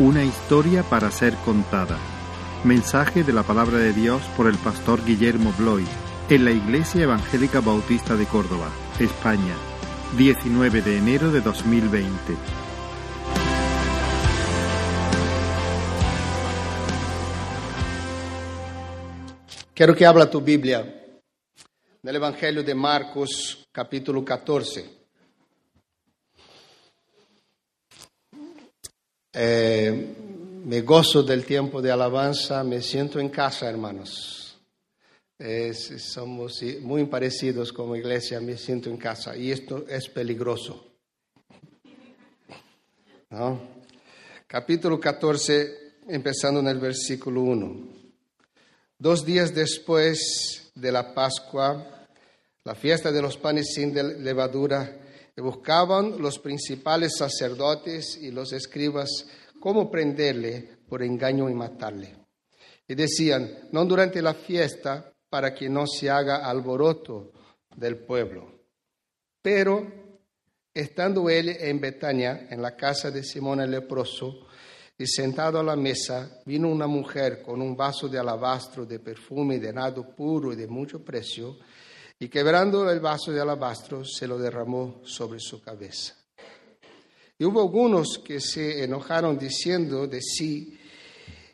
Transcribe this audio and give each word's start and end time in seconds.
Una 0.00 0.22
historia 0.22 0.84
para 0.84 1.10
ser 1.10 1.34
contada. 1.44 1.98
Mensaje 2.62 3.24
de 3.24 3.32
la 3.32 3.42
palabra 3.42 3.78
de 3.78 3.92
Dios 3.92 4.22
por 4.36 4.46
el 4.46 4.56
pastor 4.56 5.04
Guillermo 5.04 5.52
Bloy 5.58 5.84
en 6.30 6.44
la 6.44 6.52
Iglesia 6.52 7.02
Evangélica 7.02 7.58
Bautista 7.60 8.14
de 8.14 8.24
Córdoba, 8.26 8.70
España, 9.00 9.56
19 10.16 10.82
de 10.82 10.98
enero 10.98 11.32
de 11.32 11.40
2020. 11.40 12.08
Quiero 19.74 19.96
que 19.96 20.06
habla 20.06 20.30
tu 20.30 20.40
Biblia 20.40 20.94
del 22.00 22.14
Evangelio 22.14 22.62
de 22.62 22.74
Marcos, 22.76 23.66
capítulo 23.72 24.24
14. 24.24 24.97
Eh, 29.32 30.14
me 30.64 30.80
gozo 30.80 31.22
del 31.22 31.44
tiempo 31.44 31.82
de 31.82 31.90
alabanza, 31.90 32.64
me 32.64 32.80
siento 32.80 33.20
en 33.20 33.28
casa, 33.28 33.68
hermanos. 33.68 34.58
somos 35.98 36.62
muy 36.80 37.04
parecidos 37.04 37.72
como 37.72 37.94
iglesia, 37.94 38.40
me 38.40 38.56
siento 38.56 38.88
en 38.88 38.96
casa 38.96 39.36
y 39.36 39.52
esto 39.52 39.84
es 39.88 40.08
peligroso. 40.08 40.84
Capítulo 44.46 44.98
14, 44.98 45.98
empezando 46.08 46.60
en 46.60 46.68
el 46.68 46.78
versículo 46.78 47.42
1. 47.42 47.88
Dos 48.98 49.24
días 49.26 49.54
después 49.54 50.72
de 50.74 50.90
la 50.90 51.12
Pascua, 51.12 52.08
la 52.64 52.74
fiesta 52.74 53.12
de 53.12 53.20
los 53.20 53.36
panes 53.36 53.74
sin 53.74 53.94
levadura, 54.24 55.07
buscaban 55.40 56.20
los 56.20 56.38
principales 56.38 57.16
sacerdotes 57.16 58.18
y 58.20 58.30
los 58.30 58.52
escribas 58.52 59.26
cómo 59.60 59.90
prenderle 59.90 60.78
por 60.88 61.02
engaño 61.02 61.48
y 61.48 61.54
matarle. 61.54 62.16
Y 62.86 62.94
decían, 62.94 63.68
no 63.72 63.84
durante 63.84 64.22
la 64.22 64.34
fiesta, 64.34 65.12
para 65.28 65.54
que 65.54 65.68
no 65.68 65.86
se 65.86 66.08
haga 66.08 66.48
alboroto 66.48 67.32
del 67.76 67.98
pueblo. 67.98 68.50
Pero, 69.42 69.86
estando 70.72 71.28
él 71.28 71.50
en 71.50 71.80
Betania, 71.80 72.48
en 72.50 72.62
la 72.62 72.74
casa 72.76 73.10
de 73.10 73.22
Simón 73.22 73.60
el 73.60 73.70
leproso, 73.70 74.46
y 74.96 75.06
sentado 75.06 75.60
a 75.60 75.62
la 75.62 75.76
mesa, 75.76 76.40
vino 76.44 76.68
una 76.68 76.88
mujer 76.88 77.40
con 77.42 77.62
un 77.62 77.76
vaso 77.76 78.08
de 78.08 78.18
alabastro 78.18 78.84
de 78.84 78.98
perfume 78.98 79.60
de 79.60 79.72
nado 79.72 80.08
puro 80.16 80.52
y 80.52 80.56
de 80.56 80.66
mucho 80.66 81.04
precio, 81.04 81.56
y 82.18 82.28
quebrando 82.28 82.90
el 82.90 83.00
vaso 83.00 83.32
de 83.32 83.40
alabastro, 83.40 84.04
se 84.04 84.26
lo 84.26 84.38
derramó 84.38 85.00
sobre 85.04 85.38
su 85.38 85.60
cabeza. 85.60 86.14
Y 87.38 87.44
hubo 87.44 87.60
algunos 87.60 88.18
que 88.24 88.40
se 88.40 88.82
enojaron 88.82 89.38
diciendo 89.38 90.08
de 90.08 90.20
sí, 90.20 90.76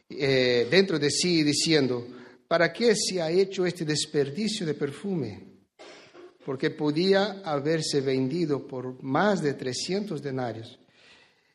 eh, 0.08 0.66
dentro 0.70 0.98
de 0.98 1.10
sí, 1.10 1.42
diciendo, 1.42 2.06
¿para 2.48 2.72
qué 2.72 2.94
se 2.96 3.20
ha 3.20 3.30
hecho 3.30 3.66
este 3.66 3.84
desperdicio 3.84 4.64
de 4.64 4.74
perfume? 4.74 5.54
Porque 6.46 6.70
podía 6.70 7.42
haberse 7.44 8.00
vendido 8.00 8.66
por 8.66 9.02
más 9.02 9.42
de 9.42 9.54
300 9.54 10.22
denarios 10.22 10.78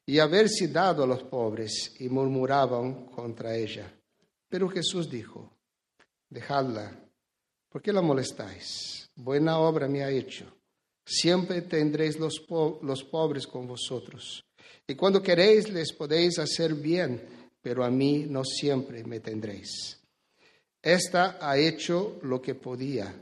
y 0.06 0.18
haberse 0.18 0.68
dado 0.68 1.04
a 1.04 1.08
los 1.08 1.24
pobres, 1.24 1.96
y 2.00 2.10
murmuraban 2.10 3.06
contra 3.06 3.56
ella. 3.56 3.94
Pero 4.50 4.68
Jesús 4.68 5.08
dijo, 5.08 5.56
dejadla, 6.28 7.00
¿por 7.70 7.82
qué 7.82 7.94
la 7.94 8.02
molestáis? 8.02 9.10
Buena 9.16 9.60
obra 9.60 9.88
me 9.88 10.04
ha 10.04 10.10
hecho. 10.10 10.46
Siempre 11.06 11.64
tendréis 11.64 12.20
los, 12.20 12.46
los 12.82 13.04
pobres 13.04 13.48
con 13.48 13.68
vosotros. 13.68 14.46
Y 14.88 14.96
cuando 14.96 15.22
queréis 15.22 15.70
les 15.70 15.94
podéis 15.94 16.40
hacer 16.40 16.74
bien, 16.74 17.22
pero 17.62 17.84
a 17.84 17.90
mí 17.90 18.26
no 18.28 18.44
siempre 18.44 19.04
me 19.04 19.20
tendréis. 19.20 20.00
Esta 20.82 21.38
ha 21.42 21.58
hecho 21.58 22.20
lo 22.24 22.42
que 22.42 22.56
podía, 22.56 23.14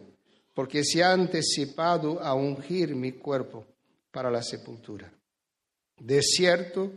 porque 0.54 0.84
se 0.84 1.04
ha 1.04 1.12
anticipado 1.12 2.22
a 2.22 2.34
ungir 2.34 2.96
mi 2.96 3.14
cuerpo 3.14 3.66
para 4.12 4.30
la 4.30 4.44
sepultura. 4.44 5.12
De 6.00 6.22
cierto, 6.22 6.92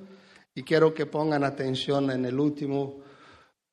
y 0.54 0.62
quiero 0.62 0.92
que 0.92 1.06
pongan 1.06 1.44
atención 1.44 2.10
en 2.10 2.26
el 2.26 2.38
último 2.38 3.00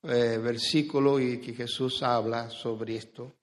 eh, 0.03 0.38
versículo 0.38 1.19
y 1.19 1.40
que 1.40 1.53
Jesús 1.53 2.01
habla 2.01 2.50
sobre 2.50 2.96
esto. 2.96 3.34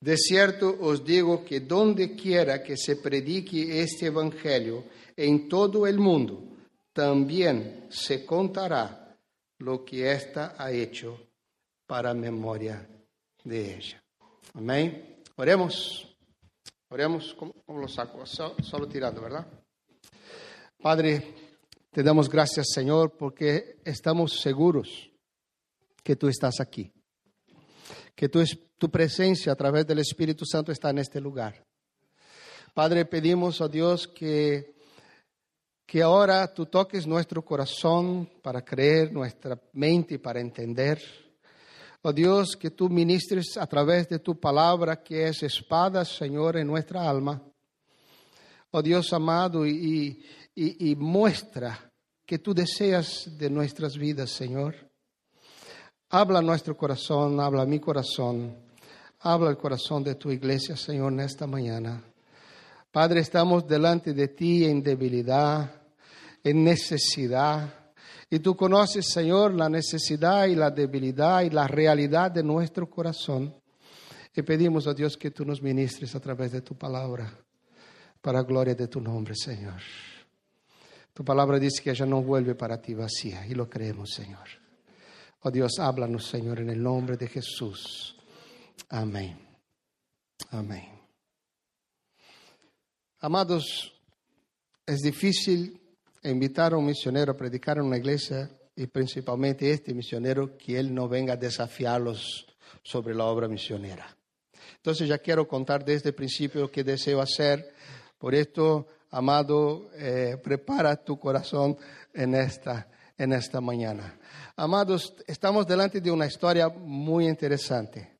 De 0.00 0.16
cierto 0.16 0.78
os 0.80 1.04
digo 1.04 1.44
que 1.44 1.60
donde 1.60 2.16
quiera 2.16 2.62
que 2.62 2.76
se 2.76 2.96
predique 2.96 3.82
este 3.82 4.06
Evangelio 4.06 4.84
en 5.14 5.46
todo 5.46 5.86
el 5.86 5.98
mundo, 5.98 6.42
también 6.92 7.86
se 7.90 8.24
contará 8.24 9.14
lo 9.58 9.84
que 9.84 10.10
ésta 10.10 10.54
ha 10.56 10.72
hecho 10.72 11.20
para 11.86 12.14
memoria 12.14 12.88
de 13.44 13.76
ella. 13.76 14.02
Amén. 14.54 15.22
Oremos. 15.36 16.06
Oremos, 16.88 17.34
¿cómo, 17.34 17.54
lo 17.80 17.86
saco? 17.86 18.24
Solo 18.26 18.88
tirando, 18.88 19.20
¿verdad? 19.20 19.46
Padre, 20.82 21.34
te 21.90 22.02
damos 22.02 22.28
gracias, 22.28 22.68
Señor, 22.74 23.16
porque 23.16 23.76
estamos 23.84 24.40
seguros 24.40 25.10
que 26.02 26.16
tú 26.16 26.26
estás 26.26 26.58
aquí, 26.58 26.90
que 28.14 28.28
tu, 28.28 28.42
tu 28.80 28.90
presencia 28.90 29.52
a 29.52 29.56
través 29.56 29.86
del 29.86 29.98
Espíritu 29.98 30.46
Santo 30.46 30.72
está 30.72 30.88
en 30.88 31.00
este 31.00 31.20
lugar. 31.20 31.62
Padre, 32.72 33.04
pedimos 33.04 33.60
a 33.60 33.68
Dios 33.68 34.08
que, 34.08 34.74
que 35.84 36.00
ahora 36.00 36.54
tú 36.54 36.64
toques 36.64 37.06
nuestro 37.06 37.44
corazón 37.44 38.26
para 38.42 38.64
creer, 38.64 39.12
nuestra 39.12 39.60
mente 39.74 40.18
para 40.18 40.40
entender. 40.40 40.98
Oh 42.00 42.10
Dios, 42.10 42.56
que 42.56 42.70
tú 42.70 42.88
ministres 42.88 43.58
a 43.58 43.66
través 43.66 44.08
de 44.08 44.18
tu 44.18 44.40
palabra, 44.40 45.02
que 45.02 45.28
es 45.28 45.42
espada, 45.42 46.02
Señor, 46.06 46.56
en 46.56 46.66
nuestra 46.66 47.06
alma. 47.06 47.42
Oh 48.70 48.80
Dios 48.80 49.12
amado, 49.12 49.66
y, 49.66 50.24
y, 50.54 50.96
muestra 50.96 51.92
que 52.24 52.38
tú 52.38 52.54
deseas 52.54 53.36
de 53.36 53.50
nuestras 53.50 53.98
vidas, 53.98 54.30
Señor. 54.30 54.74
Habla 56.08 56.40
nuestro 56.40 56.74
corazón, 56.78 57.38
habla 57.40 57.66
mi 57.66 57.78
corazón, 57.78 58.69
habla 59.20 59.50
el 59.50 59.56
corazón 59.56 60.02
de 60.02 60.14
tu 60.14 60.30
iglesia, 60.30 60.76
Señor, 60.76 61.12
en 61.12 61.20
esta 61.20 61.46
mañana. 61.46 62.02
Padre, 62.90 63.20
estamos 63.20 63.66
delante 63.66 64.12
de 64.12 64.28
ti 64.28 64.64
en 64.64 64.82
debilidad, 64.82 65.70
en 66.42 66.64
necesidad. 66.64 67.72
Y 68.30 68.38
tú 68.38 68.56
conoces, 68.56 69.10
Señor, 69.12 69.54
la 69.54 69.68
necesidad 69.68 70.46
y 70.46 70.54
la 70.54 70.70
debilidad 70.70 71.42
y 71.42 71.50
la 71.50 71.66
realidad 71.66 72.30
de 72.30 72.42
nuestro 72.42 72.88
corazón. 72.88 73.54
Y 74.34 74.42
pedimos 74.42 74.86
a 74.86 74.94
Dios 74.94 75.16
que 75.16 75.30
tú 75.30 75.44
nos 75.44 75.60
ministres 75.60 76.14
a 76.14 76.20
través 76.20 76.52
de 76.52 76.62
tu 76.62 76.76
palabra, 76.76 77.32
para 78.20 78.42
gloria 78.42 78.74
de 78.74 78.88
tu 78.88 79.00
nombre, 79.00 79.34
Señor. 79.34 79.80
Tu 81.12 81.24
palabra 81.24 81.58
dice 81.58 81.82
que 81.82 81.90
ella 81.90 82.06
no 82.06 82.22
vuelve 82.22 82.54
para 82.54 82.80
ti 82.80 82.94
vacía 82.94 83.46
y 83.46 83.54
lo 83.54 83.68
creemos, 83.68 84.10
Señor. 84.10 84.46
Oh 85.42 85.50
Dios, 85.50 85.78
háblanos, 85.78 86.26
Señor, 86.26 86.60
en 86.60 86.70
el 86.70 86.82
nombre 86.82 87.16
de 87.16 87.26
Jesús. 87.26 88.19
Amén. 88.88 89.38
Amén. 90.50 91.00
Amados, 93.20 93.92
es 94.86 95.00
difícil 95.00 95.78
invitar 96.22 96.72
a 96.72 96.76
un 96.76 96.86
misionero 96.86 97.32
a 97.32 97.36
predicar 97.36 97.78
en 97.78 97.84
una 97.84 97.98
iglesia 97.98 98.50
y 98.74 98.86
principalmente 98.86 99.70
este 99.70 99.92
misionero 99.92 100.56
que 100.56 100.78
él 100.78 100.94
no 100.94 101.08
venga 101.08 101.34
a 101.34 101.36
desafiarlos 101.36 102.46
sobre 102.82 103.14
la 103.14 103.26
obra 103.26 103.46
misionera. 103.46 104.16
Entonces 104.76 105.08
ya 105.08 105.18
quiero 105.18 105.46
contar 105.46 105.84
desde 105.84 106.10
el 106.10 106.14
principio 106.14 106.62
lo 106.62 106.70
que 106.70 106.82
deseo 106.82 107.20
hacer. 107.20 107.74
Por 108.18 108.34
esto 108.34 108.86
amado, 109.10 109.90
eh, 109.94 110.38
prepara 110.42 110.96
tu 110.96 111.18
corazón 111.18 111.76
en 112.14 112.34
esta, 112.34 112.88
en 113.18 113.32
esta 113.32 113.60
mañana. 113.60 114.18
Amados, 114.56 115.14
estamos 115.26 115.66
delante 115.66 116.00
de 116.00 116.10
una 116.10 116.26
historia 116.26 116.68
muy 116.68 117.28
interesante. 117.28 118.19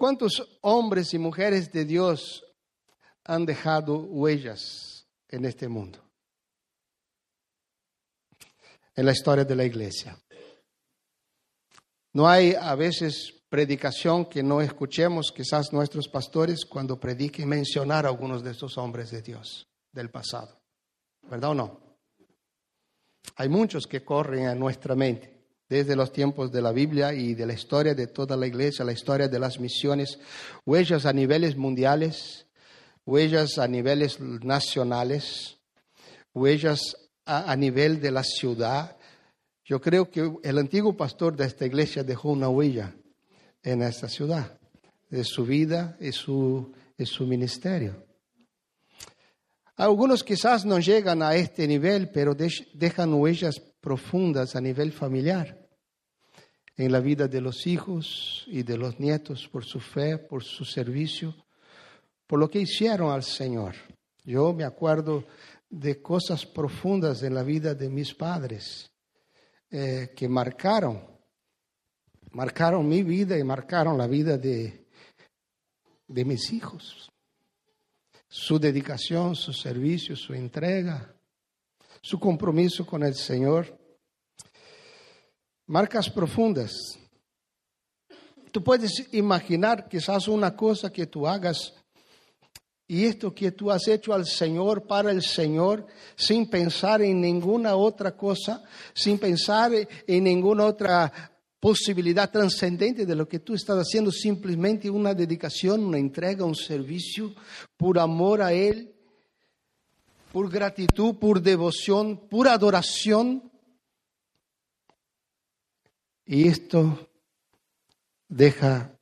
¿Cuántos 0.00 0.58
hombres 0.62 1.12
y 1.12 1.18
mujeres 1.18 1.70
de 1.70 1.84
Dios 1.84 2.42
han 3.22 3.44
dejado 3.44 3.98
huellas 3.98 5.06
en 5.28 5.44
este 5.44 5.68
mundo? 5.68 6.02
En 8.94 9.04
la 9.04 9.12
historia 9.12 9.44
de 9.44 9.54
la 9.54 9.64
iglesia. 9.64 10.18
No 12.14 12.26
hay 12.26 12.54
a 12.54 12.74
veces 12.76 13.44
predicación 13.50 14.24
que 14.24 14.42
no 14.42 14.62
escuchemos 14.62 15.30
quizás 15.36 15.70
nuestros 15.70 16.08
pastores 16.08 16.64
cuando 16.64 16.98
prediquen 16.98 17.46
mencionar 17.46 18.06
a 18.06 18.08
algunos 18.08 18.42
de 18.42 18.52
estos 18.52 18.78
hombres 18.78 19.10
de 19.10 19.20
Dios 19.20 19.68
del 19.92 20.08
pasado. 20.08 20.62
¿Verdad 21.28 21.50
o 21.50 21.54
no? 21.54 21.98
Hay 23.36 23.50
muchos 23.50 23.86
que 23.86 24.02
corren 24.02 24.46
a 24.46 24.54
nuestra 24.54 24.94
mente 24.94 25.39
desde 25.70 25.96
los 25.96 26.12
tiempos 26.12 26.52
de 26.52 26.60
la 26.60 26.72
Biblia 26.72 27.14
y 27.14 27.34
de 27.34 27.46
la 27.46 27.54
historia 27.54 27.94
de 27.94 28.08
toda 28.08 28.36
la 28.36 28.46
iglesia, 28.46 28.84
la 28.84 28.92
historia 28.92 29.28
de 29.28 29.38
las 29.38 29.58
misiones, 29.60 30.18
huellas 30.66 31.06
a 31.06 31.12
niveles 31.12 31.56
mundiales, 31.56 32.46
huellas 33.06 33.56
a 33.56 33.68
niveles 33.68 34.18
nacionales, 34.20 35.58
huellas 36.34 36.96
a, 37.24 37.50
a 37.52 37.56
nivel 37.56 38.00
de 38.00 38.10
la 38.10 38.24
ciudad, 38.24 38.96
Yo 39.64 39.80
creo 39.80 40.10
que 40.10 40.32
el 40.42 40.58
antiguo 40.58 40.96
pastor 40.96 41.36
de 41.36 41.46
esta 41.46 41.64
iglesia 41.64 42.02
dejó 42.02 42.30
una 42.30 42.48
huella 42.48 42.92
en 43.62 43.82
esta 43.82 44.08
ciudad, 44.08 44.58
de 45.08 45.22
su 45.22 45.44
vida 45.44 45.96
y 46.00 46.10
su, 46.10 46.72
y 46.98 47.06
su 47.06 47.24
ministerio. 47.24 48.04
Algunos 49.76 50.24
quizás 50.24 50.64
no 50.64 50.80
llegan 50.80 51.22
a 51.22 51.36
este 51.36 51.68
nivel, 51.68 52.10
pero 52.10 52.34
dejan 52.34 53.14
huellas 53.14 53.62
profundas 53.80 54.56
a 54.56 54.60
nivel 54.60 54.90
familiar, 54.90 55.59
en 56.80 56.92
la 56.92 57.00
vida 57.00 57.28
de 57.28 57.40
los 57.40 57.66
hijos 57.66 58.44
y 58.46 58.62
de 58.62 58.78
los 58.78 58.98
nietos, 58.98 59.48
por 59.48 59.64
su 59.64 59.80
fe, 59.80 60.16
por 60.16 60.42
su 60.42 60.64
servicio, 60.64 61.34
por 62.26 62.38
lo 62.38 62.48
que 62.48 62.60
hicieron 62.60 63.12
al 63.12 63.22
Señor. 63.22 63.74
Yo 64.24 64.52
me 64.52 64.64
acuerdo 64.64 65.26
de 65.68 66.00
cosas 66.00 66.46
profundas 66.46 67.22
en 67.22 67.34
la 67.34 67.42
vida 67.42 67.74
de 67.74 67.90
mis 67.90 68.14
padres 68.14 68.90
eh, 69.70 70.12
que 70.16 70.28
marcaron, 70.28 71.02
marcaron 72.32 72.88
mi 72.88 73.02
vida 73.02 73.38
y 73.38 73.44
marcaron 73.44 73.98
la 73.98 74.06
vida 74.06 74.38
de, 74.38 74.86
de 76.08 76.24
mis 76.24 76.52
hijos. 76.52 77.10
Su 78.28 78.58
dedicación, 78.58 79.34
su 79.34 79.52
servicio, 79.52 80.16
su 80.16 80.32
entrega, 80.32 81.14
su 82.00 82.18
compromiso 82.18 82.86
con 82.86 83.02
el 83.02 83.14
Señor. 83.14 83.79
Marcas 85.70 86.10
profundas. 86.10 86.98
Tú 88.50 88.60
puedes 88.60 89.06
imaginar 89.12 89.88
quizás 89.88 90.26
una 90.26 90.56
cosa 90.56 90.90
que 90.92 91.06
tú 91.06 91.28
hagas 91.28 91.72
y 92.88 93.04
esto 93.04 93.32
que 93.32 93.52
tú 93.52 93.70
has 93.70 93.86
hecho 93.86 94.12
al 94.12 94.26
Señor, 94.26 94.88
para 94.88 95.12
el 95.12 95.22
Señor, 95.22 95.86
sin 96.16 96.50
pensar 96.50 97.02
en 97.02 97.20
ninguna 97.20 97.76
otra 97.76 98.16
cosa, 98.16 98.64
sin 98.92 99.16
pensar 99.20 99.70
en 100.08 100.24
ninguna 100.24 100.64
otra 100.64 101.38
posibilidad 101.60 102.28
trascendente 102.28 103.06
de 103.06 103.14
lo 103.14 103.28
que 103.28 103.38
tú 103.38 103.54
estás 103.54 103.78
haciendo, 103.78 104.10
simplemente 104.10 104.90
una 104.90 105.14
dedicación, 105.14 105.84
una 105.84 105.98
entrega, 105.98 106.44
un 106.44 106.56
servicio, 106.56 107.32
por 107.76 107.96
amor 108.00 108.42
a 108.42 108.52
Él, 108.52 108.92
por 110.32 110.50
gratitud, 110.50 111.14
por 111.14 111.40
devoción, 111.40 112.26
por 112.28 112.48
adoración. 112.48 113.49
Y 116.32 116.46
esto 116.46 117.10
deja 118.28 118.96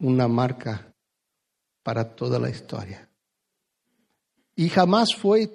una 0.00 0.26
marca 0.26 0.92
para 1.80 2.12
toda 2.16 2.40
la 2.40 2.50
historia. 2.50 3.08
Y 4.56 4.68
jamás 4.68 5.14
fue 5.16 5.48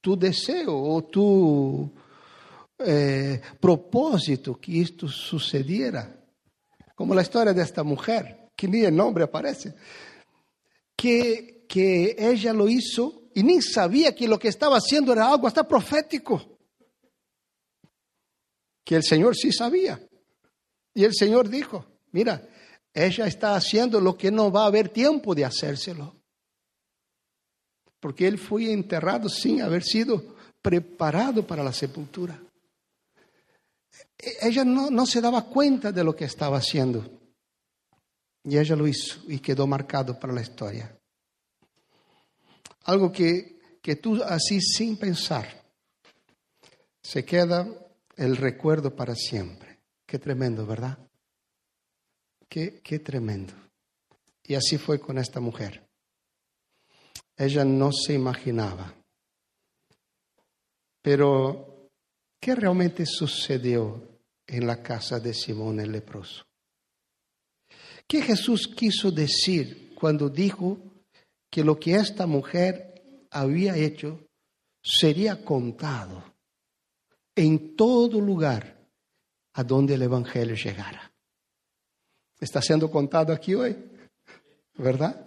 tu 0.00 0.18
deseo 0.18 0.76
o 0.76 1.04
tu 1.04 1.92
eh, 2.78 3.40
propósito 3.60 4.58
que 4.60 4.80
esto 4.80 5.06
sucediera. 5.06 6.12
Como 6.96 7.14
la 7.14 7.22
historia 7.22 7.52
de 7.52 7.62
esta 7.62 7.84
mujer, 7.84 8.50
que 8.56 8.66
ni 8.66 8.80
el 8.80 8.96
nombre 8.96 9.22
aparece, 9.22 9.76
que, 10.96 11.66
que 11.68 12.16
ella 12.18 12.52
lo 12.52 12.68
hizo 12.68 13.30
y 13.32 13.44
ni 13.44 13.62
sabía 13.62 14.12
que 14.12 14.26
lo 14.26 14.40
que 14.40 14.48
estaba 14.48 14.78
haciendo 14.78 15.12
era 15.12 15.30
algo 15.30 15.46
hasta 15.46 15.68
profético. 15.68 16.58
Que 18.82 18.96
el 18.96 19.04
Señor 19.04 19.36
sí 19.36 19.52
sabía. 19.52 20.00
Y 20.94 21.04
el 21.04 21.14
Señor 21.14 21.48
dijo, 21.48 21.84
mira, 22.12 22.48
ella 22.92 23.26
está 23.26 23.56
haciendo 23.56 24.00
lo 24.00 24.16
que 24.16 24.30
no 24.30 24.50
va 24.50 24.62
a 24.62 24.68
haber 24.68 24.88
tiempo 24.88 25.34
de 25.34 25.44
hacérselo 25.44 26.24
porque 28.04 28.28
él 28.28 28.36
fue 28.36 28.70
enterrado 28.70 29.30
sin 29.30 29.62
haber 29.62 29.82
sido 29.82 30.36
preparado 30.60 31.46
para 31.46 31.64
la 31.64 31.72
sepultura. 31.72 32.38
Ella 34.42 34.62
no, 34.62 34.90
no, 34.90 35.06
se 35.06 35.22
daba 35.22 35.46
cuenta 35.46 35.90
de 35.90 36.04
lo 36.04 36.14
que 36.14 36.26
estaba 36.26 36.58
haciendo. 36.58 37.02
Y 38.42 38.58
ella 38.58 38.76
lo 38.76 38.86
hizo 38.86 39.22
y 39.26 39.38
quedó 39.38 39.66
marcado 39.66 40.20
para 40.20 40.34
la 40.34 40.42
historia. 40.42 40.94
Algo 42.82 43.10
que, 43.10 43.78
que 43.80 43.96
tú 43.96 44.22
así 44.22 44.60
sin 44.60 44.98
pensar, 44.98 45.64
se 47.00 47.24
queda 47.24 47.66
el 48.16 48.36
recuerdo 48.36 48.94
para 48.94 49.14
siempre. 49.14 49.73
Qué 50.14 50.20
tremendo, 50.20 50.64
¿verdad? 50.64 50.96
Qué, 52.48 52.80
qué 52.84 53.00
tremendo. 53.00 53.52
Y 54.44 54.54
así 54.54 54.78
fue 54.78 55.00
con 55.00 55.18
esta 55.18 55.40
mujer 55.40 55.84
ella 57.36 57.64
no 57.64 57.90
se 57.90 58.14
imaginaba. 58.14 58.94
Pero, 61.02 61.90
¿qué 62.40 62.54
realmente 62.54 63.04
sucedió 63.04 64.20
en 64.46 64.68
la 64.68 64.80
casa 64.84 65.18
de 65.18 65.34
Simón 65.34 65.80
el 65.80 65.90
leproso? 65.90 66.44
¿Qué 68.06 68.22
Jesús 68.22 68.68
quiso 68.68 69.10
decir 69.10 69.96
cuando 69.96 70.28
dijo 70.28 70.78
que 71.50 71.64
lo 71.64 71.76
que 71.76 71.96
esta 71.96 72.28
mujer 72.28 73.26
había 73.32 73.76
hecho 73.76 74.24
sería 74.80 75.44
contado 75.44 76.22
en 77.34 77.74
todo 77.74 78.20
lugar 78.20 78.83
a 79.54 79.64
donde 79.64 79.94
el 79.94 80.02
Evangelio 80.02 80.54
llegara? 80.54 81.10
Está 82.38 82.60
siendo 82.60 82.90
contado 82.90 83.32
aquí 83.32 83.54
hoy, 83.54 83.76
¿verdad? 84.76 85.24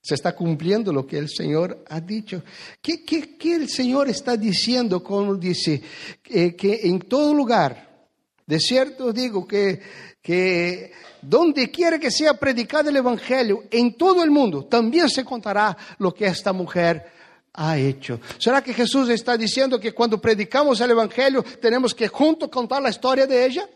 Se 0.00 0.14
está 0.14 0.34
cumpliendo 0.34 0.92
lo 0.92 1.06
que 1.06 1.18
el 1.18 1.28
Señor 1.28 1.84
ha 1.88 2.00
dicho. 2.00 2.42
¿Qué, 2.80 3.04
qué, 3.04 3.54
el 3.54 3.68
Señor 3.68 4.08
está 4.08 4.36
diciendo 4.36 5.02
cuando 5.02 5.34
dice 5.34 5.82
eh, 6.24 6.54
que 6.54 6.80
en 6.84 7.00
todo 7.00 7.34
lugar, 7.34 8.08
de 8.46 8.60
cierto 8.60 9.12
digo 9.12 9.46
que, 9.46 9.80
que 10.22 10.92
donde 11.20 11.70
quiera 11.70 11.98
que 11.98 12.10
sea 12.10 12.34
predicado 12.34 12.90
el 12.90 12.96
Evangelio, 12.96 13.64
en 13.70 13.96
todo 13.96 14.22
el 14.22 14.30
mundo, 14.30 14.66
también 14.66 15.08
se 15.08 15.24
contará 15.24 15.76
lo 15.98 16.14
que 16.14 16.26
esta 16.26 16.52
mujer 16.52 17.17
ha 17.60 17.76
hecho. 17.76 18.20
¿Será 18.38 18.62
que 18.62 18.72
Jesús 18.72 19.08
está 19.08 19.36
diciendo 19.36 19.80
que 19.80 19.92
cuando 19.92 20.20
predicamos 20.20 20.80
el 20.80 20.92
Evangelio 20.92 21.42
tenemos 21.60 21.92
que 21.92 22.06
juntos 22.06 22.48
contar 22.48 22.80
la 22.80 22.90
historia 22.90 23.26
de 23.26 23.44
ella? 23.44 23.68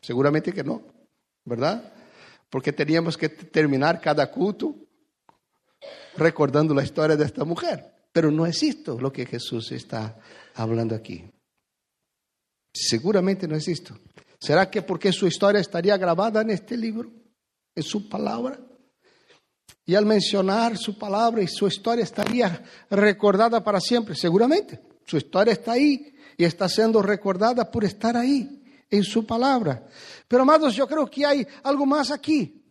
Seguramente 0.00 0.52
que 0.52 0.62
no, 0.62 0.80
¿verdad? 1.44 1.92
Porque 2.48 2.72
teníamos 2.72 3.16
que 3.16 3.28
terminar 3.28 4.00
cada 4.00 4.30
culto 4.30 4.76
recordando 6.16 6.72
la 6.72 6.84
historia 6.84 7.16
de 7.16 7.24
esta 7.24 7.44
mujer. 7.44 7.92
Pero 8.12 8.30
no 8.30 8.46
es 8.46 8.62
esto 8.62 8.98
lo 9.00 9.12
que 9.12 9.26
Jesús 9.26 9.72
está 9.72 10.16
hablando 10.54 10.94
aquí. 10.94 11.24
Seguramente 12.72 13.48
no 13.48 13.56
es 13.56 13.66
esto. 13.66 13.98
¿Será 14.38 14.70
que 14.70 14.82
porque 14.82 15.12
su 15.12 15.26
historia 15.26 15.60
estaría 15.60 15.96
grabada 15.96 16.42
en 16.42 16.50
este 16.50 16.76
libro, 16.76 17.10
en 17.74 17.82
su 17.82 18.08
palabra? 18.08 18.60
Y 19.86 19.94
al 19.94 20.04
mencionar 20.04 20.76
su 20.76 20.98
palabra 20.98 21.42
y 21.42 21.46
su 21.46 21.68
historia 21.68 22.02
estaría 22.02 22.62
recordada 22.90 23.62
para 23.62 23.80
siempre. 23.80 24.16
Seguramente. 24.16 24.80
Su 25.06 25.16
historia 25.16 25.52
está 25.52 25.72
ahí 25.72 26.12
y 26.36 26.44
está 26.44 26.68
siendo 26.68 27.00
recordada 27.00 27.70
por 27.70 27.84
estar 27.84 28.16
ahí, 28.16 28.64
en 28.90 29.04
su 29.04 29.24
palabra. 29.24 29.86
Pero 30.26 30.42
amados, 30.42 30.74
yo 30.74 30.88
creo 30.88 31.06
que 31.06 31.24
hay 31.24 31.46
algo 31.62 31.86
más 31.86 32.10
aquí. 32.10 32.64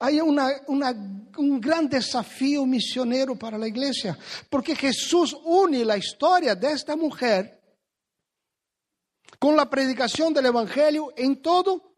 Hay 0.00 0.20
un 0.20 1.60
gran 1.60 1.88
desafío 1.88 2.66
misionero 2.66 3.36
para 3.36 3.56
la 3.56 3.68
iglesia, 3.68 4.18
porque 4.50 4.76
Jesús 4.76 5.36
une 5.44 5.84
la 5.84 5.96
historia 5.96 6.54
de 6.54 6.72
esta 6.72 6.96
mujer 6.96 7.60
con 9.38 9.56
la 9.56 9.70
predicación 9.70 10.34
del 10.34 10.46
Evangelio 10.46 11.12
en 11.16 11.40
todo 11.40 11.94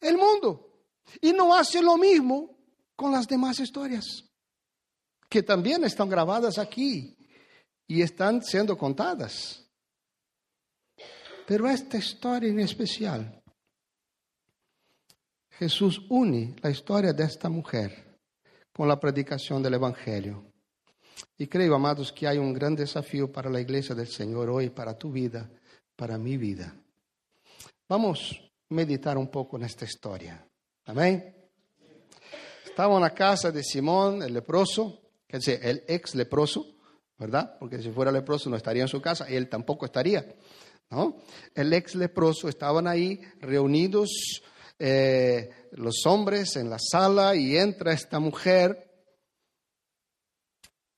el 0.00 0.16
mundo. 0.16 0.84
Y 1.20 1.32
no 1.32 1.54
hace 1.54 1.80
lo 1.80 1.96
mismo 1.96 2.59
con 3.00 3.12
las 3.12 3.26
demás 3.26 3.58
historias, 3.58 4.28
que 5.26 5.42
también 5.42 5.82
están 5.84 6.06
grabadas 6.06 6.58
aquí 6.58 7.16
y 7.86 8.02
están 8.02 8.42
siendo 8.42 8.76
contadas. 8.76 9.66
Pero 11.46 11.66
esta 11.66 11.96
historia 11.96 12.50
en 12.50 12.60
especial 12.60 13.42
Jesús 15.52 16.02
une 16.10 16.54
la 16.60 16.68
historia 16.68 17.14
de 17.14 17.24
esta 17.24 17.48
mujer 17.48 18.18
con 18.70 18.86
la 18.86 19.00
predicación 19.00 19.62
del 19.62 19.74
Evangelio. 19.74 20.52
Y 21.38 21.46
creo, 21.46 21.74
amados, 21.74 22.12
que 22.12 22.28
hay 22.28 22.36
un 22.36 22.52
gran 22.52 22.76
desafío 22.76 23.32
para 23.32 23.48
la 23.48 23.62
iglesia 23.62 23.94
del 23.94 24.08
Señor 24.08 24.50
hoy, 24.50 24.68
para 24.68 24.92
tu 24.98 25.10
vida, 25.10 25.50
para 25.96 26.18
mi 26.18 26.36
vida. 26.36 26.76
Vamos 27.88 28.38
a 28.38 28.74
meditar 28.74 29.16
un 29.16 29.28
poco 29.28 29.56
en 29.56 29.64
esta 29.64 29.86
historia. 29.86 30.46
Amén. 30.84 31.39
Estaba 32.80 32.96
en 32.96 33.02
la 33.02 33.14
casa 33.14 33.52
de 33.52 33.62
Simón, 33.62 34.22
el 34.22 34.32
leproso, 34.32 35.02
que 35.28 35.36
decir, 35.36 35.60
el 35.62 35.84
ex 35.86 36.14
leproso, 36.14 36.64
¿verdad? 37.18 37.58
Porque 37.58 37.82
si 37.82 37.90
fuera 37.90 38.10
leproso 38.10 38.48
no 38.48 38.56
estaría 38.56 38.80
en 38.80 38.88
su 38.88 39.02
casa, 39.02 39.26
él 39.28 39.50
tampoco 39.50 39.84
estaría. 39.84 40.24
¿no? 40.88 41.18
El 41.54 41.74
ex 41.74 41.94
leproso 41.94 42.48
estaban 42.48 42.88
ahí 42.88 43.20
reunidos 43.38 44.08
eh, 44.78 45.50
los 45.72 46.06
hombres 46.06 46.56
en 46.56 46.70
la 46.70 46.78
sala 46.78 47.36
y 47.36 47.54
entra 47.54 47.92
esta 47.92 48.18
mujer 48.18 48.90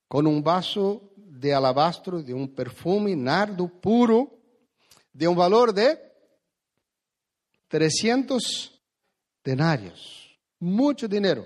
con 0.07 0.29
un 0.29 0.41
vaso 0.41 1.11
de 1.17 1.53
alabastro, 1.53 2.23
de 2.23 2.33
un 2.33 2.55
perfume 2.55 3.17
nardo 3.17 3.67
puro, 3.67 4.39
de 5.13 5.27
un 5.27 5.35
valor 5.35 5.75
de 5.75 5.99
300 7.67 8.81
denarios. 9.43 10.39
Mucho 10.61 11.09
dinero. 11.09 11.45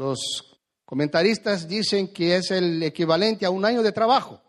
Los 0.00 0.58
comentaristas 0.86 1.68
dicen 1.68 2.10
que 2.10 2.36
es 2.36 2.50
el 2.52 2.82
equivalente 2.82 3.44
a 3.44 3.50
un 3.50 3.66
año 3.66 3.82
de 3.82 3.92
trabajo. 3.92 4.40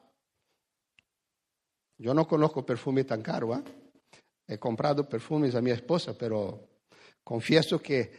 Yo 1.97 2.13
no 2.13 2.25
conozco 2.25 2.65
perfume 2.65 3.03
tan 3.03 3.21
caro. 3.21 3.53
¿eh? 3.55 3.61
He 4.47 4.57
comprado 4.57 5.09
perfumes 5.09 5.53
a 5.53 5.61
mi 5.61 5.71
esposa, 5.71 6.17
pero 6.17 6.69
confieso 7.21 7.81
que, 7.81 8.13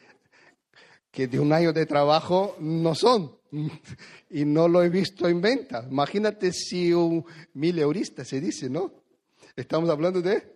que 1.10 1.26
de 1.26 1.40
un 1.40 1.54
año 1.54 1.72
de 1.72 1.86
trabajo 1.86 2.56
no 2.60 2.94
son. 2.94 3.34
Y 4.28 4.44
no 4.44 4.68
lo 4.68 4.82
he 4.82 4.90
visto 4.90 5.26
en 5.26 5.40
venta. 5.40 5.86
Imagínate 5.90 6.52
si 6.52 6.92
un 6.92 7.24
mil 7.54 7.78
eurista 7.78 8.26
se 8.26 8.42
dice, 8.42 8.68
¿no? 8.68 8.92
Estamos 9.56 9.88
hablando 9.88 10.20
de, 10.20 10.54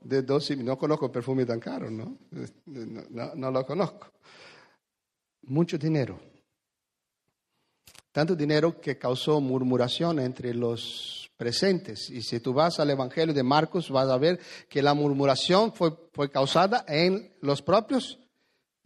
de 0.00 0.22
12, 0.22 0.56
no 0.56 0.76
conozco 0.76 1.10
perfume 1.10 1.46
tan 1.46 1.60
caro, 1.60 1.90
¿no? 1.90 2.18
No, 2.66 3.34
no 3.34 3.50
lo 3.50 3.64
conozco. 3.64 4.08
Mucho 5.46 5.78
dinero. 5.78 6.20
Tanto 8.12 8.34
dinero 8.34 8.80
que 8.80 8.98
causó 8.98 9.40
murmuración 9.40 10.20
entre 10.20 10.54
los 10.54 11.30
presentes. 11.36 12.10
Y 12.10 12.22
si 12.22 12.40
tú 12.40 12.52
vas 12.52 12.80
al 12.80 12.90
Evangelio 12.90 13.34
de 13.34 13.42
Marcos, 13.42 13.90
vas 13.90 14.08
a 14.08 14.16
ver 14.16 14.40
que 14.68 14.82
la 14.82 14.94
murmuración 14.94 15.72
fue, 15.72 15.92
fue 16.12 16.30
causada 16.30 16.84
en 16.88 17.34
los 17.40 17.62
propios 17.62 18.18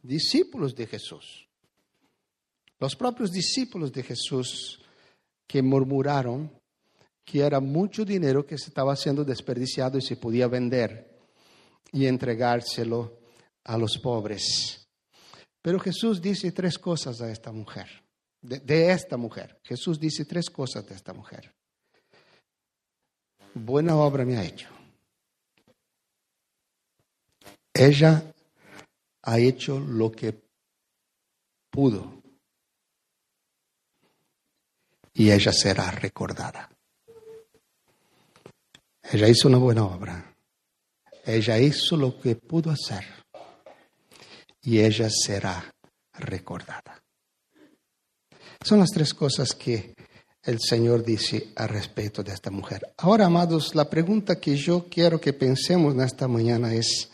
discípulos 0.02 0.74
de 0.74 0.86
Jesús. 0.86 1.46
Los 2.78 2.96
propios 2.96 3.30
discípulos 3.30 3.92
de 3.92 4.02
Jesús 4.02 4.80
que 5.46 5.62
murmuraron 5.62 6.50
que 7.24 7.40
era 7.40 7.60
mucho 7.60 8.04
dinero 8.04 8.44
que 8.44 8.58
se 8.58 8.68
estaba 8.68 8.96
siendo 8.96 9.24
desperdiciado 9.24 9.98
y 9.98 10.02
se 10.02 10.16
podía 10.16 10.48
vender 10.48 11.18
y 11.92 12.06
entregárselo 12.06 13.18
a 13.64 13.78
los 13.78 13.98
pobres. 13.98 14.79
Pero 15.62 15.78
Jesús 15.78 16.20
dice 16.20 16.52
tres 16.52 16.78
cosas 16.78 17.20
a 17.20 17.30
esta 17.30 17.52
mujer, 17.52 17.86
de, 18.40 18.90
esta 18.90 19.16
mujer. 19.16 19.60
Jesús 19.62 20.00
dice 20.00 20.24
tres 20.24 20.48
cosas 20.48 20.86
de 20.86 20.94
esta 20.94 21.12
mujer. 21.12 21.54
Buena 23.54 23.96
obra 23.96 24.24
me 24.24 24.36
ha 24.36 24.44
hecho. 24.44 24.68
Ella 27.74 28.32
ha 29.22 29.38
hecho 29.38 29.78
lo 29.78 30.10
que 30.10 30.40
pudo 31.70 32.22
y 35.12 35.30
ella 35.30 35.52
será 35.52 35.90
recordada. 35.90 36.70
Ella 39.02 39.28
hizo 39.28 39.48
una 39.48 39.58
buena 39.58 39.84
obra. 39.84 40.34
Ella 41.24 41.58
hizo 41.58 41.96
lo 41.96 42.18
que 42.18 42.36
pudo 42.36 42.70
hacer 42.70 43.19
y 44.62 44.80
ella 44.80 45.08
será 45.10 45.72
recordada. 46.14 47.02
Son 48.62 48.78
las 48.78 48.90
tres 48.90 49.14
cosas 49.14 49.54
que 49.54 49.94
el 50.42 50.60
Señor 50.60 51.04
dice 51.04 51.48
al 51.56 51.68
respecto 51.68 52.22
de 52.22 52.32
esta 52.32 52.50
mujer. 52.50 52.92
Ahora, 52.98 53.26
amados, 53.26 53.74
la 53.74 53.88
pregunta 53.88 54.40
que 54.40 54.56
yo 54.56 54.86
quiero 54.88 55.20
que 55.20 55.32
pensemos 55.32 55.94
en 55.94 56.02
esta 56.02 56.28
mañana 56.28 56.72
es, 56.74 57.10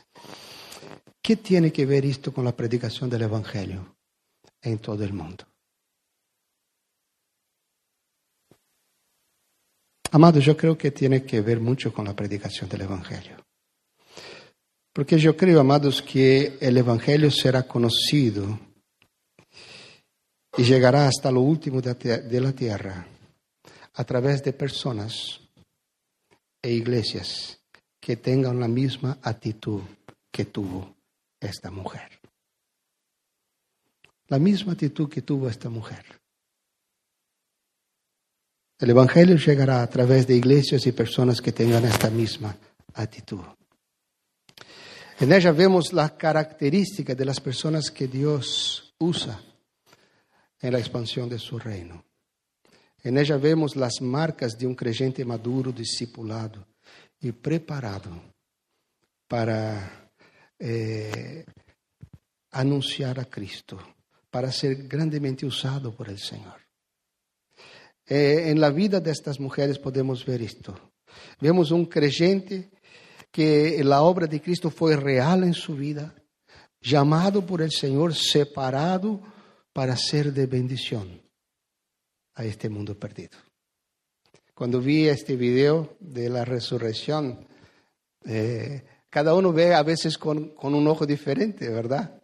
¿qué 1.23 1.37
tiene 1.37 1.73
que 1.73 1.87
ver 1.87 2.05
esto 2.05 2.33
con 2.33 2.45
la 2.45 2.55
predicación 2.55 3.11
del 3.11 3.23
Evangelio 3.23 3.97
en 4.63 4.79
todo 4.79 5.05
el 5.05 5.13
mundo? 5.13 5.45
Amado, 10.13 10.41
yo 10.41 10.57
creo 10.57 10.79
que 10.79 10.93
tiene 10.93 11.25
que 11.25 11.41
ver 11.41 11.61
mucho 11.61 11.93
con 11.93 12.07
la 12.07 12.15
predicación 12.15 12.71
del 12.71 12.83
Evangelio. 12.83 13.46
Porque 14.97 15.19
yo 15.19 15.37
creo, 15.37 15.61
amados, 15.61 16.01
que 16.01 16.57
el 16.59 16.75
Evangelio 16.79 17.31
será 17.31 17.65
conocido 17.65 18.59
y 20.57 20.63
llegará 20.63 21.07
hasta 21.07 21.31
lo 21.31 21.43
último 21.43 21.83
de 21.83 22.41
la 22.41 22.53
tierra 22.55 23.07
a 23.93 24.05
través 24.05 24.43
de 24.43 24.55
personas 24.55 25.39
e 26.63 26.73
iglesias 26.73 27.61
que 28.01 28.17
tengan 28.17 28.59
la 28.59 28.69
misma 28.69 29.19
actitud 29.21 29.83
que 30.33 30.47
tuvo 30.47 30.97
esta 31.41 31.71
mujer. 31.71 32.19
La 34.29 34.39
misma 34.39 34.73
actitud 34.73 35.11
que 35.11 35.21
tuvo 35.21 35.51
esta 35.51 35.69
mujer. 35.69 36.07
El 38.79 38.89
Evangelio 38.89 39.37
llegará 39.37 39.83
a 39.83 39.91
través 39.91 40.27
de 40.27 40.37
iglesias 40.37 40.87
y 40.87 40.93
personas 40.93 41.43
que 41.43 41.53
tengan 41.53 41.85
esta 41.85 42.09
misma 42.09 42.57
actitud. 42.95 43.45
En 45.19 45.33
ella 45.33 45.51
vemos 45.51 45.95
la 45.95 46.15
característica 46.15 47.15
de 47.15 47.25
las 47.25 47.41
personas 47.41 47.91
que 47.91 48.07
Dios 48.07 48.95
usa 48.99 49.41
en 50.61 50.73
la 50.73 50.79
expansión 50.79 51.27
de 51.29 51.39
su 51.39 51.59
reino. 51.59 52.05
En 53.03 53.17
ella 53.17 53.39
vemos 53.39 53.77
las 53.77 54.03
marcas 54.03 54.59
de 54.59 54.67
un 54.67 54.75
creyente 54.75 55.25
maduro, 55.25 55.73
discipulado 55.73 56.67
y 57.21 57.33
preparado 57.33 58.35
para 59.27 60.11
eh, 60.59 61.47
anunciar 62.51 63.19
a 63.19 63.25
Cristo, 63.25 63.79
para 64.31 64.53
ser 64.53 64.87
grandemente 64.87 65.47
usado 65.47 65.95
por 65.95 66.11
el 66.11 66.19
Señor. 66.19 66.61
Eh, 68.05 68.51
en 68.51 68.61
la 68.61 68.71
vida 68.71 69.01
de 69.01 69.13
estas 69.13 69.41
mujeres 69.41 69.79
podemos 69.79 70.27
ver 70.27 70.43
esto. 70.43 70.93
Vemos 71.41 71.71
un 71.71 71.87
creyente 71.87 72.71
que 73.37 73.85
la 73.85 74.01
obra 74.01 74.27
de 74.27 74.41
Cristo 74.41 74.71
fue 74.71 74.97
real 74.97 75.45
en 75.45 75.53
su 75.53 75.77
vida, 75.77 76.15
llamado 76.81 77.45
por 77.45 77.61
el 77.61 77.71
Señor, 77.71 78.15
separado 78.15 79.21
para 79.75 79.95
ser 79.95 80.33
de 80.33 80.47
bendición 80.47 81.21
a 82.33 82.47
este 82.47 82.71
mundo 82.71 82.99
perdido. 82.99 83.37
Cuando 84.55 84.81
vi 84.81 85.07
este 85.09 85.37
video 85.37 85.99
de 86.01 86.31
la 86.31 86.47
resurrección, 86.47 87.47
eh, 88.25 88.83
cada 89.11 89.35
uno 89.35 89.53
ve 89.53 89.75
a 89.75 89.83
veces 89.83 90.17
con, 90.17 90.55
un 90.59 90.89
ojo 90.89 91.05
diferente, 91.05 91.69
¿verdad? 91.69 92.19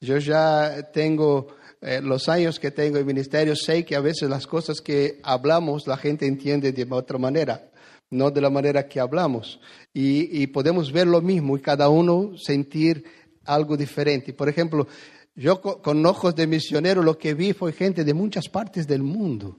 Yo 0.00 0.16
ya 0.18 0.92
tengo 0.92 1.56
eh, 1.80 2.00
los 2.00 2.28
años 2.28 2.60
que 2.60 2.70
tengo 2.70 2.98
en 2.98 3.06
ministerio, 3.06 3.56
sé 3.56 3.84
que 3.84 3.96
a 3.96 4.00
veces 4.00 4.30
las 4.30 4.46
cosas 4.46 4.80
que 4.80 5.18
hablamos 5.24 5.88
la 5.88 5.96
gente 5.96 6.24
entiende 6.24 6.70
de 6.70 6.86
otra 6.88 7.18
manera, 7.18 7.68
no 8.10 8.30
de 8.30 8.40
la 8.40 8.50
manera 8.50 8.88
que 8.88 9.00
hablamos. 9.00 9.60
Y, 9.92 10.46
podemos 10.48 10.92
ver 10.92 11.06
lo 11.06 11.20
mismo 11.20 11.56
y 11.56 11.60
cada 11.60 11.88
uno 11.88 12.36
sentir 12.36 13.04
algo 13.44 13.76
diferente. 13.76 14.32
Por 14.32 14.48
ejemplo, 14.48 14.86
yo 15.34 15.60
con, 15.60 16.04
ojos 16.06 16.34
de 16.34 16.46
misionero 16.46 17.02
lo 17.02 17.18
que 17.18 17.34
vi 17.34 17.52
fue 17.52 17.72
gente 17.72 18.04
de 18.04 18.14
muchas 18.14 18.48
partes 18.48 18.86
del 18.86 19.02
mundo. 19.02 19.58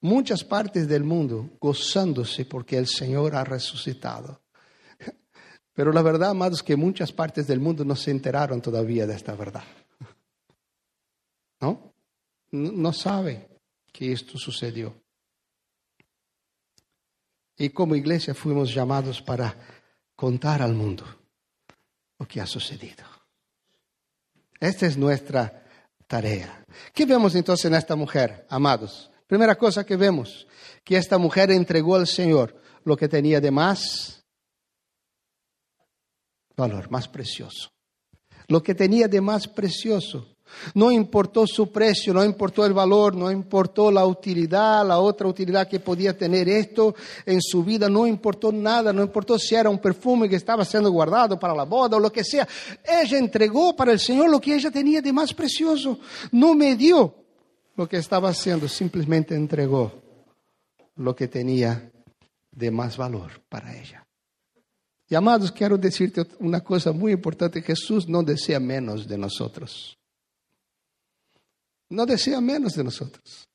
Muchas 0.00 0.44
partes 0.44 0.86
del 0.86 1.02
mundo 1.02 1.50
gozándose 1.60 2.44
porque 2.44 2.78
el 2.78 2.86
Señor 2.86 3.34
ha 3.34 3.42
resucitado. 3.42 4.42
Pero 5.74 5.92
la 5.92 6.02
verdad, 6.02 6.30
amados, 6.30 6.62
que 6.62 6.76
muchas 6.76 7.12
partes 7.12 7.48
del 7.48 7.58
mundo 7.58 7.84
no 7.84 7.96
se 7.96 8.12
enteraron 8.12 8.60
todavía 8.60 9.06
de 9.06 9.14
esta 9.14 9.34
verdad. 9.34 9.64
¿no? 11.60 11.94
No 12.52 12.92
sabe 12.92 13.48
que 13.92 14.12
esto 14.12 14.38
sucedió. 14.38 14.94
Y 17.58 17.70
como 17.70 17.96
iglesia 17.96 18.34
fuimos 18.34 18.72
llamados 18.72 19.20
para 19.20 19.54
contar 20.14 20.62
al 20.62 20.74
mundo 20.74 21.04
lo 22.18 22.26
que 22.26 22.40
ha 22.40 22.46
sucedido. 22.46 23.04
Esta 24.60 24.86
es 24.86 24.96
nuestra 24.96 25.64
tarea. 26.06 26.64
¿Qué 26.94 27.04
vemos 27.04 27.34
entonces 27.34 27.66
en 27.66 27.74
esta 27.74 27.96
mujer, 27.96 28.46
amados? 28.48 29.10
Primera 29.26 29.56
cosa 29.56 29.84
que 29.84 29.96
vemos, 29.96 30.46
que 30.84 30.96
esta 30.96 31.18
mujer 31.18 31.50
entregó 31.50 31.96
al 31.96 32.06
Señor 32.06 32.60
lo 32.84 32.96
que 32.96 33.08
tenía 33.08 33.40
de 33.40 33.50
más 33.50 34.24
valor, 36.56 36.90
más 36.90 37.06
precioso. 37.08 37.70
Lo 38.46 38.62
que 38.62 38.74
tenía 38.74 39.06
de 39.08 39.20
más 39.20 39.46
precioso 39.46 40.37
no 40.74 40.90
importó 40.90 41.46
su 41.46 41.70
precio, 41.70 42.12
no 42.12 42.24
importó 42.24 42.64
el 42.64 42.72
valor, 42.72 43.14
no 43.14 43.30
importó 43.30 43.90
la 43.90 44.04
utilidad, 44.06 44.86
la 44.86 44.98
otra 44.98 45.28
utilidad 45.28 45.68
que 45.68 45.80
podía 45.80 46.16
tener 46.16 46.48
esto 46.48 46.94
en 47.24 47.40
su 47.40 47.64
vida, 47.64 47.88
no 47.88 48.06
importó 48.06 48.52
nada, 48.52 48.92
no 48.92 49.02
importó 49.02 49.38
si 49.38 49.54
era 49.54 49.70
un 49.70 49.78
perfume 49.78 50.28
que 50.28 50.36
estaba 50.36 50.64
siendo 50.64 50.90
guardado 50.90 51.38
para 51.38 51.54
la 51.54 51.64
boda 51.64 51.96
o 51.96 52.00
lo 52.00 52.12
que 52.12 52.24
sea. 52.24 52.46
Ella 52.84 53.18
entregó 53.18 53.74
para 53.74 53.92
el 53.92 53.98
Señor 53.98 54.30
lo 54.30 54.40
que 54.40 54.54
ella 54.54 54.70
tenía 54.70 55.00
de 55.00 55.12
más 55.12 55.32
precioso. 55.32 55.98
No 56.32 56.54
me 56.54 56.76
dio 56.76 57.14
lo 57.76 57.88
que 57.88 57.98
estaba 57.98 58.30
haciendo, 58.30 58.68
simplemente 58.68 59.34
entregó 59.34 59.92
lo 60.96 61.14
que 61.14 61.28
tenía 61.28 61.90
de 62.50 62.70
más 62.70 62.96
valor 62.96 63.40
para 63.48 63.76
ella. 63.76 64.04
Amados, 65.10 65.50
quiero 65.52 65.78
decirte 65.78 66.26
una 66.38 66.60
cosa 66.60 66.92
muy 66.92 67.12
importante, 67.12 67.62
Jesús 67.62 68.06
no 68.06 68.22
desea 68.22 68.60
menos 68.60 69.08
de 69.08 69.16
nosotros 69.16 69.97
no 71.90 72.06
desea 72.06 72.40
menos 72.40 72.74
de 72.74 72.84
nosotros. 72.84 73.48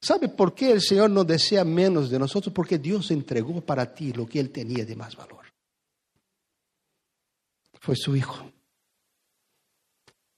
¿Sabe 0.00 0.28
por 0.28 0.54
qué 0.54 0.72
el 0.72 0.80
Señor 0.80 1.10
no 1.10 1.24
desea 1.24 1.64
menos 1.64 2.10
de 2.10 2.18
nosotros? 2.18 2.54
Porque 2.54 2.78
Dios 2.78 3.10
entregó 3.10 3.60
para 3.60 3.94
ti 3.94 4.12
lo 4.12 4.26
que 4.26 4.40
Él 4.40 4.50
tenía 4.50 4.84
de 4.84 4.96
más 4.96 5.16
valor. 5.16 5.46
Fue 7.80 7.96
su 7.96 8.16
Hijo. 8.16 8.50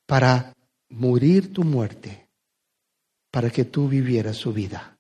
Para 0.07 0.55
morir 0.91 1.53
tu 1.53 1.65
muerte, 1.65 2.29
para 3.31 3.51
que 3.51 3.65
tú 3.65 3.89
vivieras 3.89 4.37
su 4.37 4.53
vida. 4.53 4.99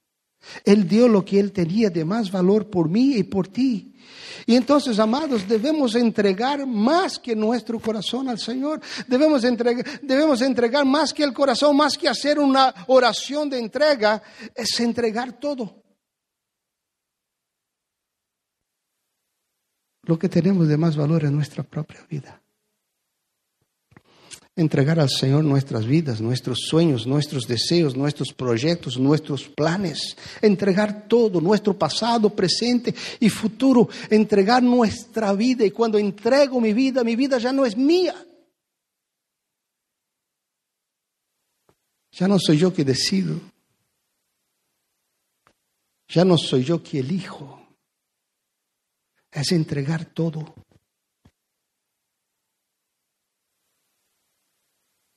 Él 0.64 0.88
dio 0.88 1.08
lo 1.08 1.24
que 1.24 1.40
Él 1.40 1.52
tenía 1.52 1.90
de 1.90 2.04
más 2.04 2.30
valor 2.30 2.68
por 2.68 2.88
mí 2.88 3.16
y 3.16 3.22
por 3.22 3.48
ti. 3.48 3.94
Y 4.46 4.56
entonces, 4.56 4.98
amados, 4.98 5.46
debemos 5.46 5.94
entregar 5.94 6.66
más 6.66 7.18
que 7.18 7.36
nuestro 7.36 7.78
corazón 7.78 8.28
al 8.28 8.38
Señor. 8.38 8.80
Debemos 9.06 9.44
entregar, 9.44 10.00
debemos 10.02 10.42
entregar 10.42 10.84
más 10.84 11.12
que 11.12 11.22
el 11.22 11.32
corazón, 11.32 11.76
más 11.76 11.96
que 11.96 12.08
hacer 12.08 12.38
una 12.38 12.74
oración 12.88 13.48
de 13.48 13.58
entrega, 13.58 14.22
es 14.54 14.80
entregar 14.80 15.38
todo. 15.38 15.82
Lo 20.04 20.18
que 20.18 20.28
tenemos 20.28 20.66
de 20.66 20.76
más 20.76 20.96
valor 20.96 21.24
en 21.24 21.34
nuestra 21.34 21.62
propia 21.62 22.04
vida 22.10 22.41
entregar 24.54 25.00
al 25.00 25.08
Señor 25.08 25.44
nuestras 25.44 25.86
vidas, 25.86 26.20
nuestros 26.20 26.58
sueños, 26.68 27.06
nuestros 27.06 27.46
deseos, 27.46 27.96
nuestros 27.96 28.32
proyectos, 28.32 28.98
nuestros 28.98 29.48
planes, 29.48 30.16
entregar 30.40 31.08
todo, 31.08 31.40
nuestro 31.40 31.78
pasado, 31.78 32.30
presente 32.30 32.94
y 33.20 33.28
futuro, 33.30 33.88
entregar 34.10 34.62
nuestra 34.62 35.32
vida. 35.32 35.64
Y 35.64 35.70
cuando 35.70 35.98
entrego 35.98 36.60
mi 36.60 36.72
vida, 36.72 37.02
mi 37.02 37.16
vida 37.16 37.38
ya 37.38 37.52
no 37.52 37.64
es 37.64 37.76
mía. 37.76 38.14
Ya 42.12 42.28
no 42.28 42.38
soy 42.38 42.58
yo 42.58 42.74
que 42.74 42.84
decido. 42.84 43.40
Ya 46.08 46.26
no 46.26 46.36
soy 46.36 46.62
yo 46.62 46.82
que 46.82 46.98
elijo. 46.98 47.58
Es 49.30 49.50
entregar 49.52 50.04
todo 50.04 50.54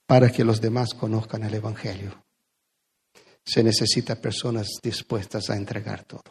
para 0.06 0.32
que 0.32 0.44
los 0.44 0.62
demás 0.62 0.94
conozcan 0.94 1.44
el 1.44 1.54
Evangelio. 1.54 2.24
Se 3.44 3.64
necesita 3.64 4.20
personas 4.20 4.68
dispuestas 4.82 5.50
a 5.50 5.56
entregar 5.56 6.04
todo, 6.04 6.24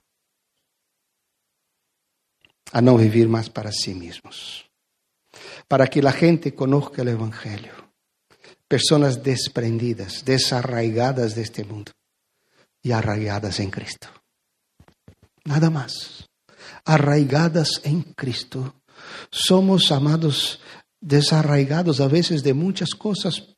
a 2.72 2.80
no 2.80 2.96
vivir 2.96 3.28
más 3.28 3.50
para 3.50 3.70
sí 3.72 3.94
mismos, 3.94 4.68
para 5.68 5.86
que 5.86 6.02
la 6.02 6.12
gente 6.12 6.54
conozca 6.54 7.02
el 7.02 7.08
Evangelio. 7.08 7.72
Personas 8.66 9.22
desprendidas, 9.22 10.24
desarraigadas 10.24 11.34
de 11.34 11.42
este 11.42 11.64
mundo 11.64 11.92
y 12.82 12.92
arraigadas 12.92 13.60
en 13.60 13.70
Cristo. 13.70 14.08
Nada 15.44 15.70
más. 15.70 16.28
Arraigadas 16.84 17.82
en 17.84 18.02
Cristo. 18.02 18.74
Somos 19.30 19.92
amados 19.92 20.60
desarraigados 21.00 22.00
a 22.00 22.08
veces 22.08 22.42
de 22.42 22.54
muchas 22.54 22.90
cosas, 22.90 23.53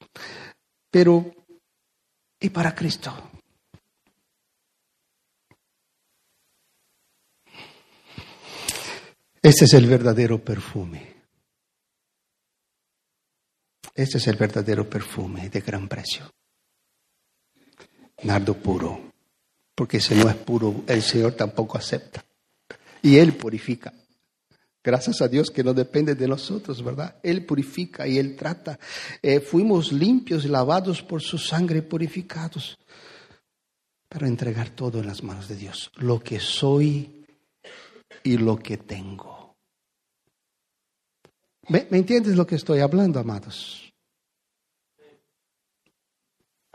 pero 0.90 1.32
y 2.40 2.50
para 2.50 2.74
Cristo. 2.74 3.14
Este 9.42 9.64
es 9.64 9.74
el 9.74 9.86
verdadero 9.86 10.42
perfume. 10.44 11.14
Este 13.94 14.18
es 14.18 14.26
el 14.26 14.36
verdadero 14.36 14.88
perfume 14.90 15.48
de 15.48 15.60
gran 15.60 15.88
precio. 15.88 16.30
Nardo 18.24 18.54
puro. 18.54 19.12
Porque 19.74 20.00
si 20.00 20.14
no 20.14 20.28
es 20.28 20.36
puro, 20.36 20.82
el 20.86 21.02
Señor 21.02 21.34
tampoco 21.34 21.78
acepta. 21.78 22.24
Y 23.02 23.18
Él 23.18 23.34
purifica. 23.34 23.92
Gracias 24.86 25.20
a 25.20 25.26
Dios 25.26 25.50
que 25.50 25.64
no 25.64 25.74
depende 25.74 26.14
de 26.14 26.28
nosotros, 26.28 26.80
¿verdad? 26.80 27.16
Él 27.20 27.44
purifica 27.44 28.06
y 28.06 28.18
Él 28.18 28.36
trata. 28.36 28.78
Eh, 29.20 29.40
fuimos 29.40 29.90
limpios 29.90 30.44
y 30.44 30.48
lavados 30.48 31.02
por 31.02 31.20
su 31.20 31.38
sangre, 31.38 31.82
purificados, 31.82 32.78
para 34.08 34.28
entregar 34.28 34.70
todo 34.70 35.00
en 35.00 35.08
las 35.08 35.24
manos 35.24 35.48
de 35.48 35.56
Dios, 35.56 35.90
lo 35.96 36.20
que 36.20 36.38
soy 36.38 37.26
y 38.22 38.36
lo 38.36 38.56
que 38.60 38.76
tengo. 38.76 39.56
¿Me, 41.66 41.88
¿Me 41.90 41.98
entiendes 41.98 42.36
lo 42.36 42.46
que 42.46 42.54
estoy 42.54 42.78
hablando, 42.78 43.18
amados? 43.18 43.92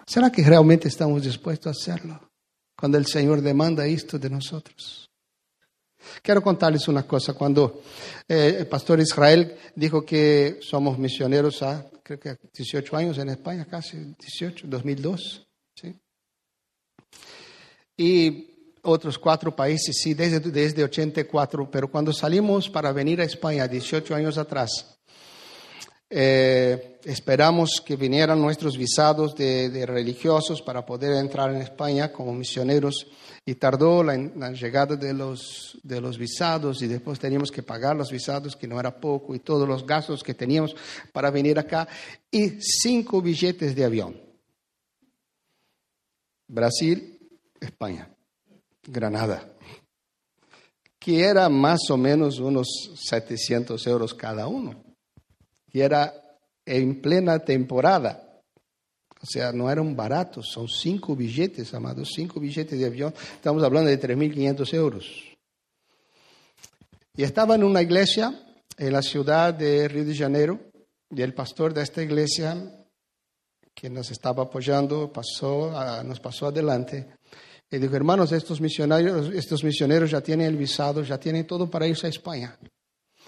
¿Será 0.05 0.29
que 0.29 0.43
realmente 0.43 0.89
estamos 0.89 1.23
dispuestos 1.23 1.67
a 1.67 1.79
hacerlo 1.79 2.29
cuando 2.77 2.97
el 2.97 3.05
Señor 3.05 3.39
demanda 3.39 3.85
esto 3.85 4.19
de 4.19 4.29
nosotros? 4.29 5.10
Quiero 6.21 6.43
contarles 6.43 6.87
una 6.87 7.03
cosa. 7.03 7.33
Cuando 7.33 7.81
eh, 8.27 8.57
el 8.59 8.67
pastor 8.67 8.99
Israel 8.99 9.57
dijo 9.75 10.05
que 10.05 10.59
somos 10.61 10.99
misioneros 10.99 11.63
a, 11.63 11.89
creo 12.03 12.19
que 12.19 12.37
18 12.53 12.95
años 12.95 13.17
en 13.17 13.29
España, 13.29 13.65
casi 13.65 13.97
18, 13.97 14.67
2002, 14.67 15.47
¿sí? 15.73 15.99
Y 17.97 18.47
otros 18.83 19.17
cuatro 19.17 19.55
países, 19.55 19.97
sí, 19.99 20.13
desde, 20.13 20.39
desde 20.39 20.83
84, 20.83 21.69
pero 21.71 21.89
cuando 21.89 22.13
salimos 22.13 22.69
para 22.69 22.91
venir 22.91 23.21
a 23.21 23.25
España 23.25 23.67
18 23.67 24.13
años 24.13 24.37
atrás, 24.37 24.99
eh, 26.07 26.99
esperamos 27.03 27.81
que 27.83 27.95
vinieran 27.95 28.39
nuestros 28.39 28.77
visados 28.77 29.35
de, 29.35 29.69
de, 29.69 29.85
religiosos 29.85 30.61
para 30.61 30.85
poder 30.85 31.13
entrar 31.13 31.53
en 31.53 31.61
España 31.61 32.11
como 32.11 32.33
misioneros 32.33 33.07
y 33.45 33.55
tardó 33.55 34.03
la, 34.03 34.15
la, 34.17 34.51
llegada 34.51 34.95
de 34.95 35.13
los, 35.13 35.79
de 35.83 35.99
los 35.99 36.17
visados 36.17 36.81
y 36.81 36.87
después 36.87 37.19
teníamos 37.19 37.51
que 37.51 37.63
pagar 37.63 37.95
los 37.95 38.11
visados, 38.11 38.55
que 38.55 38.67
no 38.67 38.79
era 38.79 38.99
poco, 38.99 39.33
y 39.33 39.39
todos 39.39 39.67
los 39.67 39.85
gastos 39.85 40.23
que 40.23 40.33
teníamos 40.33 40.75
para 41.11 41.31
venir 41.31 41.57
acá, 41.57 41.87
y 42.29 42.61
cinco 42.61 43.21
billetes 43.21 43.75
de 43.75 43.83
avión. 43.83 44.21
Brasil, 46.47 47.19
España, 47.59 48.09
Granada, 48.83 49.53
que 50.99 51.21
era 51.21 51.49
más 51.49 51.89
o 51.89 51.97
menos 51.97 52.39
unos 52.39 52.67
700 52.95 53.87
euros 53.87 54.13
cada 54.13 54.47
uno, 54.47 54.83
y 55.71 55.79
era 55.79 56.13
en 56.65 57.01
plena 57.01 57.39
temporada. 57.39 58.30
O 59.23 59.25
sea, 59.25 59.51
no 59.51 59.69
eran 59.69 59.95
baratos, 59.95 60.47
son 60.51 60.67
cinco 60.67 61.15
billetes, 61.15 61.73
amados, 61.73 62.09
cinco 62.15 62.39
billetes 62.39 62.79
de 62.79 62.85
avión. 62.85 63.13
Estamos 63.35 63.63
hablando 63.63 63.89
de 63.89 63.99
3.500 63.99 64.73
euros. 64.73 65.05
Y 67.15 67.23
estaba 67.23 67.55
en 67.55 67.63
una 67.63 67.81
iglesia 67.81 68.33
en 68.77 68.93
la 68.93 69.01
ciudad 69.03 69.53
de 69.53 69.87
Río 69.87 70.05
de 70.05 70.15
Janeiro, 70.15 70.59
y 71.09 71.21
el 71.21 71.33
pastor 71.33 71.73
de 71.73 71.83
esta 71.83 72.01
iglesia, 72.01 72.57
que 73.75 73.89
nos 73.89 74.09
estaba 74.09 74.43
apoyando, 74.43 75.11
pasó, 75.11 75.71
nos 76.03 76.19
pasó 76.19 76.47
adelante. 76.47 77.07
Y 77.69 77.77
dijo, 77.77 77.95
hermanos, 77.95 78.31
estos 78.31 78.59
misioneros, 78.59 79.29
estos 79.33 79.63
misioneros 79.63 80.09
ya 80.09 80.21
tienen 80.21 80.47
el 80.47 80.57
visado, 80.57 81.03
ya 81.03 81.19
tienen 81.19 81.45
todo 81.45 81.69
para 81.69 81.85
irse 81.85 82.07
a 82.07 82.09
España. 82.09 82.57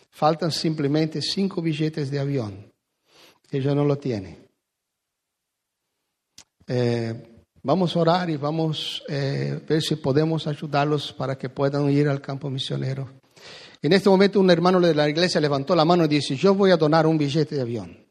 Faltan 0.09 0.51
simplemente 0.51 1.21
cinco 1.21 1.61
billetes 1.61 2.09
de 2.09 2.19
avión. 2.19 2.71
Ellos 3.51 3.75
no 3.75 3.85
lo 3.85 3.97
tienen. 3.97 4.42
Eh, 6.67 7.45
vamos 7.61 7.95
a 7.95 7.99
orar 7.99 8.29
y 8.29 8.37
vamos 8.37 9.03
a 9.09 9.13
eh, 9.13 9.61
ver 9.67 9.81
si 9.81 9.95
podemos 9.95 10.47
ayudarlos 10.47 11.13
para 11.13 11.37
que 11.37 11.49
puedan 11.49 11.89
ir 11.89 12.07
al 12.07 12.21
campo 12.21 12.49
misionero. 12.49 13.09
En 13.81 13.91
este 13.91 14.09
momento 14.09 14.39
un 14.39 14.49
hermano 14.49 14.79
de 14.79 14.95
la 14.95 15.09
iglesia 15.09 15.41
levantó 15.41 15.75
la 15.75 15.83
mano 15.83 16.05
y 16.05 16.07
dice, 16.07 16.35
yo 16.35 16.53
voy 16.55 16.71
a 16.71 16.77
donar 16.77 17.05
un 17.05 17.17
billete 17.17 17.55
de 17.55 17.61
avión. 17.61 18.03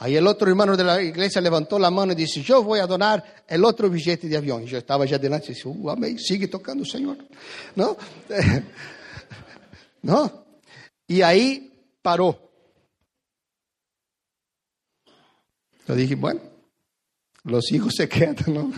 Ahí 0.00 0.14
el 0.14 0.26
otro 0.26 0.48
hermano 0.48 0.76
de 0.76 0.84
la 0.84 1.02
iglesia 1.02 1.40
levantó 1.40 1.78
la 1.78 1.90
mano 1.90 2.12
y 2.12 2.14
dice, 2.14 2.40
yo 2.42 2.62
voy 2.62 2.78
a 2.78 2.86
donar 2.86 3.44
el 3.48 3.64
otro 3.64 3.90
billete 3.90 4.28
de 4.28 4.36
avión. 4.36 4.62
Y 4.62 4.66
yo 4.66 4.78
estaba 4.78 5.04
ya 5.06 5.18
delante 5.18 5.46
y 5.50 5.54
dije, 5.54 5.68
uh, 5.68 5.90
amén, 5.90 6.18
sigue 6.18 6.46
tocando, 6.46 6.84
Señor. 6.84 7.16
¿No? 7.74 7.96
¿No? 10.02 10.46
Y 11.06 11.22
ahí 11.22 11.72
paró. 12.00 12.38
Yo 15.88 15.94
dije, 15.96 16.14
bueno, 16.14 16.42
los 17.44 17.72
hijos 17.72 17.94
se 17.96 18.08
quedan, 18.08 18.36
¿no? 18.46 18.72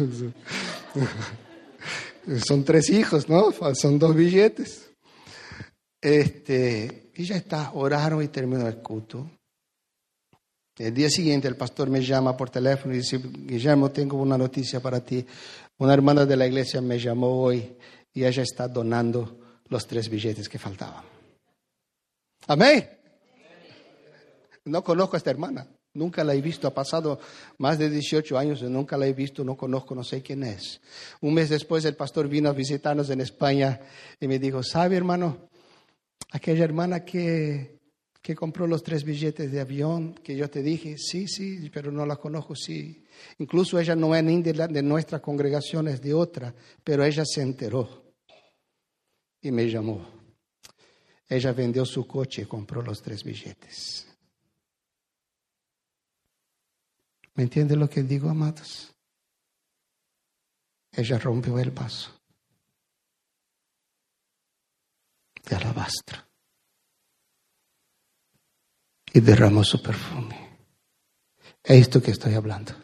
Son 2.47 2.65
tres 2.65 2.91
hijos, 2.91 3.29
¿no? 3.29 3.53
Son 3.75 3.99
dos 3.99 4.15
billetes. 4.15 4.91
Este, 6.01 7.11
y 7.15 7.25
ya 7.25 7.37
está, 7.37 7.73
oraron 7.73 8.23
y 8.23 8.29
terminó 8.29 8.67
el 8.67 8.77
culto. 8.77 9.31
El 10.77 10.95
día 10.95 11.11
siguiente 11.11 11.47
el 11.47 11.57
pastor 11.57 11.91
me 11.91 12.03
llama 12.03 12.35
por 12.37 12.49
teléfono 12.49 12.95
y 12.95 12.99
dice, 12.99 13.19
Guillermo, 13.19 13.91
tengo 13.91 14.17
una 14.17 14.39
noticia 14.39 14.81
para 14.81 15.05
ti. 15.05 15.27
Una 15.77 15.93
hermana 15.93 16.25
de 16.25 16.37
la 16.37 16.47
iglesia 16.47 16.81
me 16.81 16.99
llamó 16.99 17.43
hoy 17.43 17.77
y 18.15 18.25
ella 18.25 18.43
está 18.43 18.67
donando 18.67 19.41
los 19.69 19.87
tres 19.87 20.09
billetes 20.09 20.49
que 20.49 20.59
faltaban. 20.59 21.05
Amén. 22.47 22.89
No 24.65 24.83
conozco 24.83 25.17
a 25.17 25.19
esta 25.19 25.31
hermana, 25.31 25.67
Nunca 25.93 26.23
la 26.23 26.35
he 26.35 26.41
visto, 26.41 26.69
ha 26.69 26.75
pasado 26.75 27.19
más 27.59 27.79
de 27.79 27.91
18 27.91 28.39
años 28.39 28.63
y 28.63 28.67
nunca 28.67 28.97
la 28.97 29.07
he 29.07 29.13
visto, 29.13 29.43
no 29.43 29.57
conozco, 29.57 29.95
no 29.95 30.05
sé 30.05 30.23
quién 30.23 30.45
es. 30.45 30.81
Un 31.21 31.35
mes 31.35 31.49
después 31.49 31.85
el 31.85 31.97
pastor 31.97 32.29
vino 32.29 32.49
a 32.49 32.53
visitarnos 32.53 33.11
en 33.11 33.21
España 33.21 33.81
y 34.21 34.29
me 34.29 34.39
dijo, 34.39 34.63
¿sabe 34.63 34.97
hermano? 34.97 35.49
Aquella 36.31 36.63
hermana 36.63 37.05
que, 37.05 37.81
que 38.23 38.37
compró 38.37 38.69
los 38.69 38.85
tres 38.85 39.03
billetes 39.03 39.51
de 39.51 39.61
avión 39.61 40.15
que 40.15 40.37
yo 40.37 40.49
te 40.49 40.63
dije, 40.63 40.97
sí, 40.97 41.27
sí, 41.27 41.69
pero 41.75 41.91
no 41.91 42.07
la 42.07 42.17
conozco, 42.17 42.55
sí. 42.55 43.05
Incluso 43.39 43.81
ella 43.81 43.97
no 43.97 44.15
es 44.15 44.23
ni 44.23 44.43
de, 44.43 44.53
de 44.53 44.83
nuestra 44.83 45.21
congregación, 45.21 45.89
es 45.89 46.01
de 46.01 46.15
otra, 46.15 46.55
pero 46.85 47.05
ella 47.05 47.25
se 47.25 47.43
enteró 47.43 48.15
y 49.41 49.51
me 49.51 49.69
llamó. 49.69 50.07
Ella 51.29 51.53
vendió 51.53 51.85
su 51.85 52.07
coche 52.07 52.43
y 52.43 52.47
compró 52.47 52.81
los 52.81 53.03
tres 53.03 53.25
billetes. 53.25 54.10
¿Me 57.41 57.45
entiende 57.45 57.75
lo 57.75 57.89
que 57.89 58.03
digo, 58.03 58.29
amados? 58.29 58.95
Ella 60.93 61.19
rompió 61.19 61.59
el 61.59 61.71
vaso 61.71 62.21
de 65.49 65.57
alabastro 65.57 66.19
y 69.15 69.21
derramó 69.21 69.65
su 69.65 69.81
perfume. 69.83 70.59
Es 71.65 71.81
esto 71.81 72.03
que 72.03 72.11
estoy 72.11 72.35
hablando. 72.35 72.75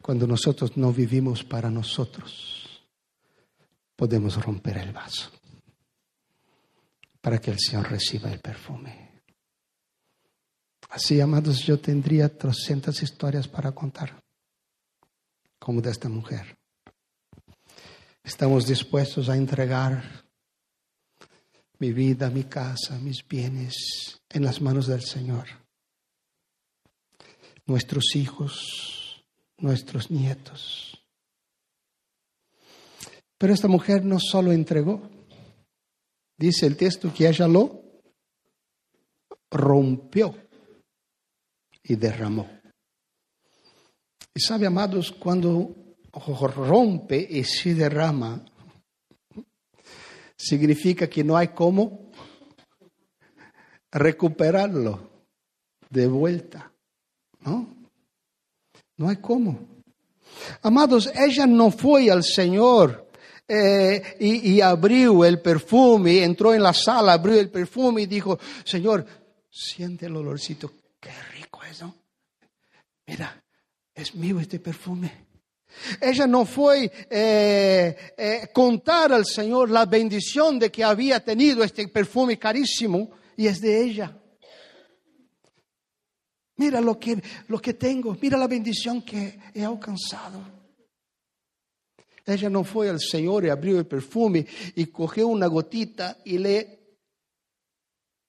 Cuando 0.00 0.26
nosotros 0.26 0.78
no 0.78 0.90
vivimos 0.90 1.44
para 1.44 1.68
nosotros, 1.68 2.88
podemos 3.96 4.42
romper 4.42 4.78
el 4.78 4.92
vaso 4.92 5.30
para 7.20 7.38
que 7.38 7.50
el 7.50 7.58
Señor 7.58 7.90
reciba 7.90 8.32
el 8.32 8.40
perfume. 8.40 9.09
Así, 10.90 11.20
amados, 11.20 11.62
yo 11.62 11.78
tendría 11.78 12.36
300 12.36 13.00
historias 13.00 13.46
para 13.46 13.70
contar, 13.70 14.20
como 15.56 15.80
de 15.80 15.88
esta 15.88 16.08
mujer. 16.08 16.58
Estamos 18.24 18.66
dispuestos 18.66 19.28
a 19.28 19.36
entregar 19.36 20.02
mi 21.78 21.92
vida, 21.92 22.28
mi 22.28 22.42
casa, 22.42 22.98
mis 22.98 23.26
bienes 23.26 24.20
en 24.28 24.44
las 24.44 24.60
manos 24.60 24.88
del 24.88 25.02
Señor. 25.02 25.46
Nuestros 27.66 28.16
hijos, 28.16 29.24
nuestros 29.58 30.10
nietos. 30.10 31.00
Pero 33.38 33.54
esta 33.54 33.68
mujer 33.68 34.04
no 34.04 34.18
solo 34.18 34.50
entregó, 34.50 35.08
dice 36.36 36.66
el 36.66 36.76
texto 36.76 37.14
que 37.14 37.28
ella 37.28 37.46
lo 37.46 37.80
rompió 39.52 40.49
y 41.82 41.96
derramó. 41.96 42.48
Y 44.34 44.40
sabe, 44.40 44.66
amados, 44.66 45.12
cuando 45.12 45.74
rompe 46.12 47.26
y 47.28 47.44
se 47.44 47.74
derrama, 47.74 48.44
significa 50.36 51.08
que 51.08 51.24
no 51.24 51.36
hay 51.36 51.48
cómo 51.48 52.10
recuperarlo 53.90 55.10
de 55.88 56.06
vuelta. 56.06 56.72
¿No? 57.40 57.74
No 58.96 59.08
hay 59.08 59.16
cómo. 59.16 59.58
Amados, 60.62 61.10
ella 61.14 61.46
no 61.46 61.70
fue 61.70 62.10
al 62.10 62.22
Señor 62.22 63.10
eh, 63.48 64.16
y, 64.20 64.52
y, 64.52 64.60
abrió 64.60 65.24
el 65.24 65.40
perfume, 65.40 66.22
entró 66.22 66.54
en 66.54 66.62
la 66.62 66.72
sala, 66.72 67.14
abrió 67.14 67.40
el 67.40 67.50
perfume 67.50 68.02
y 68.02 68.06
dijo, 68.06 68.38
Señor, 68.64 69.04
siente 69.50 70.06
el 70.06 70.16
olorcito 70.16 70.72
mira, 73.06 73.44
es 73.94 74.14
mío 74.14 74.40
este 74.40 74.58
perfume. 74.60 75.28
Ella 76.00 76.26
no 76.26 76.44
fue 76.44 76.90
eh, 77.08 77.96
eh, 78.16 78.48
contar 78.52 79.12
al 79.12 79.24
Señor 79.24 79.70
la 79.70 79.86
bendición 79.86 80.58
de 80.58 80.70
que 80.70 80.82
había 80.82 81.24
tenido 81.24 81.62
este 81.62 81.86
perfume 81.88 82.38
carísimo 82.38 83.10
y 83.36 83.46
es 83.46 83.60
de 83.60 83.84
ella. 83.84 84.16
Mira 86.56 86.80
lo 86.80 86.98
que, 86.98 87.22
lo 87.48 87.60
que 87.60 87.74
tengo, 87.74 88.16
mira 88.20 88.36
la 88.36 88.48
bendición 88.48 89.02
que 89.02 89.38
he 89.54 89.64
alcanzado. 89.64 90.42
Ella 92.26 92.50
no 92.50 92.64
fue 92.64 92.90
al 92.90 93.00
Señor 93.00 93.44
y 93.44 93.48
abrió 93.48 93.78
el 93.78 93.86
perfume 93.86 94.46
y 94.74 94.86
cogió 94.86 95.28
una 95.28 95.46
gotita 95.46 96.18
y 96.24 96.38
le, 96.38 96.98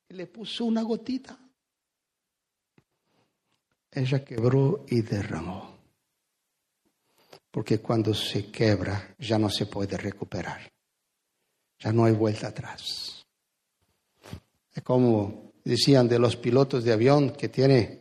y 0.10 0.14
le 0.14 0.28
puso 0.28 0.66
una 0.66 0.82
gotita 0.84 1.41
ella 3.92 4.24
quebró 4.24 4.86
y 4.88 5.02
derramó. 5.02 5.78
Porque 7.52 7.80
cuando 7.80 8.14
se 8.14 8.50
quebra 8.50 9.16
ya 9.20 9.38
no 9.38 9.50
se 9.50 9.66
puede 9.66 9.98
recuperar. 9.98 10.72
Ya 11.80 11.92
no 11.92 12.06
hay 12.06 12.14
vuelta 12.14 12.48
atrás. 12.48 13.26
Es 14.74 14.84
como 14.84 15.52
decían 15.64 16.08
de 16.08 16.20
los 16.20 16.38
pilotos 16.38 16.84
de 16.84 16.94
avión 16.94 17.32
que 17.32 17.50
tiene 17.50 18.00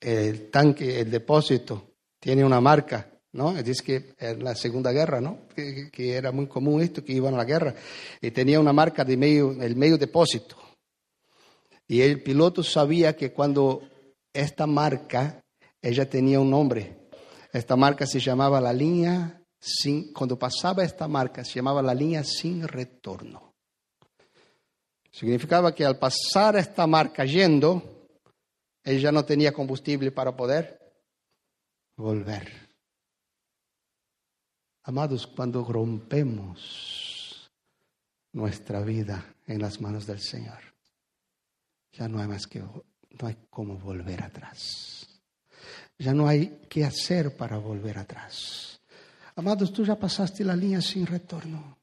el 0.00 0.50
tanque, 0.50 1.00
el 1.00 1.10
depósito, 1.10 1.94
tiene 2.18 2.44
una 2.44 2.60
marca, 2.60 3.10
¿no? 3.32 3.56
Es 3.58 3.82
que 3.82 4.14
en 4.18 4.42
la 4.42 4.54
Segunda 4.54 4.92
Guerra, 4.92 5.20
¿no? 5.20 5.46
Que, 5.54 5.90
que, 5.90 6.14
era 6.14 6.32
muy 6.32 6.46
común 6.46 6.80
esto, 6.80 7.04
que 7.04 7.12
iban 7.12 7.34
a 7.34 7.38
la 7.38 7.44
guerra, 7.44 7.74
y 8.20 8.30
tenía 8.30 8.60
una 8.60 8.72
marca 8.72 9.04
de 9.04 9.16
medio, 9.16 9.52
el 9.60 9.76
medio 9.76 9.98
depósito. 9.98 10.56
Y 11.88 12.00
el 12.00 12.22
piloto 12.22 12.62
sabía 12.62 13.16
que 13.16 13.32
cuando 13.32 13.82
esta 14.36 14.66
marca, 14.66 15.42
ella 15.80 16.08
tenía 16.08 16.38
un 16.40 16.50
nombre. 16.50 17.08
Esta 17.52 17.76
marca 17.76 18.06
se 18.06 18.20
llamaba 18.20 18.60
la 18.60 18.72
línea 18.72 19.42
sin, 19.58 20.12
cuando 20.12 20.38
pasaba 20.38 20.84
esta 20.84 21.08
marca, 21.08 21.44
se 21.44 21.54
llamaba 21.54 21.82
la 21.82 21.94
línea 21.94 22.22
sin 22.22 22.68
retorno. 22.68 23.54
Significaba 25.10 25.74
que 25.74 25.84
al 25.84 25.98
pasar 25.98 26.56
esta 26.56 26.86
marca 26.86 27.24
yendo, 27.24 28.08
ella 28.84 29.10
no 29.10 29.24
tenía 29.24 29.52
combustible 29.52 30.12
para 30.12 30.36
poder 30.36 30.78
volver. 31.96 32.52
Amados, 34.82 35.26
cuando 35.26 35.64
rompemos 35.64 37.50
nuestra 38.32 38.82
vida 38.82 39.34
en 39.46 39.60
las 39.60 39.80
manos 39.80 40.06
del 40.06 40.20
Señor, 40.20 40.60
ya 41.92 42.06
no 42.06 42.20
hay 42.20 42.28
más 42.28 42.46
que 42.46 42.62
no 43.20 43.28
hay 43.28 43.36
cómo 43.50 43.76
volver 43.76 44.22
atrás. 44.22 45.20
Ya 45.98 46.12
no 46.12 46.28
hay 46.28 46.60
qué 46.68 46.84
hacer 46.84 47.36
para 47.36 47.58
volver 47.58 47.98
atrás. 47.98 48.80
Amados, 49.34 49.72
tú 49.72 49.84
ya 49.84 49.98
pasaste 49.98 50.44
la 50.44 50.56
línea 50.56 50.80
sin 50.80 51.06
retorno. 51.06 51.78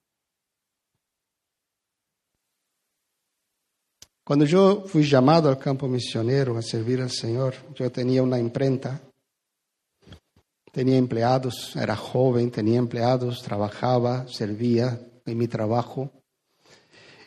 Cuando 4.24 4.46
yo 4.46 4.86
fui 4.88 5.04
llamado 5.04 5.50
al 5.50 5.60
campo 5.60 5.88
misionero 5.88 6.58
a 6.58 6.62
servir 6.62 7.02
al 7.02 7.12
Señor, 7.12 7.56
yo 7.76 7.92
tenía 7.92 8.24
una 8.24 8.40
imprenta, 8.40 9.02
tenía 10.72 10.98
empleados, 10.98 11.76
era 11.76 11.96
joven, 11.96 12.50
tenía 12.50 12.80
empleados, 12.80 13.44
trabajaba, 13.44 14.26
servía 14.28 15.00
en 15.26 15.38
mi 15.38 15.48
trabajo. 15.48 16.10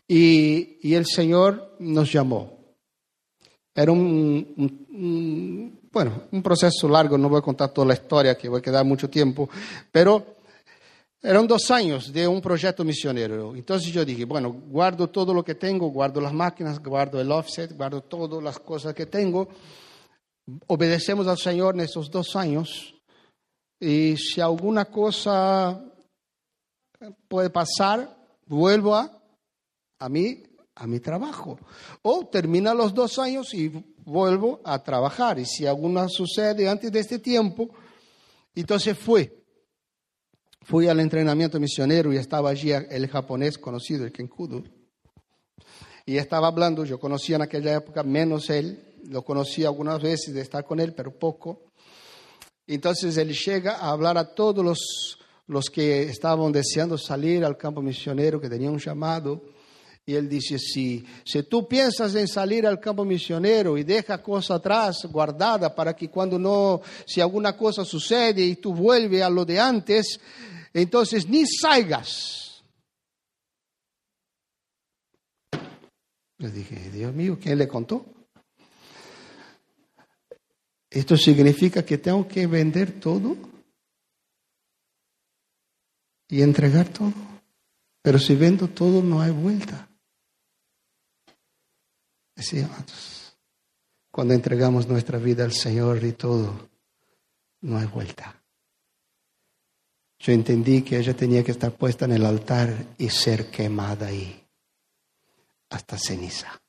Y, 0.09 0.79
y 0.89 0.95
el 0.95 1.05
Señor 1.05 1.77
nos 1.81 2.11
llamó. 2.11 2.56
Era 3.77 3.93
un, 3.93 5.79
bueno, 5.93 6.23
un 6.33 6.43
proceso 6.43 6.89
largo, 6.89 7.19
no 7.19 7.29
voy 7.29 7.41
a 7.41 7.43
contar 7.43 7.69
toda 7.69 7.89
la 7.89 7.93
historia, 7.93 8.35
que 8.35 8.49
voy 8.49 8.61
a 8.61 8.63
quedar 8.63 8.87
mucho 8.87 9.11
tiempo, 9.11 9.51
pero 9.93 10.37
eran 11.23 11.47
dos 11.47 11.71
años 11.71 12.11
de 12.11 12.27
un 12.27 12.41
proyecto 12.41 12.85
misionero. 12.85 13.55
Entonces 13.55 13.93
yo 13.93 14.03
dije, 14.03 14.25
bueno, 14.25 14.51
guardo 14.51 15.09
todo 15.09 15.35
lo 15.35 15.45
que 15.45 15.57
tengo, 15.57 15.89
guardo 15.89 16.23
las 16.23 16.33
máquinas, 16.33 16.83
guardo 16.83 17.21
el 17.21 17.31
offset, 17.31 17.77
guardo 17.77 18.01
todas 18.01 18.43
las 18.43 18.59
cosas 18.61 18.95
que 18.95 19.05
tengo. 19.05 19.47
Obedecemos 20.69 21.27
al 21.27 21.37
Señor 21.37 21.75
en 21.75 21.81
esos 21.81 22.11
dos 22.11 22.35
años 22.35 22.95
y 23.79 24.17
si 24.17 24.41
alguna 24.41 24.87
cosa 24.87 25.85
puede 27.29 27.51
pasar, 27.51 28.17
vuelvo 28.47 28.95
a, 28.95 29.21
a 29.99 30.09
mí 30.09 30.43
a 30.77 30.87
mi 30.87 31.01
trabajo. 31.01 31.59
O 32.03 32.27
termina 32.27 32.75
los 32.75 32.95
dos 32.95 33.19
años 33.19 33.53
y 33.55 33.73
vuelvo 34.05 34.61
a 34.65 34.83
trabajar. 34.83 35.39
Y 35.39 35.47
si 35.47 35.67
alguna 35.67 36.09
sucede 36.09 36.69
antes 36.69 36.93
de 36.93 37.01
este 37.01 37.19
tiempo, 37.19 37.69
entonces 38.55 38.97
fui. 38.97 39.31
Fui 40.63 40.89
al 40.89 41.01
entrenamiento 41.01 41.59
misionero 41.59 42.13
y 42.13 42.17
estaba 42.17 42.51
allí 42.51 42.73
el 42.73 43.09
japonés 43.09 43.57
conocido, 43.57 44.05
el 44.05 44.13
Kenkudo. 44.13 44.65
Y 46.05 46.19
estaba 46.19 46.49
hablando, 46.49 46.85
yo 46.85 47.01
conocía 47.01 47.37
en 47.37 47.43
aquella 47.43 47.75
época 47.75 48.03
menos 48.03 48.51
él, 48.51 48.95
lo 49.09 49.23
conocí 49.23 49.65
algunas 49.65 50.03
veces 50.03 50.35
de 50.35 50.41
estar 50.41 50.65
con 50.65 50.79
él, 50.81 50.93
pero 50.93 51.17
poco. 51.17 51.73
Entonces 52.67 53.17
él 53.17 53.33
llega 53.33 53.77
a 53.77 53.91
hablar 53.91 54.19
a 54.19 54.35
todos 54.35 54.65
los, 54.65 55.19
los 55.47 55.71
que 55.71 56.03
estaban 56.03 56.53
deseando 56.53 56.99
salir 56.99 57.45
al 57.45 57.57
campo 57.57 57.81
misionero, 57.81 58.41
que 58.41 58.49
tenían 58.49 58.73
un 58.73 58.81
llamado 58.81 59.56
Y 60.09 60.15
él 60.15 60.29
dice, 60.29 60.57
si, 60.57 61.05
si 61.25 61.43
tú 61.43 61.67
piensas 61.67 62.15
en 62.15 62.29
salir 62.29 62.65
al 62.65 62.79
campo 62.79 63.05
misionero 63.05 63.77
y 63.77 63.83
deja 63.83 64.23
cosas 64.23 64.59
atrás 64.59 65.05
guardada 65.11 65.75
para 65.75 65.97
que 65.97 66.09
cuando 66.09 66.39
no, 66.39 66.81
si 67.05 67.21
alguna 67.21 67.57
cosa 67.57 67.85
sucede 67.85 68.41
y 68.43 68.55
tú 68.55 68.73
vuelves 68.73 69.23
a 69.23 69.29
lo 69.29 69.45
de 69.45 69.59
antes, 69.59 70.21
entonces 70.73 71.29
ni 71.29 71.45
salgas. 71.45 72.63
Le 76.39 76.51
dije, 76.53 76.91
Dios 76.93 77.13
mío, 77.13 77.37
¿quién 77.43 77.59
le 77.59 77.67
contó? 77.67 78.07
Esto 80.89 81.17
significa 81.17 81.85
que 81.85 81.99
tengo 81.99 82.29
que 82.29 82.47
vender 82.47 83.01
todo 83.01 83.37
y 86.29 86.43
entregar 86.43 86.89
todo. 86.91 87.13
Pero 88.03 88.21
si 88.21 88.37
vendo 88.37 88.69
todo, 88.69 89.03
no 89.03 89.21
hay 89.21 89.33
vuelta. 89.33 89.89
Así, 92.37 92.65
cuando 94.11 94.35
entregamos 94.35 94.87
nuestra 94.87 95.19
vida 95.19 95.45
al 95.45 95.53
Señor 95.53 96.05
y 96.05 96.13
todo, 96.13 96.69
no 97.63 97.79
hay 97.79 97.87
vuelta. 97.87 98.43
Yo 100.19 100.33
entendí 100.33 100.83
que 100.83 100.99
ella 100.99 101.15
tenía 101.15 101.43
que 101.43 101.53
estar 101.53 101.73
puesta 101.73 102.05
en 102.05 102.13
el 102.13 102.25
altar 102.25 102.75
y 102.99 103.09
ser 103.09 103.51
quemada 103.51 104.07
ahí, 104.07 104.45
hasta 105.71 105.99
ceniza. 105.99 106.61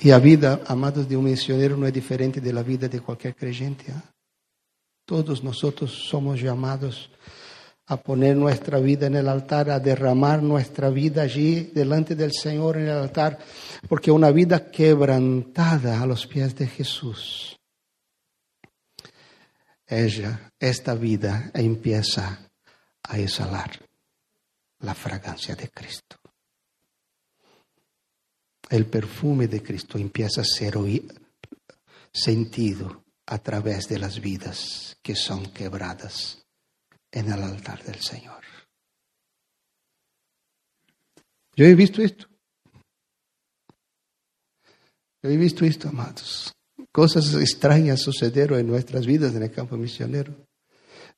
Y 0.00 0.08
la 0.08 0.20
vida, 0.20 0.60
amados, 0.66 1.08
de 1.08 1.16
un 1.16 1.24
misionero 1.24 1.76
no 1.76 1.86
es 1.86 1.92
diferente 1.92 2.40
de 2.40 2.52
la 2.52 2.62
vida 2.62 2.88
de 2.88 3.00
cualquier 3.00 3.34
creyente. 3.34 3.92
¿ah? 3.92 4.02
Todos 5.04 5.42
nosotros 5.42 5.92
somos 6.08 6.40
llamados 6.40 7.10
a 7.88 7.96
poner 7.96 8.36
nuestra 8.36 8.78
vida 8.78 9.06
en 9.06 9.16
el 9.16 9.28
altar, 9.28 9.70
a 9.70 9.80
derramar 9.80 10.42
nuestra 10.42 10.90
vida 10.90 11.22
allí 11.22 11.70
delante 11.74 12.14
del 12.14 12.32
Señor 12.32 12.76
en 12.76 12.84
el 12.84 12.98
altar, 12.98 13.38
porque 13.88 14.10
una 14.10 14.30
vida 14.30 14.70
quebrantada 14.70 16.02
a 16.02 16.06
los 16.06 16.26
pies 16.26 16.54
de 16.54 16.66
Jesús. 16.66 17.58
Ella, 19.86 20.52
esta 20.60 20.94
vida 20.94 21.50
empieza 21.54 22.50
a 23.02 23.18
exhalar 23.18 23.70
la 24.80 24.94
fragancia 24.94 25.56
de 25.56 25.70
Cristo. 25.70 26.16
El 28.68 28.84
perfume 28.84 29.48
de 29.48 29.62
Cristo 29.62 29.96
empieza 29.96 30.42
a 30.42 30.44
ser 30.44 30.76
sentido 32.12 33.02
a 33.24 33.38
través 33.38 33.88
de 33.88 33.98
las 33.98 34.20
vidas 34.20 34.98
que 35.02 35.16
son 35.16 35.46
quebradas 35.52 36.37
en 37.12 37.32
el 37.32 37.42
altar 37.42 37.82
del 37.84 38.00
Señor. 38.00 38.42
Yo 41.56 41.64
he 41.64 41.74
visto 41.74 42.02
esto. 42.02 42.26
Yo 45.22 45.30
he 45.30 45.36
visto 45.36 45.64
esto, 45.64 45.88
amados. 45.88 46.52
Cosas 46.92 47.34
extrañas 47.34 48.00
sucedieron 48.00 48.60
en 48.60 48.68
nuestras 48.68 49.06
vidas 49.06 49.34
en 49.34 49.42
el 49.42 49.50
campo 49.50 49.76
misionero. 49.76 50.34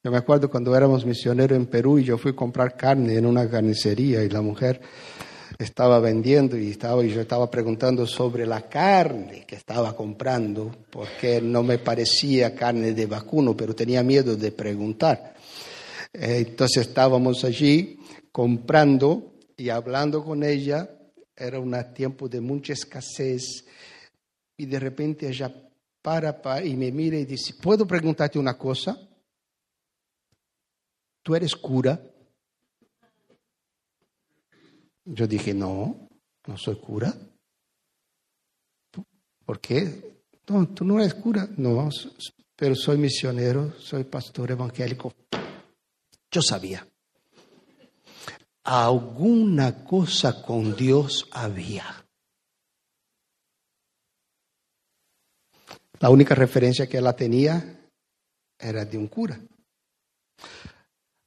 Yo 0.03 0.11
me 0.11 0.17
acuerdo 0.17 0.51
cuando 0.51 0.75
éramos 0.75 1.05
misioneros 1.05 1.57
en 1.57 1.67
Perú 1.67 1.99
y 1.99 2.05
yo 2.05 2.17
fui 2.17 2.31
a 2.31 2.37
comprar 2.37 2.75
carne 2.75 3.17
en 3.17 3.27
una 3.27 3.49
carnicería 3.51 4.25
y 4.25 4.31
la 4.31 4.41
mujer 4.41 4.81
estaba 5.59 6.01
vendiendo 6.01 6.57
y, 6.57 6.71
estaba, 6.71 7.05
y 7.05 7.13
yo 7.13 7.21
estaba 7.21 7.51
preguntando 7.51 8.07
sobre 8.07 8.47
la 8.47 8.63
carne 8.63 9.45
que 9.47 9.57
estaba 9.57 9.95
comprando, 9.95 10.75
porque 10.89 11.43
no 11.43 11.63
me 11.63 11.77
parecía 11.77 12.55
carne 12.55 12.95
de 12.95 13.05
vacuno, 13.05 13.55
pero 13.55 13.75
tenía 13.75 14.03
miedo 14.03 14.37
de 14.37 14.53
preguntar. 14.53 15.35
Entonces 16.13 16.89
estábamos 16.89 17.45
allí 17.45 17.99
comprando 18.33 19.35
y 19.57 19.69
hablando 19.69 20.25
con 20.25 20.43
ella. 20.43 20.89
Era 21.37 21.59
un 21.59 21.75
tiempo 21.95 22.29
de 22.29 22.41
mucha 22.41 22.73
escasez 22.73 23.65
y 24.57 24.67
de 24.67 24.79
repente 24.79 25.29
ella 25.29 25.51
para, 26.03 26.41
para 26.41 26.65
y 26.65 26.77
me 26.77 26.91
mira 26.93 27.19
y 27.19 27.25
dice, 27.25 27.55
¿puedo 27.55 27.87
preguntarte 27.87 28.39
una 28.39 28.59
cosa? 28.59 28.99
¿Tú 31.23 31.35
eres 31.35 31.55
cura? 31.55 32.01
Yo 35.05 35.27
dije, 35.27 35.55
no, 35.55 36.09
no 36.47 36.57
soy 36.57 36.77
cura. 36.77 37.15
¿Por 39.45 39.61
qué? 39.61 40.23
No, 40.49 40.69
tú 40.69 40.85
no 40.85 41.01
eres 41.01 41.15
cura. 41.15 41.49
No, 41.57 41.89
pero 42.57 42.75
soy 42.75 42.99
misionero, 42.99 43.73
soy 43.79 44.05
pastor 44.05 44.51
evangélico. 44.51 45.13
Yo 46.31 46.43
sabía. 46.43 46.87
Alguna 48.65 49.85
cosa 49.85 50.43
con 50.43 50.77
Dios 50.77 51.27
había. 51.33 52.05
La 55.99 56.11
única 56.11 56.35
referencia 56.35 56.89
que 56.89 56.99
ella 56.99 57.15
tenía 57.15 57.81
era 58.59 58.85
de 58.85 58.97
un 58.97 59.09
cura. 59.09 59.41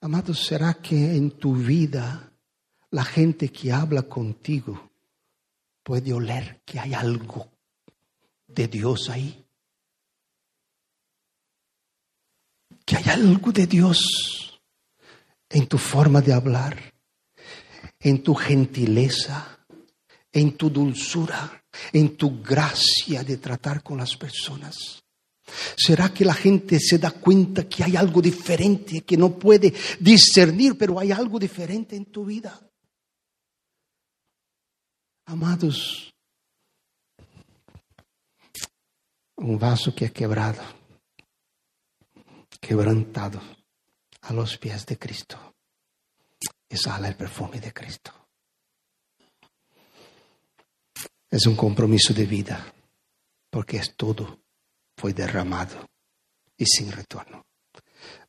Amado, 0.02 0.34
¿será 0.34 0.76
que 0.76 1.16
en 1.16 1.32
tu 1.32 1.56
vida 1.56 2.32
la 2.92 3.04
gente 3.04 3.50
que 3.50 3.72
habla 3.72 4.04
contigo 4.04 4.92
puede 5.82 6.14
oler 6.14 6.62
que 6.66 6.80
hay 6.80 6.94
algo 6.94 7.52
de 8.48 8.68
Dios 8.68 9.10
ahí. 9.10 9.46
Que 12.86 12.98
hay 12.98 13.10
algo 13.10 13.52
de 13.52 13.66
Dios 13.66 14.43
en 15.54 15.68
tu 15.68 15.78
forma 15.78 16.20
de 16.20 16.34
hablar, 16.34 16.76
en 18.00 18.24
tu 18.24 18.34
gentileza, 18.34 19.66
en 20.32 20.58
tu 20.58 20.72
dulzura, 20.72 21.64
en 21.92 22.18
tu 22.18 22.42
gracia 22.42 23.24
de 23.24 23.38
tratar 23.38 23.84
con 23.84 24.00
las 24.00 24.18
personas. 24.18 25.04
¿Será 25.78 26.12
que 26.12 26.26
la 26.26 26.34
gente 26.34 26.80
se 26.80 26.98
da 26.98 27.12
cuenta 27.12 27.70
que 27.70 27.84
hay 27.84 27.96
algo 27.96 28.20
diferente, 28.20 29.02
que 29.02 29.16
no 29.16 29.38
puede 29.38 29.72
discernir, 30.00 30.76
pero 30.76 31.00
hay 31.00 31.12
algo 31.12 31.38
diferente 31.38 31.96
en 31.96 32.06
tu 32.06 32.26
vida? 32.26 32.60
Amados, 35.26 36.12
un 39.36 39.60
vaso 39.60 39.94
que 39.94 40.06
es 40.06 40.12
quebrado, 40.12 40.64
quebrantado 42.60 43.63
a 44.24 44.34
los 44.34 44.58
pies 44.58 44.86
de 44.86 44.98
Cristo, 44.98 45.56
exhala 46.68 47.08
el 47.08 47.16
perfume 47.16 47.60
de 47.60 47.72
Cristo. 47.72 48.12
Es 51.30 51.46
un 51.48 51.56
compromiso 51.56 52.14
de 52.14 52.26
vida, 52.26 52.74
porque 53.50 53.78
es 53.78 53.96
todo, 53.96 54.40
fue 54.98 55.14
derramado 55.14 55.86
y 56.58 56.66
sin 56.66 56.92
retorno. 56.92 57.46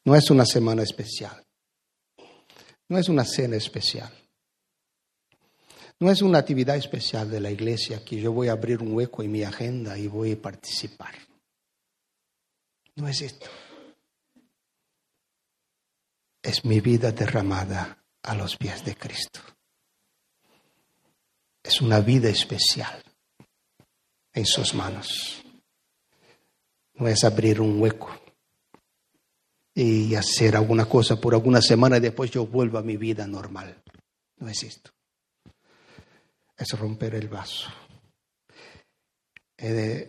No 0.05 0.15
es 0.15 0.31
una 0.31 0.47
semana 0.47 0.83
especial, 0.83 1.45
no 2.89 2.99
es 2.99 3.09
una 3.09 3.25
cena 3.25 3.57
especial 3.57 4.13
no 6.01 6.11
es 6.11 6.23
una 6.23 6.39
actividad 6.39 6.77
especial 6.77 7.31
de 7.31 7.41
la 7.41 7.51
iglesia 7.51 8.05
que 8.05 8.21
yo 8.21 8.33
voy 8.33 8.49
a 8.49 8.53
abrir 8.53 8.83
un 8.83 8.93
hueco 8.93 9.23
en 9.23 9.33
mi 9.33 9.43
agenda 9.43 9.97
y 9.97 10.09
voy 10.09 10.33
a 10.33 10.43
participar. 10.43 11.15
No 12.97 13.09
es 13.09 13.23
esto. 13.23 13.47
Es 16.45 16.65
mi 16.65 16.81
vida 16.81 17.11
derramada 17.11 18.05
a 18.23 18.35
los 18.35 18.57
pies 18.57 18.85
de 18.85 18.95
Cristo. 18.95 19.41
Es 21.63 21.81
una 21.81 22.01
vida 22.01 22.29
especial 22.29 23.03
en 24.33 24.47
sus 24.47 24.75
manos. 24.75 25.43
No 26.95 27.09
es 27.09 27.25
abrir 27.25 27.61
un 27.61 27.81
hueco 27.81 28.11
y 29.75 30.15
hacer 30.15 30.55
alguna 30.55 30.85
cosa 30.85 31.21
por 31.21 31.35
alguna 31.35 31.61
semana 31.61 31.97
y 31.97 32.01
después 32.01 32.31
yo 32.31 32.47
vuelvo 32.47 32.79
a 32.79 32.83
mi 32.83 32.97
vida 32.97 33.27
normal. 33.27 33.83
No 34.37 34.49
es 34.49 34.63
esto 34.63 34.95
es 36.57 36.79
romper 36.79 37.15
el 37.15 37.29
vaso. 37.29 37.69
Es 39.57 40.09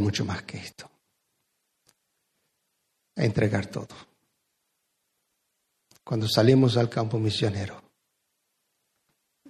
mucho 0.00 0.24
más 0.24 0.42
que 0.42 0.58
esto. 0.58 0.90
Entregar 3.24 3.66
todo. 3.66 3.88
Cuando 6.04 6.28
salimos 6.28 6.76
al 6.76 6.88
campo 6.88 7.18
misionero, 7.18 7.82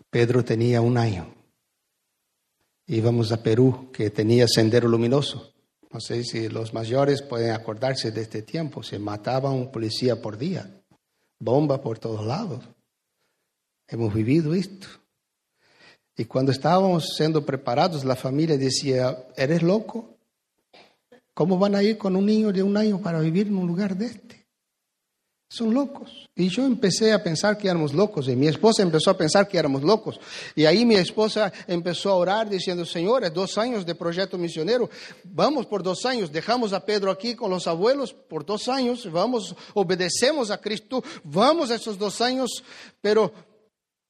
Pedro 0.09 0.45
tenía 0.45 0.81
un 0.81 0.97
año. 0.97 1.35
Íbamos 2.87 3.33
a 3.33 3.43
Perú, 3.43 3.91
que 3.93 4.11
tenía 4.11 4.47
sendero 4.49 4.89
luminoso. 4.89 5.53
No 5.91 6.01
sé 6.01 6.25
si 6.25 6.49
los 6.49 6.73
mayores 6.73 7.21
pueden 7.23 7.51
acordarse 7.51 8.11
de 8.13 8.23
este 8.23 8.43
tiempo. 8.43 8.83
Se 8.83 8.99
mataba 8.99 9.51
un 9.51 9.71
policía 9.71 10.23
por 10.23 10.39
día 10.39 10.77
bomba 11.39 11.83
por 11.83 11.99
todos 11.99 12.25
lados. 12.27 12.65
Hemos 13.89 14.13
vivido 14.13 14.55
esto. 14.55 14.89
Y 16.17 16.25
cuando 16.25 16.51
estábamos 16.51 17.15
siendo 17.17 17.45
preparados, 17.45 18.05
la 18.05 18.17
familia 18.17 18.57
decía, 18.57 19.27
¿eres 19.37 19.63
loco? 19.63 20.16
¿Cómo 21.37 21.59
van 21.59 21.75
a 21.75 21.83
ir 21.83 21.99
con 21.99 22.17
un 22.17 22.25
niño 22.25 22.51
de 22.51 22.63
un 22.63 22.79
año 22.79 22.99
para 22.99 23.21
vivir 23.21 23.49
en 23.49 23.59
un 23.59 23.67
lugar 23.67 23.95
de 23.95 24.07
este? 24.07 24.47
Son 25.51 25.75
locos. 25.75 26.27
Y 26.35 26.49
yo 26.49 26.65
empecé 26.65 27.13
a 27.13 27.23
pensar 27.23 27.59
que 27.59 27.69
éramos 27.69 27.93
locos. 27.93 28.27
Y 28.29 28.35
mi 28.35 28.47
esposa 28.47 28.83
empezó 28.83 29.11
a 29.11 29.19
pensar 29.19 29.47
que 29.47 29.59
éramos 29.59 29.83
locos. 29.83 30.19
Y 30.55 30.65
ahí 30.65 30.87
mi 30.87 30.95
esposa 30.95 31.53
empezó 31.67 32.09
a 32.09 32.15
orar 32.15 32.49
diciendo, 32.49 32.87
señores, 32.87 33.35
dos 33.35 33.59
años 33.59 33.85
de 33.85 33.95
proyecto 33.95 34.39
misionero. 34.39 34.89
Vamos 35.25 35.67
por 35.67 35.83
dos 35.83 36.07
años. 36.07 36.33
Dejamos 36.33 36.73
a 36.73 36.87
Pedro 36.87 37.11
aquí 37.11 37.35
con 37.35 37.51
los 37.51 37.67
abuelos 37.67 38.15
por 38.15 38.47
dos 38.47 38.67
años. 38.69 39.07
Vamos, 39.13 39.55
obedecemos 39.75 40.51
a 40.51 40.59
Cristo. 40.59 41.05
Vamos 41.23 41.71
a 41.71 41.75
esos 41.75 41.99
dos 41.99 42.23
años. 42.23 42.65
Pero 43.03 43.31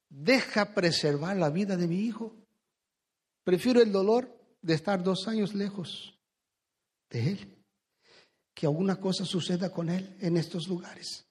deja 0.08 0.72
preservar 0.72 1.36
la 1.36 1.50
vida 1.50 1.76
de 1.76 1.88
mi 1.88 2.02
hijo. 2.02 2.36
Prefiero 3.42 3.82
el 3.82 3.90
dolor 3.90 4.32
de 4.62 4.74
estar 4.74 5.02
dos 5.02 5.26
años 5.26 5.54
lejos 5.54 6.15
de 7.10 7.32
él. 7.32 7.56
Que 8.54 8.66
alguna 8.66 8.96
cosa 8.96 9.24
suceda 9.24 9.70
con 9.70 9.90
él 9.90 10.16
en 10.20 10.36
estos 10.36 10.66
lugares 10.68 11.26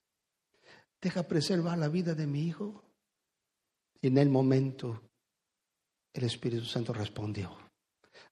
deja 1.06 1.28
preservar 1.28 1.78
la 1.78 1.88
vida 1.88 2.16
de 2.16 2.26
mi 2.26 2.48
hijo. 2.48 2.84
Y 4.02 4.08
en 4.08 4.18
el 4.18 4.30
momento 4.30 5.04
el 6.14 6.24
Espíritu 6.24 6.66
Santo 6.66 6.94
respondió. 6.94 7.56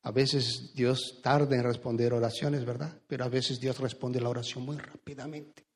A 0.02 0.12
veces 0.12 0.72
Dios 0.74 1.20
tarda 1.22 1.56
en 1.56 1.64
responder 1.64 2.14
oraciones, 2.14 2.66
¿verdad? 2.66 3.00
Pero 3.08 3.26
a 3.26 3.30
veces 3.30 3.60
Dios 3.60 3.78
responde 3.80 4.20
la 4.20 4.30
oración 4.30 4.66
muy 4.66 4.78
rápidamente. 4.78 5.68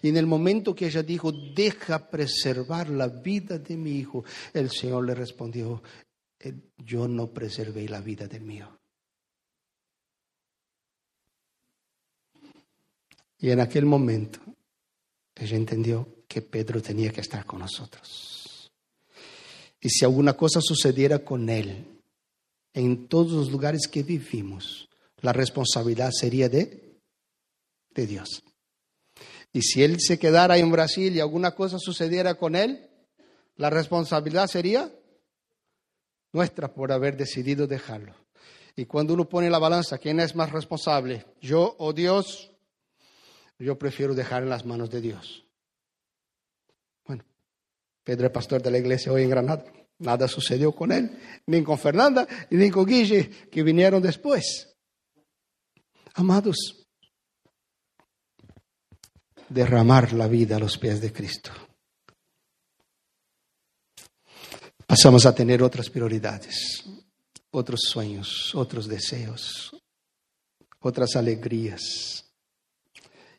Y 0.00 0.10
en 0.10 0.16
el 0.16 0.26
momento 0.26 0.76
que 0.76 0.86
ella 0.86 1.02
dijo, 1.02 1.32
deja 1.32 2.08
preservar 2.08 2.88
la 2.88 3.08
vida 3.08 3.58
de 3.58 3.76
mi 3.76 3.98
hijo, 3.98 4.24
el 4.52 4.70
Señor 4.70 5.06
le 5.06 5.14
respondió, 5.14 5.82
eh, 6.38 6.54
yo 6.76 7.08
no 7.08 7.32
preservé 7.32 7.88
la 7.88 8.00
vida 8.00 8.28
del 8.28 8.42
mío. 8.42 8.77
Y 13.38 13.50
en 13.50 13.60
aquel 13.60 13.86
momento 13.86 14.40
ella 15.34 15.56
entendió 15.56 16.24
que 16.26 16.42
Pedro 16.42 16.82
tenía 16.82 17.12
que 17.12 17.20
estar 17.20 17.44
con 17.44 17.60
nosotros. 17.60 18.70
Y 19.80 19.88
si 19.90 20.04
alguna 20.04 20.34
cosa 20.34 20.60
sucediera 20.60 21.20
con 21.20 21.48
él, 21.48 22.00
en 22.74 23.08
todos 23.08 23.32
los 23.32 23.50
lugares 23.50 23.88
que 23.88 24.02
vivimos, 24.02 24.88
la 25.20 25.32
responsabilidad 25.32 26.10
sería 26.12 26.48
de, 26.48 27.00
de 27.90 28.06
Dios. 28.06 28.42
Y 29.52 29.62
si 29.62 29.82
él 29.82 29.96
se 30.00 30.18
quedara 30.18 30.58
en 30.58 30.70
Brasil 30.70 31.14
y 31.14 31.20
alguna 31.20 31.52
cosa 31.52 31.78
sucediera 31.78 32.34
con 32.34 32.54
él, 32.54 32.88
la 33.56 33.70
responsabilidad 33.70 34.46
sería 34.48 34.92
nuestra 36.32 36.72
por 36.72 36.92
haber 36.92 37.16
decidido 37.16 37.66
dejarlo. 37.66 38.14
Y 38.76 38.84
cuando 38.84 39.14
uno 39.14 39.28
pone 39.28 39.50
la 39.50 39.58
balanza, 39.58 39.98
¿quién 39.98 40.20
es 40.20 40.36
más 40.36 40.52
responsable? 40.52 41.24
¿Yo 41.40 41.74
o 41.78 41.92
Dios? 41.92 42.52
Yo 43.58 43.78
prefiero 43.78 44.14
dejar 44.14 44.42
en 44.42 44.50
las 44.50 44.64
manos 44.64 44.90
de 44.90 45.00
Dios. 45.00 45.44
Pedro 48.08 48.28
es 48.28 48.32
pastor 48.32 48.62
de 48.62 48.70
la 48.70 48.78
iglesia 48.78 49.12
hoy 49.12 49.24
en 49.24 49.28
Granada. 49.28 49.64
Nada 49.98 50.26
sucedió 50.28 50.72
con 50.72 50.92
él, 50.92 51.10
ni 51.44 51.62
con 51.62 51.78
Fernanda, 51.78 52.26
ni 52.48 52.70
con 52.70 52.86
Guille, 52.86 53.28
que 53.50 53.62
vinieron 53.62 54.00
después. 54.00 54.74
Amados, 56.14 56.86
derramar 59.48 60.14
la 60.14 60.26
vida 60.26 60.56
a 60.56 60.58
los 60.58 60.78
pies 60.78 61.02
de 61.02 61.12
Cristo. 61.12 61.50
Pasamos 64.86 65.26
a 65.26 65.34
tener 65.34 65.62
otras 65.62 65.90
prioridades, 65.90 66.84
otros 67.50 67.80
sueños, 67.82 68.54
otros 68.54 68.88
deseos, 68.88 69.76
otras 70.78 71.14
alegrías. 71.14 72.27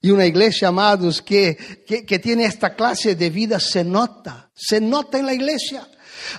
Y 0.01 0.11
una 0.11 0.25
iglesia, 0.25 0.69
amados, 0.69 1.21
que, 1.21 1.83
que, 1.85 2.19
tiene 2.19 2.45
esta 2.45 2.73
clase 2.73 3.15
de 3.15 3.29
vida 3.29 3.59
se 3.59 3.83
nota, 3.83 4.49
se 4.55 4.79
nota 4.79 5.17
en 5.17 5.25
la 5.25 5.33
iglesia. 5.33 5.85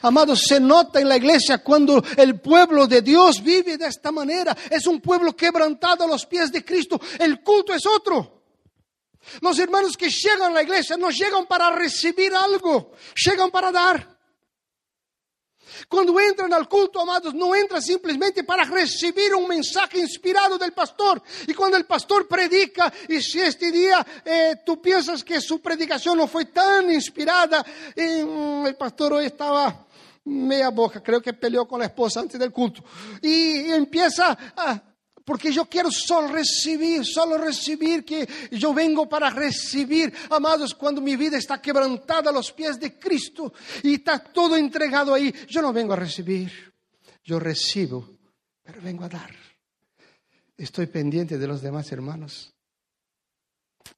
Amados, 0.03 0.45
se 0.47 0.61
nota 0.61 1.01
en 1.01 1.09
la 1.09 1.17
iglesia 1.17 1.59
cuando 1.59 2.03
el 2.17 2.41
pueblo 2.41 2.87
de 2.87 3.03
Dios 3.03 3.43
vive 3.43 3.77
de 3.77 3.87
esta 3.87 4.11
manera. 4.11 4.57
Es 4.71 4.87
un 4.87 5.01
pueblo 5.01 5.37
quebrantado 5.37 6.05
a 6.05 6.07
los 6.07 6.25
pies 6.25 6.51
de 6.53 6.65
Cristo. 6.65 7.01
El 7.19 7.43
culto 7.43 7.75
es 7.75 7.85
otro. 7.87 8.41
Los 9.43 9.59
hermanos 9.59 9.97
que 9.97 10.09
llegan 10.09 10.53
a 10.53 10.55
la 10.55 10.63
iglesia 10.63 10.97
no 10.97 11.11
llegan 11.11 11.47
para 11.47 11.71
recibir 11.71 12.35
algo, 12.35 12.93
llegan 13.15 13.51
para 13.51 13.71
dar. 13.71 14.20
Cuando 15.89 16.19
entran 16.21 16.53
al 16.53 16.69
culto, 16.69 17.01
amados, 17.01 17.35
no 17.35 17.55
entran 17.55 17.83
simplemente 17.83 18.45
para 18.45 18.65
recibir 18.65 19.35
un 19.35 19.49
mensaje 19.49 19.99
inspirado 19.99 20.59
del 20.59 20.73
pastor. 20.73 21.23
Y 21.47 21.55
cuando 21.55 21.77
el 21.77 21.85
pastor 21.85 22.27
predica, 22.27 22.93
y 23.09 23.21
si 23.21 23.41
este 23.41 23.71
día 23.71 24.07
eh, 24.25 24.57
tú 24.65 24.81
piensas 24.81 25.25
que 25.25 25.41
su 25.41 25.61
predicación 25.61 26.19
no 26.19 26.27
fue 26.27 26.47
tan 26.47 26.91
inspirada, 26.91 27.65
mm, 27.97 28.67
el 28.67 28.77
pastor 28.77 29.15
hoy 29.15 29.27
estaba 29.27 29.87
meia 30.25 30.69
boca, 30.69 31.03
creo 31.03 31.21
que 31.21 31.33
peleó 31.33 31.67
con 31.67 31.81
la 31.81 31.87
esposa 31.87 32.21
antes 32.21 32.39
del 32.39 32.53
culto. 32.53 32.85
y 33.23 33.73
empieza 33.73 34.37
a 34.57 34.90
porque 35.31 35.53
yo 35.53 35.67
quiero 35.67 35.93
solo 35.93 36.27
recibir, 36.27 37.07
solo 37.07 37.39
recibir, 37.39 38.05
que 38.05 38.29
yo 38.51 38.75
vengo 38.75 39.09
para 39.09 39.31
recibir, 39.31 40.13
amados, 40.29 40.75
cuando 40.75 41.01
mi 41.01 41.15
vida 41.15 41.39
está 41.39 41.63
quebrantada 41.63 42.31
a 42.31 42.33
los 42.33 42.51
pies 42.51 42.81
de 42.81 42.99
Cristo 42.99 43.53
y 43.85 43.95
está 43.95 44.19
todo 44.19 44.57
entregado 44.57 45.15
ahí. 45.15 45.33
Yo 45.49 45.63
no 45.63 45.73
vengo 45.73 45.93
a 45.93 45.97
recibir, 45.97 46.51
yo 47.23 47.39
recibo, 47.39 48.11
pero 48.61 48.83
vengo 48.83 49.05
a 49.05 49.09
dar. 49.09 49.31
Estoy 50.57 50.87
pendiente 50.89 51.39
de 51.39 51.47
los 51.47 51.63
demás 51.63 51.93
hermanos. 51.93 52.53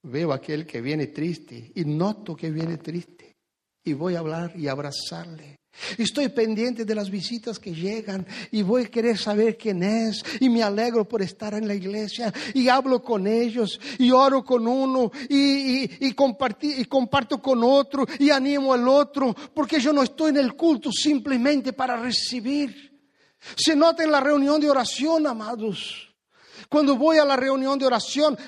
Veo 0.03 0.33
a 0.33 0.37
aquel 0.37 0.67
que 0.67 0.83
viene 0.83 1.07
triste 1.07 1.73
y 1.75 1.87
noto 1.87 2.37
que 2.37 2.51
viene 2.51 2.77
triste 2.77 3.39
y 3.83 3.95
voy 3.95 4.17
a 4.17 4.19
hablar 4.19 4.53
y 4.55 4.69
abrazarle. 4.69 5.62
Estoy 5.97 6.29
pendiente 6.29 6.85
de 6.85 6.95
las 6.95 7.11
visitas 7.11 7.59
que 7.59 7.75
llegan 7.75 8.27
y 8.51 8.63
voy 8.63 8.85
a 8.85 8.91
querer 8.91 9.17
saber 9.17 9.57
quién 9.57 9.83
es 9.83 10.23
y 10.39 10.49
me 10.49 10.63
alegro 10.63 11.09
por 11.09 11.23
estar 11.23 11.55
en 11.55 11.67
la 11.67 11.75
iglesia 11.75 12.33
y 12.55 12.69
hablo 12.69 13.03
con 13.03 13.27
ellos 13.27 13.81
y 13.99 14.11
oro 14.11 14.45
con 14.45 14.67
uno 14.67 15.11
y, 15.29 15.85
y, 15.85 15.91
y 16.01 16.15
comparto 16.85 17.41
con 17.41 17.65
otro 17.65 18.07
y 18.19 18.31
animo 18.31 18.73
al 18.73 18.87
otro 18.87 19.35
porque 19.55 19.81
yo 19.81 19.93
no 19.93 20.03
estoy 20.03 20.31
en 20.31 20.39
el 20.39 20.55
culto 20.55 20.93
simplemente 20.93 21.73
para 21.73 21.97
recibir. 21.97 22.93
Se 23.57 23.75
nota 23.75 24.05
en 24.05 24.13
la 24.13 24.21
reunión 24.21 24.61
de 24.61 24.71
oración, 24.71 25.27
amados. 25.27 26.15
Cuando 26.69 26.97
voy 26.97 27.19
a 27.19 27.25
la 27.25 27.37
reunión 27.37 27.79
de 27.79 27.87
oración, 27.87 28.39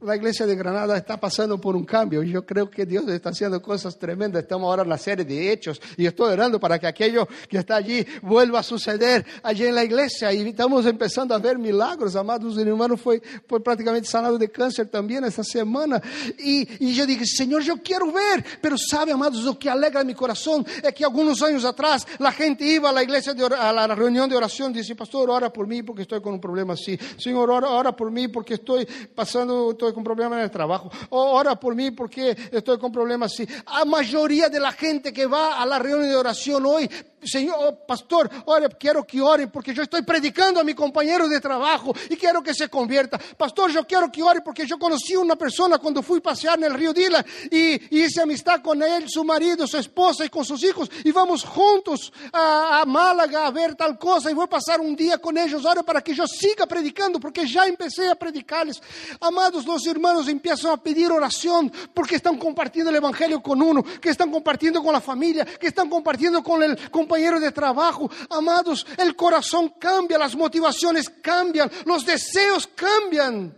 la 0.00 0.16
iglesia 0.16 0.46
de 0.46 0.54
Granada 0.54 0.96
está 0.96 1.18
pasando 1.18 1.60
por 1.60 1.76
un 1.76 1.84
cambio 1.84 2.22
y 2.22 2.30
yo 2.30 2.44
creo 2.44 2.70
que 2.70 2.86
Dios 2.86 3.06
está 3.08 3.30
haciendo 3.30 3.60
cosas 3.62 3.98
tremendas. 3.98 4.42
Estamos 4.42 4.68
ahora 4.68 4.82
en 4.82 4.88
la 4.88 4.98
serie 4.98 5.24
de 5.24 5.52
hechos 5.52 5.80
y 5.96 6.06
estoy 6.06 6.32
orando 6.32 6.60
para 6.60 6.78
que 6.78 6.86
aquello 6.86 7.26
que 7.48 7.58
está 7.58 7.76
allí 7.76 8.06
vuelva 8.22 8.60
a 8.60 8.62
suceder 8.62 9.24
allí 9.42 9.64
en 9.64 9.74
la 9.74 9.84
iglesia 9.84 10.32
y 10.32 10.48
estamos 10.48 10.86
empezando 10.86 11.34
a 11.34 11.38
ver 11.38 11.58
milagros. 11.58 12.16
Amados, 12.16 12.56
mi 12.56 12.62
hermano 12.62 12.96
fue, 12.96 13.22
fue 13.48 13.62
prácticamente 13.62 14.08
sanado 14.08 14.38
de 14.38 14.50
cáncer 14.50 14.88
también 14.88 15.24
esta 15.24 15.44
semana 15.44 16.00
y, 16.38 16.86
y 16.86 16.94
yo 16.94 17.06
dije, 17.06 17.24
Señor, 17.26 17.62
yo 17.62 17.76
quiero 17.82 18.12
ver, 18.12 18.44
pero 18.60 18.76
sabe, 18.78 19.12
amados, 19.12 19.42
lo 19.42 19.58
que 19.58 19.70
alegra 19.70 20.04
mi 20.04 20.14
corazón 20.14 20.66
es 20.82 20.94
que 20.94 21.04
algunos 21.04 21.42
años 21.42 21.64
atrás 21.64 22.06
la 22.18 22.32
gente 22.32 22.64
iba 22.64 22.90
a 22.90 22.92
la 22.92 23.02
iglesia, 23.02 23.34
de 23.34 23.44
a 23.44 23.72
la 23.72 23.94
reunión 23.94 24.28
de 24.28 24.36
oración, 24.36 24.72
dice, 24.72 24.94
pastor, 24.94 25.30
ora 25.30 25.52
por 25.52 25.66
mí 25.66 25.82
porque 25.82 26.02
estoy 26.02 26.20
con 26.20 26.34
un 26.34 26.40
problema 26.40 26.74
así. 26.74 26.98
Señor, 27.16 27.50
ora, 27.50 27.68
ora 27.70 27.94
por 27.94 28.10
mí 28.10 28.28
porque 28.28 28.54
estoy 28.54 28.86
pasando, 29.14 29.74
con 29.92 30.04
problemas 30.04 30.38
en 30.38 30.44
el 30.44 30.50
trabajo. 30.50 30.90
ora 31.10 31.58
por 31.58 31.74
mí 31.74 31.90
porque 31.90 32.36
estoy 32.50 32.78
con 32.78 32.92
problemas 32.92 33.32
así. 33.32 33.46
La 33.72 33.84
mayoría 33.84 34.48
de 34.48 34.60
la 34.60 34.72
gente 34.72 35.12
que 35.12 35.26
va 35.26 35.60
a 35.60 35.66
la 35.66 35.78
reunión 35.78 36.08
de 36.08 36.16
oración 36.16 36.64
hoy 36.66 36.88
Señor, 37.26 37.56
oh, 37.58 37.86
pastor, 37.86 38.30
ore, 38.44 38.68
quiero 38.78 39.04
que 39.04 39.20
ore 39.20 39.48
porque 39.48 39.74
yo 39.74 39.82
estoy 39.82 40.02
predicando 40.02 40.60
a 40.60 40.64
mi 40.64 40.74
compañero 40.74 41.28
de 41.28 41.40
trabajo 41.40 41.92
y 42.08 42.16
quiero 42.16 42.42
que 42.42 42.54
se 42.54 42.68
convierta. 42.68 43.18
Pastor, 43.36 43.70
yo 43.70 43.84
quiero 43.84 44.10
que 44.12 44.22
ore 44.22 44.40
porque 44.42 44.66
yo 44.66 44.78
conocí 44.78 45.16
una 45.16 45.34
persona 45.34 45.78
cuando 45.78 46.02
fui 46.02 46.18
a 46.18 46.22
pasear 46.22 46.58
en 46.58 46.64
el 46.64 46.74
río 46.74 46.92
Dila 46.92 47.24
y, 47.50 47.98
hice 47.98 48.22
amistad 48.22 48.62
con 48.62 48.82
él, 48.82 49.06
su 49.08 49.24
marido, 49.24 49.66
su 49.66 49.76
esposa 49.76 50.24
y 50.24 50.28
con 50.28 50.44
sus 50.44 50.62
hijos 50.62 50.90
y 51.04 51.10
vamos 51.10 51.42
juntos 51.42 52.12
a, 52.32 52.84
Málaga 52.86 53.46
a 53.46 53.50
ver 53.50 53.74
tal 53.74 53.98
cosa 53.98 54.30
y 54.30 54.34
voy 54.34 54.44
a 54.44 54.48
pasar 54.48 54.80
un 54.80 54.94
día 54.94 55.18
con 55.18 55.36
ellos. 55.36 55.64
Ore 55.64 55.82
para 55.82 56.02
que 56.02 56.14
yo 56.14 56.26
siga 56.26 56.66
predicando 56.66 57.18
porque 57.18 57.46
ya 57.46 57.66
empecé 57.66 58.08
a 58.08 58.14
predicarles. 58.14 58.80
Amados, 59.20 59.66
los 59.76 59.86
hermanos 59.86 60.26
empiezan 60.28 60.72
a 60.72 60.76
pedir 60.78 61.12
oración 61.12 61.70
porque 61.92 62.16
están 62.16 62.38
compartiendo 62.38 62.88
el 62.88 62.96
evangelio 62.96 63.42
con 63.42 63.60
uno, 63.60 63.82
que 63.82 64.08
están 64.08 64.30
compartiendo 64.30 64.82
con 64.82 64.94
la 64.94 65.02
familia, 65.02 65.44
que 65.44 65.66
están 65.66 65.90
compartiendo 65.90 66.42
con 66.42 66.62
el 66.62 66.90
compañero 66.90 67.38
de 67.38 67.52
trabajo. 67.52 68.10
Amados, 68.30 68.86
el 68.96 69.14
corazón 69.14 69.74
cambia, 69.78 70.16
las 70.16 70.34
motivaciones 70.34 71.10
cambian, 71.10 71.70
los 71.84 72.06
deseos 72.06 72.66
cambian. 72.68 73.54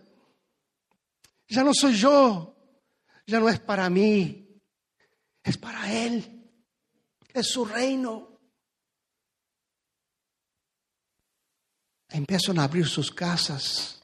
Ya 1.49 1.62
no 1.62 1.73
soy 1.73 1.95
yo, 1.95 2.57
ya 3.25 3.39
no 3.39 3.49
es 3.49 3.61
para 3.61 3.89
mí, 3.89 4.61
es 5.45 5.57
para 5.57 5.93
Él, 5.93 6.51
es 7.33 7.47
su 7.47 7.64
reino. 7.64 8.41
Empiezan 12.09 12.59
a 12.59 12.64
abrir 12.64 12.89
sus 12.89 13.12
casas 13.12 13.97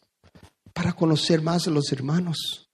para 0.74 0.92
conocer 0.92 1.40
más 1.40 1.66
a 1.66 1.70
los 1.70 1.90
hermanos. 1.92 2.68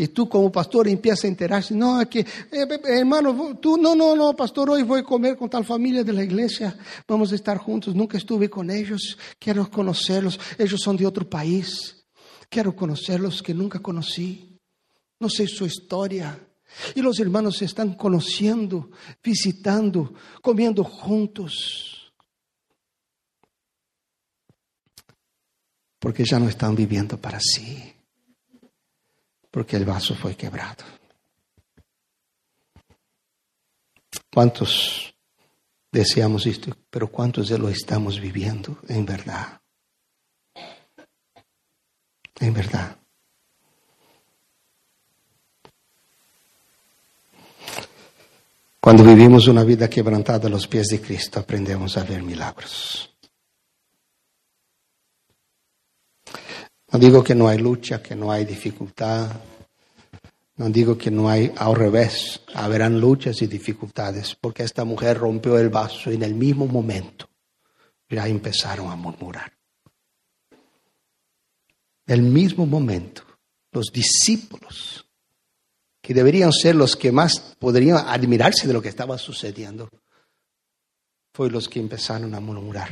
Y 0.00 0.06
tú 0.06 0.28
como 0.28 0.52
pastor 0.52 0.86
empiezas 0.86 1.24
a 1.24 1.28
enterarse, 1.28 1.74
no, 1.74 2.00
es 2.00 2.06
que, 2.06 2.20
eh, 2.20 2.26
eh, 2.52 2.80
hermano, 2.84 3.58
tú, 3.60 3.76
no, 3.76 3.96
no, 3.96 4.14
no, 4.14 4.36
pastor, 4.36 4.70
hoy 4.70 4.84
voy 4.84 5.00
a 5.00 5.02
comer 5.02 5.36
con 5.36 5.50
tal 5.50 5.64
familia 5.64 6.04
de 6.04 6.12
la 6.12 6.22
iglesia, 6.22 6.78
vamos 7.08 7.32
a 7.32 7.34
estar 7.34 7.58
juntos, 7.58 7.96
nunca 7.96 8.16
estuve 8.16 8.48
con 8.48 8.70
ellos, 8.70 9.18
quiero 9.40 9.68
conocerlos, 9.68 10.38
ellos 10.56 10.80
son 10.80 10.96
de 10.96 11.04
otro 11.04 11.28
país, 11.28 12.06
quiero 12.48 12.76
conocerlos 12.76 13.42
que 13.42 13.52
nunca 13.52 13.80
conocí, 13.80 14.60
no 15.18 15.28
sé 15.28 15.48
su 15.48 15.66
historia. 15.66 16.38
Y 16.94 17.00
los 17.00 17.18
hermanos 17.18 17.56
se 17.56 17.64
están 17.64 17.94
conociendo, 17.94 18.90
visitando, 19.24 20.14
comiendo 20.42 20.84
juntos. 20.84 22.07
Porque 25.98 26.24
ya 26.24 26.38
no 26.38 26.48
están 26.48 26.74
viviendo 26.74 27.18
para 27.18 27.40
sí 27.40 27.94
porque 29.50 29.76
el 29.76 29.84
vaso 29.84 30.14
fue 30.14 30.36
quebrado. 30.36 30.84
¿Cuántos 34.32 35.12
deseamos 35.90 36.46
esto? 36.46 36.76
Pero 36.90 37.08
¿cuántos 37.08 37.48
de 37.48 37.58
lo 37.58 37.68
estamos 37.68 38.20
viviendo 38.20 38.78
en 38.88 39.04
verdad? 39.04 39.60
En 42.40 42.54
verdad. 42.54 42.96
Cuando 48.80 49.02
vivimos 49.02 49.48
una 49.48 49.64
vida 49.64 49.90
quebrantada 49.90 50.46
a 50.46 50.50
los 50.50 50.68
pies 50.68 50.86
de 50.86 51.00
Cristo, 51.00 51.40
aprendemos 51.40 51.96
a 51.96 52.04
ver 52.04 52.22
milagros. 52.22 53.17
No 56.90 56.98
digo 56.98 57.22
que 57.22 57.34
no 57.34 57.48
hay 57.48 57.58
lucha, 57.58 58.02
que 58.02 58.14
no 58.14 58.32
hay 58.32 58.44
dificultad. 58.44 59.30
No 60.56 60.68
digo 60.70 60.98
que 60.98 61.10
no 61.10 61.28
hay, 61.28 61.52
al 61.56 61.76
revés, 61.76 62.40
habrán 62.52 63.00
luchas 63.00 63.40
y 63.42 63.46
dificultades, 63.46 64.34
porque 64.34 64.64
esta 64.64 64.84
mujer 64.84 65.18
rompió 65.18 65.56
el 65.56 65.68
vaso 65.68 66.10
y 66.10 66.14
en 66.14 66.24
el 66.24 66.34
mismo 66.34 66.66
momento 66.66 67.28
ya 68.08 68.26
empezaron 68.26 68.90
a 68.90 68.96
murmurar. 68.96 69.52
El 72.06 72.22
mismo 72.22 72.66
momento, 72.66 73.22
los 73.70 73.92
discípulos, 73.92 75.06
que 76.00 76.14
deberían 76.14 76.52
ser 76.52 76.74
los 76.74 76.96
que 76.96 77.12
más 77.12 77.54
podrían 77.58 77.98
admirarse 78.08 78.66
de 78.66 78.72
lo 78.72 78.82
que 78.82 78.88
estaba 78.88 79.18
sucediendo, 79.18 79.90
fue 81.34 81.50
los 81.50 81.68
que 81.68 81.78
empezaron 81.78 82.34
a 82.34 82.40
murmurar. 82.40 82.88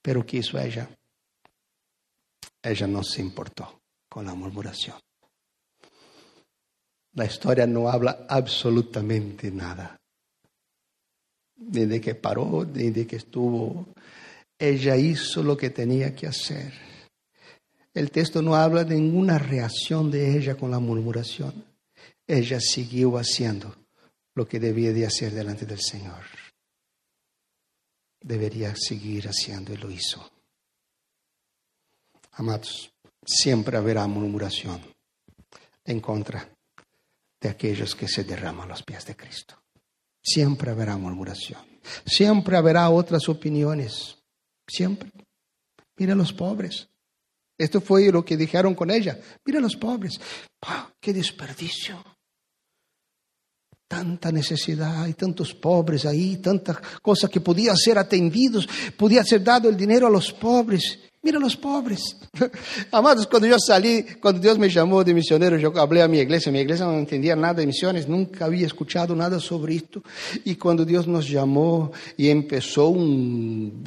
Pero 0.00 0.24
¿qué 0.24 0.38
hizo 0.38 0.58
ella? 0.58 0.88
Ella 2.62 2.86
no 2.86 3.02
se 3.02 3.20
importó 3.20 3.80
con 4.08 4.26
la 4.26 4.34
murmuración. 4.34 4.96
La 7.14 7.24
historia 7.24 7.66
no 7.66 7.88
habla 7.88 8.26
absolutamente 8.28 9.50
nada. 9.50 9.96
Ni 11.56 11.86
de 11.86 12.00
que 12.00 12.14
paró, 12.14 12.64
ni 12.64 12.90
de 12.90 13.06
que 13.06 13.16
estuvo. 13.16 13.88
Ella 14.58 14.96
hizo 14.96 15.42
lo 15.42 15.56
que 15.56 15.70
tenía 15.70 16.14
que 16.14 16.26
hacer. 16.26 16.72
El 17.92 18.10
texto 18.10 18.40
no 18.40 18.54
habla 18.54 18.84
de 18.84 18.94
ninguna 18.94 19.38
reacción 19.38 20.10
de 20.10 20.36
ella 20.36 20.56
con 20.56 20.70
la 20.70 20.78
murmuración. 20.78 21.64
Ella 22.26 22.60
siguió 22.60 23.18
haciendo 23.18 23.74
lo 24.34 24.46
que 24.46 24.60
debía 24.60 24.92
de 24.92 25.06
hacer 25.06 25.32
delante 25.32 25.66
del 25.66 25.80
Señor. 25.80 26.24
Debería 28.20 28.74
seguir 28.76 29.26
haciendo 29.26 29.72
y 29.72 29.76
lo 29.76 29.90
hizo. 29.90 30.30
Amados, 32.40 32.90
siempre 33.22 33.76
habrá 33.76 34.06
murmuración 34.06 34.80
en 35.84 36.00
contra 36.00 36.48
de 37.38 37.50
aquellos 37.50 37.94
que 37.94 38.08
se 38.08 38.24
derraman 38.24 38.64
a 38.64 38.70
los 38.70 38.82
pies 38.82 39.04
de 39.04 39.14
Cristo. 39.14 39.62
Siempre 40.24 40.70
habrá 40.70 40.96
murmuración. 40.96 41.60
Siempre 42.06 42.56
habrá 42.56 42.88
otras 42.88 43.28
opiniones. 43.28 44.16
Siempre. 44.66 45.10
Mira 45.98 46.14
a 46.14 46.16
los 46.16 46.32
pobres. 46.32 46.88
Esto 47.58 47.82
fue 47.82 48.10
lo 48.10 48.24
que 48.24 48.38
dijeron 48.38 48.74
con 48.74 48.90
ella. 48.90 49.20
Mira 49.44 49.58
a 49.58 49.62
los 49.62 49.76
pobres. 49.76 50.18
¡Qué 50.98 51.12
desperdicio! 51.12 52.02
Tanta 53.86 54.32
necesidad, 54.32 55.02
hay 55.02 55.12
tantos 55.12 55.52
pobres 55.52 56.06
ahí, 56.06 56.38
tantas 56.38 56.78
cosas 57.02 57.28
que 57.28 57.42
podían 57.42 57.76
ser 57.76 57.98
atendidos, 57.98 58.66
podía 58.96 59.22
ser 59.24 59.44
dado 59.44 59.68
el 59.68 59.76
dinero 59.76 60.06
a 60.06 60.10
los 60.10 60.32
pobres. 60.32 61.09
Mira 61.22 61.38
los 61.38 61.56
pobres. 61.56 62.16
Amados, 62.92 63.26
cuando 63.26 63.46
yo 63.46 63.58
salí, 63.58 64.04
cuando 64.20 64.40
Dios 64.40 64.58
me 64.58 64.70
llamó 64.70 65.04
de 65.04 65.12
misionero, 65.12 65.58
yo 65.58 65.72
hablé 65.78 66.00
a 66.00 66.08
mi 66.08 66.18
iglesia. 66.18 66.50
Mi 66.50 66.60
iglesia 66.60 66.86
no 66.86 66.98
entendía 66.98 67.36
nada 67.36 67.54
de 67.54 67.66
misiones, 67.66 68.08
nunca 68.08 68.46
había 68.46 68.66
escuchado 68.66 69.14
nada 69.14 69.38
sobre 69.38 69.76
esto. 69.76 70.02
Y 70.44 70.54
cuando 70.54 70.84
Dios 70.84 71.06
nos 71.06 71.28
llamó 71.28 71.92
y 72.16 72.30
empezó 72.30 72.88
un, 72.88 73.84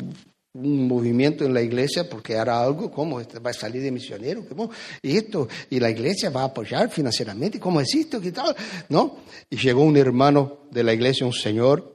un 0.54 0.88
movimiento 0.88 1.44
en 1.44 1.54
la 1.54 1.62
iglesia, 1.62 2.08
porque 2.08 2.34
era 2.34 2.64
algo 2.64 2.92
como, 2.92 3.20
este 3.20 3.40
va 3.40 3.50
a 3.50 3.54
salir 3.54 3.82
de 3.82 3.92
misionero, 3.92 4.46
¿cómo? 4.48 4.70
y 5.02 5.18
esto, 5.18 5.48
y 5.72 5.80
la 5.80 5.90
iglesia 5.90 6.30
va 6.30 6.42
a 6.42 6.46
apoyar 6.46 6.92
financieramente, 6.92 7.60
¿cómo 7.60 7.82
es 7.82 7.94
esto? 7.96 8.22
¿Qué 8.22 8.32
tal? 8.32 8.56
¿No? 8.90 9.18
Y 9.50 9.58
llegó 9.58 9.82
un 9.82 9.98
hermano 9.98 10.68
de 10.70 10.84
la 10.84 10.94
iglesia, 10.94 11.26
un 11.26 11.34
señor, 11.34 11.94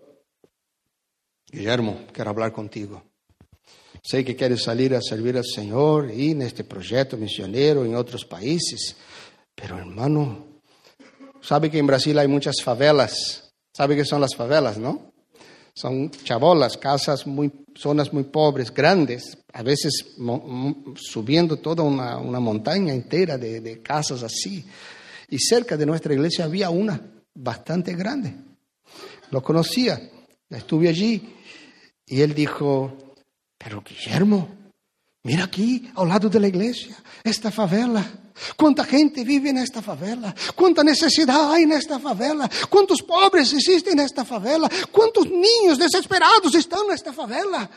Guillermo, 1.50 2.00
quiero 2.12 2.30
hablar 2.30 2.52
contigo. 2.52 3.07
Sei 4.08 4.24
que 4.24 4.34
queres 4.34 4.62
salir 4.62 4.94
a 4.94 5.02
servir 5.02 5.36
al 5.36 5.44
Señor 5.44 6.10
y 6.10 6.30
en 6.30 6.40
este 6.40 6.64
proyecto 6.64 7.18
misionero 7.18 7.84
en 7.84 7.94
otros 7.94 8.24
países. 8.24 8.96
Pero 9.54 9.76
hermano, 9.76 10.62
sabe 11.42 11.70
que 11.70 11.76
en 11.78 11.86
Brasil 11.86 12.18
hay 12.18 12.26
muchas 12.26 12.62
favelas. 12.62 13.52
¿Sabe 13.70 13.96
qué 13.96 14.06
son 14.06 14.22
las 14.22 14.34
favelas, 14.34 14.78
no? 14.78 15.12
Son 15.74 16.10
chabolas, 16.10 16.78
casas 16.78 17.26
muy, 17.26 17.52
zonas 17.76 18.10
muy 18.10 18.24
pobres, 18.24 18.72
grandes, 18.72 19.36
a 19.52 19.62
veces 19.62 20.16
subiendo 20.96 21.58
toda 21.58 21.82
una, 21.82 22.16
una 22.16 22.40
montaña 22.40 22.94
entera 22.94 23.36
de, 23.36 23.60
de 23.60 23.82
casas 23.82 24.22
así. 24.22 24.64
Y 25.28 25.38
cerca 25.38 25.76
de 25.76 25.84
nuestra 25.84 26.14
iglesia 26.14 26.46
había 26.46 26.70
una 26.70 26.98
bastante 27.34 27.92
grande. 27.92 28.32
Lo 29.30 29.42
conocía, 29.42 30.00
estuve 30.48 30.88
allí 30.88 31.28
y 32.06 32.22
él 32.22 32.32
dijo, 32.32 33.07
pero 33.58 33.82
Guillermo, 33.82 34.48
mira 35.24 35.44
aquí, 35.44 35.90
al 35.96 36.08
lado 36.08 36.28
de 36.28 36.40
la 36.40 36.48
iglesia, 36.48 36.96
esta 37.24 37.50
favela. 37.50 38.04
Cuánta 38.56 38.84
gente 38.84 39.24
vive 39.24 39.50
en 39.50 39.58
esta 39.58 39.82
favela, 39.82 40.32
cuánta 40.54 40.84
necesidad 40.84 41.52
hay 41.52 41.64
en 41.64 41.72
esta 41.72 41.98
favela, 41.98 42.48
cuántos 42.70 43.02
pobres 43.02 43.52
existen 43.52 43.98
en 43.98 44.04
esta 44.04 44.24
favela, 44.24 44.70
cuántos 44.92 45.28
niños 45.28 45.76
desesperados 45.76 46.54
están 46.54 46.86
en 46.86 46.94
esta 46.94 47.12
favela. 47.12 47.68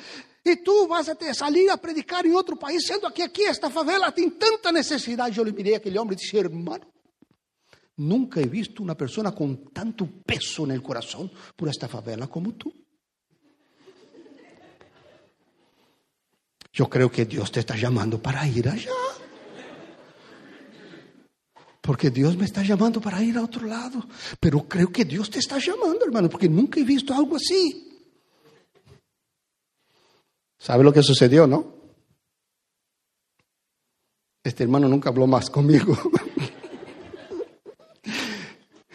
Y 0.43 0.57
tú 0.57 0.88
vas 0.88 1.09
a 1.09 1.34
salir 1.34 1.69
a 1.71 1.77
predicar 1.77 2.25
en 2.27 2.36
otro 2.36 2.57
país, 2.57 2.84
siendo 2.86 3.11
que 3.11 3.23
aquí 3.23 3.41
esta 3.41 3.71
favela 3.71 4.13
tiene 4.13 4.34
tanta 4.34 4.71
necesidad. 4.71 5.29
Yo 5.29 5.43
le 5.43 5.51
miré 5.51 5.75
a 5.75 5.77
aquel 5.77 5.97
hombre 5.97 6.15
y 6.19 6.23
dije, 6.23 6.39
hermano, 6.39 6.86
nunca 7.97 8.39
he 8.39 8.45
visto 8.45 8.84
una 8.84 8.95
persona 8.95 9.34
con 9.34 9.71
tanto 9.71 10.07
peso 10.25 10.65
en 10.65 10.71
el 10.71 10.82
corazón 10.84 11.32
por 11.55 11.69
esta 11.69 11.88
favela 11.88 12.27
como 12.27 12.53
tú. 12.53 12.71
Yo 16.74 16.89
creo 16.89 17.11
que 17.11 17.26
Dios 17.26 17.51
te 17.51 17.59
está 17.59 17.76
llamando 17.76 18.22
para 18.22 18.47
ir 18.47 18.69
allá. 18.69 18.91
Porque 21.82 22.09
Dios 22.11 22.38
me 22.38 22.45
está 22.45 22.61
llamando 22.63 23.01
para 23.01 23.22
ir 23.22 23.38
a 23.38 23.43
otro 23.43 23.65
lado. 23.65 24.07
Pero 24.39 24.67
creo 24.67 24.91
que 24.91 25.03
Dios 25.03 25.30
te 25.30 25.39
está 25.39 25.57
llamando, 25.57 26.05
hermano, 26.05 26.30
porque 26.30 26.47
nunca 26.47 26.80
he 26.80 26.84
visto 26.84 27.13
algo 27.13 27.36
así. 27.36 27.88
¿Sabe 30.57 30.84
lo 30.84 30.93
que 30.93 31.01
sucedió, 31.01 31.47
no? 31.47 31.76
Este 34.43 34.63
hermano 34.63 34.88
nunca 34.88 35.09
habló 35.09 35.28
más 35.28 35.49
conmigo. 35.49 35.97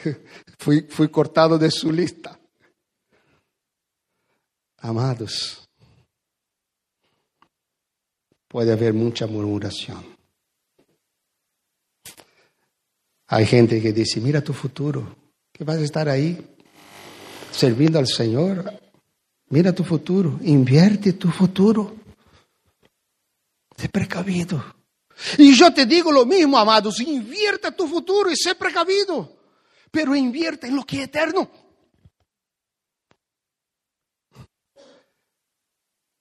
fui, 0.59 0.83
fui 0.83 1.09
cortado 1.09 1.59
de 1.59 1.71
su 1.71 1.91
lista. 1.91 2.39
Amados, 4.79 5.66
puede 8.57 8.73
haber 8.73 8.95
mucha 8.95 9.27
murmuración. 9.27 10.03
Hay 13.27 13.45
gente 13.45 13.83
que 13.83 13.93
dice, 13.93 14.19
mira 14.19 14.41
tu 14.41 14.55
futuro, 14.55 15.15
que 15.53 15.63
vas 15.63 15.77
a 15.77 15.83
estar 15.83 16.09
ahí 16.09 16.57
sirviendo 17.53 17.99
al 17.99 18.07
Señor. 18.07 18.73
Mira 19.51 19.75
tu 19.75 19.85
futuro, 19.85 20.39
invierte 20.41 21.13
tu 21.13 21.29
futuro. 21.29 21.97
Sé 23.77 23.91
precavido. 23.91 24.65
Y 25.37 25.53
yo 25.55 25.75
te 25.75 25.85
digo 25.85 26.11
lo 26.11 26.25
mismo, 26.25 26.57
amados, 26.57 26.99
invierte 27.01 27.73
tu 27.73 27.87
futuro 27.87 28.31
y 28.31 28.37
sé 28.37 28.55
precavido, 28.55 29.37
pero 29.91 30.17
invierte 30.17 30.69
en 30.69 30.77
lo 30.77 30.85
que 30.85 30.97
es 30.97 31.03
eterno. 31.09 31.51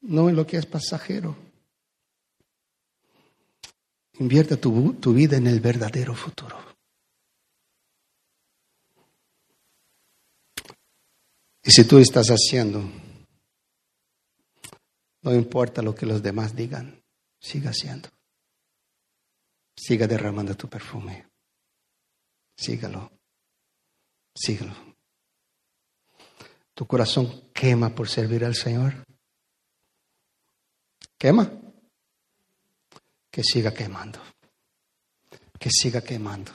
No 0.02 0.28
en 0.28 0.36
lo 0.36 0.46
que 0.46 0.58
es 0.58 0.66
pasajero. 0.66 1.45
Invierta 4.20 4.57
tu, 4.57 4.93
tu 4.93 5.13
vida 5.13 5.38
en 5.38 5.47
el 5.47 5.59
verdadero 5.59 6.16
futuro. 6.16 6.57
Y 11.63 11.72
si 11.72 11.84
tú 11.86 11.97
estás 11.97 12.28
haciendo, 12.28 12.84
no 15.24 15.34
importa 15.34 15.82
lo 15.82 15.95
que 15.95 16.05
los 16.05 16.22
demás 16.22 16.55
digan, 16.55 17.03
siga 17.41 17.72
haciendo. 17.72 18.09
Siga 19.76 20.07
derramando 20.07 20.55
tu 20.55 20.70
perfume. 20.70 21.28
Sígalo. 22.55 23.11
Sígalo. 24.36 24.76
¿Tu 26.76 26.86
corazón 26.86 27.49
quema 27.53 27.95
por 27.95 28.07
servir 28.09 28.45
al 28.45 28.53
Señor? 28.53 29.03
¿Quema? 31.18 31.51
Que 33.36 33.44
siga 33.44 33.74
quemando. 33.74 34.18
Que 35.60 35.70
siga 35.70 36.00
quemando. 36.00 36.54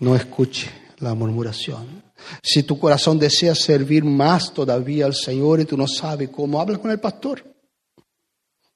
No 0.00 0.16
escuche 0.16 0.68
la 0.98 1.14
murmuración. 1.14 2.02
Si 2.42 2.64
tu 2.64 2.76
corazón 2.76 3.20
desea 3.20 3.54
servir 3.54 4.02
más 4.02 4.52
todavía 4.52 5.06
al 5.06 5.14
Señor 5.14 5.60
y 5.60 5.64
tú 5.64 5.76
no 5.76 5.86
sabes 5.86 6.30
cómo, 6.30 6.60
habla 6.60 6.78
con 6.78 6.90
el 6.90 6.98
pastor. 6.98 7.44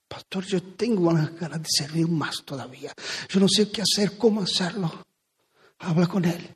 Pastor, 0.06 0.44
yo 0.44 0.62
tengo 0.62 1.08
unas 1.08 1.34
ganas 1.34 1.62
de 1.62 1.68
servir 1.68 2.06
más 2.06 2.44
todavía. 2.44 2.92
Yo 3.28 3.40
no 3.40 3.48
sé 3.48 3.68
qué 3.72 3.82
hacer, 3.82 4.16
cómo 4.16 4.42
hacerlo. 4.42 5.04
Habla 5.80 6.06
con 6.06 6.24
él. 6.24 6.54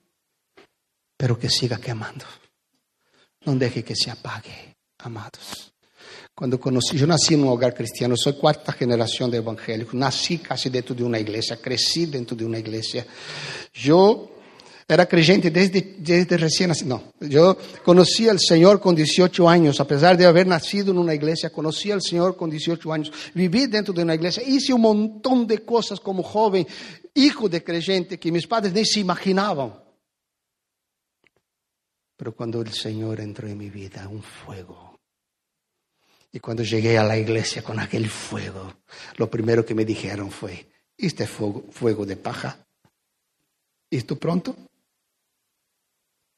Pero 1.16 1.36
que 1.36 1.50
siga 1.50 1.78
quemando. 1.78 2.26
No 3.44 3.56
deje 3.56 3.82
que 3.82 3.96
se 3.96 4.12
apague, 4.12 4.76
amados. 4.98 5.74
Cuando 6.36 6.60
conocí, 6.60 6.98
yo 6.98 7.06
nací 7.06 7.32
en 7.32 7.44
un 7.44 7.48
hogar 7.48 7.74
cristiano, 7.74 8.14
soy 8.14 8.34
cuarta 8.34 8.70
generación 8.70 9.30
de 9.30 9.38
evangélicos, 9.38 9.94
nací 9.94 10.36
casi 10.36 10.68
dentro 10.68 10.94
de 10.94 11.02
una 11.02 11.18
iglesia, 11.18 11.56
crecí 11.56 12.04
dentro 12.04 12.36
de 12.36 12.44
una 12.44 12.58
iglesia. 12.58 13.06
Yo 13.72 14.32
era 14.86 15.06
creyente 15.06 15.50
desde, 15.50 15.96
desde 15.96 16.36
recién 16.36 16.68
nacido. 16.68 17.14
No, 17.18 17.26
yo 17.26 17.56
conocí 17.82 18.28
al 18.28 18.38
Señor 18.38 18.82
con 18.82 18.94
18 18.94 19.48
años, 19.48 19.80
a 19.80 19.86
pesar 19.86 20.18
de 20.18 20.26
haber 20.26 20.46
nacido 20.46 20.92
en 20.92 20.98
una 20.98 21.14
iglesia, 21.14 21.48
conocí 21.48 21.90
al 21.90 22.02
Señor 22.02 22.36
con 22.36 22.50
18 22.50 22.92
años, 22.92 23.10
viví 23.32 23.66
dentro 23.66 23.94
de 23.94 24.02
una 24.02 24.14
iglesia, 24.14 24.42
hice 24.46 24.74
un 24.74 24.82
montón 24.82 25.46
de 25.46 25.64
cosas 25.64 25.98
como 26.00 26.22
joven, 26.22 26.66
hijo 27.14 27.48
de 27.48 27.64
creyente, 27.64 28.18
que 28.20 28.30
mis 28.30 28.46
padres 28.46 28.74
ni 28.74 28.84
se 28.84 29.00
imaginaban. 29.00 29.72
Pero 32.14 32.36
cuando 32.36 32.60
el 32.60 32.74
Señor 32.74 33.20
entró 33.20 33.48
en 33.48 33.56
mi 33.56 33.70
vida, 33.70 34.06
un 34.06 34.22
fuego 34.22 34.85
y 36.36 36.38
cuando 36.38 36.62
llegué 36.62 36.98
a 36.98 37.02
la 37.02 37.16
iglesia 37.16 37.62
con 37.62 37.80
aquel 37.80 38.10
fuego, 38.10 38.82
lo 39.16 39.30
primero 39.30 39.64
que 39.64 39.74
me 39.74 39.86
dijeron 39.86 40.30
fue, 40.30 40.68
este 40.94 41.26
fuego, 41.26 42.04
de 42.04 42.16
paja, 42.16 42.58
¿esto 43.88 44.18
pronto? 44.18 44.54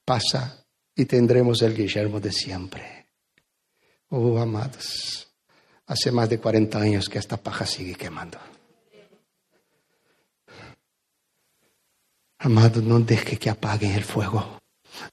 Pasa 0.05 0.65
y 0.95 1.05
tendremos 1.05 1.63
el 1.63 1.75
Guillermo 1.75 2.21
de 2.21 2.31
siempre. 2.31 3.09
Oh, 4.11 4.39
amados, 4.39 5.35
hace 5.87 6.13
más 6.13 6.31
de 6.31 6.39
40 6.39 6.81
años 6.81 7.09
que 7.09 7.19
esta 7.19 7.37
paja 7.37 7.67
sigue 7.67 7.97
quemando. 7.97 8.39
Amado, 12.39 12.81
no 12.83 13.01
deje 13.01 13.37
que 13.37 13.51
apaguen 13.51 13.91
el 13.91 14.05
fuego. 14.05 14.61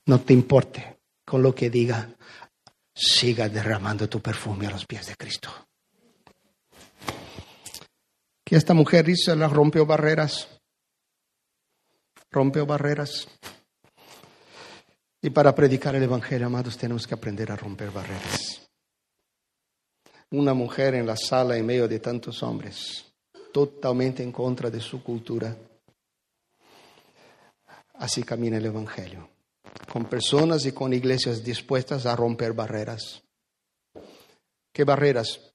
No 0.06 0.22
te 0.22 0.34
importe 0.34 1.00
con 1.26 1.42
lo 1.42 1.56
que 1.56 1.72
diga 1.72 2.16
siga 2.96 3.50
derramando 3.50 4.08
tu 4.08 4.22
perfume 4.22 4.68
a 4.68 4.72
los 4.72 4.86
pies 4.86 5.08
de 5.08 5.16
Cristo. 5.16 5.50
Que 8.44 8.56
esta 8.56 8.74
mujer 8.74 9.10
hizo, 9.10 9.36
la 9.36 9.48
rompió 9.48 9.86
barreras, 9.86 10.48
rompió 12.32 12.66
barreras. 12.66 13.28
Y 15.22 15.32
para 15.32 15.54
predicar 15.54 15.96
el 15.96 16.04
Evangelio, 16.04 16.48
amados, 16.48 16.78
tenemos 16.78 17.06
que 17.06 17.16
aprender 17.16 17.52
a 17.52 17.56
romper 17.56 17.92
barreras. 17.92 18.62
Una 20.32 20.54
mujer 20.54 20.96
en 20.96 21.08
la 21.08 21.18
sala 21.18 21.58
en 21.58 21.66
medio 21.66 21.88
de 21.88 22.00
tantos 22.00 22.44
hombres, 22.44 23.14
totalmente 23.52 24.22
en 24.22 24.32
contra 24.32 24.70
de 24.70 24.80
su 24.80 25.04
cultura. 25.04 25.56
Así 27.96 28.24
camina 28.24 28.58
el 28.58 28.66
Evangelio 28.66 29.35
con 29.92 30.06
personas 30.06 30.66
y 30.66 30.72
con 30.72 30.94
iglesias 30.94 31.44
dispuestas 31.44 32.06
a 32.06 32.16
romper 32.16 32.54
barreras. 32.54 33.24
¿Qué 34.72 34.84
barreras? 34.84 35.54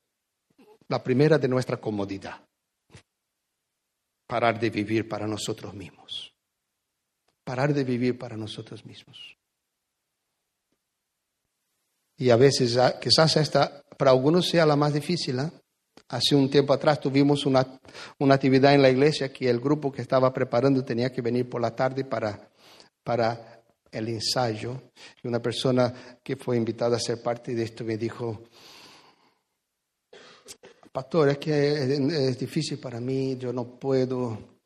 La 0.88 1.02
primera 1.02 1.38
de 1.38 1.48
nuestra 1.48 1.76
comodidad. 1.76 2.40
Parar 4.26 4.58
de 4.58 4.70
vivir 4.70 5.08
para 5.08 5.26
nosotros 5.26 5.74
mismos. 5.74 6.32
Parar 7.44 7.74
de 7.74 7.84
vivir 7.84 8.18
para 8.18 8.36
nosotros 8.36 8.84
mismos. 8.84 9.36
Y 12.16 12.30
a 12.30 12.36
veces, 12.36 12.78
quizás 13.00 13.36
esta 13.36 13.82
para 14.00 14.12
algunos 14.12 14.48
sea 14.48 14.64
la 14.64 14.76
más 14.76 14.94
difícil. 14.94 15.38
¿eh? 15.40 15.50
Hace 16.08 16.34
un 16.34 16.48
tiempo 16.48 16.72
atrás 16.72 17.00
tuvimos 17.00 17.44
una, 17.44 17.66
una 18.18 18.34
actividad 18.34 18.72
en 18.74 18.80
la 18.80 18.88
iglesia 18.88 19.30
que 19.30 19.50
el 19.50 19.60
grupo 19.60 19.92
que 19.92 20.00
estaba 20.00 20.32
preparando 20.32 20.82
tenía 20.82 21.12
que 21.12 21.20
venir 21.20 21.48
por 21.48 21.60
la 21.60 21.76
tarde 21.76 22.04
para, 22.04 22.48
para 23.04 23.59
el 23.90 24.08
ensayo 24.08 24.90
y 25.22 25.28
una 25.28 25.40
persona 25.40 26.18
que 26.22 26.36
fue 26.36 26.56
invitada 26.56 26.96
a 26.96 27.00
ser 27.00 27.22
parte 27.22 27.54
de 27.54 27.64
esto 27.64 27.84
me 27.84 27.96
dijo, 27.96 28.44
pastor, 30.92 31.30
es 31.30 31.38
que 31.38 31.94
es, 32.28 32.38
difícil 32.38 32.78
para 32.78 33.00
mí, 33.00 33.36
yo 33.36 33.52
no 33.52 33.78
puedo. 33.78 34.58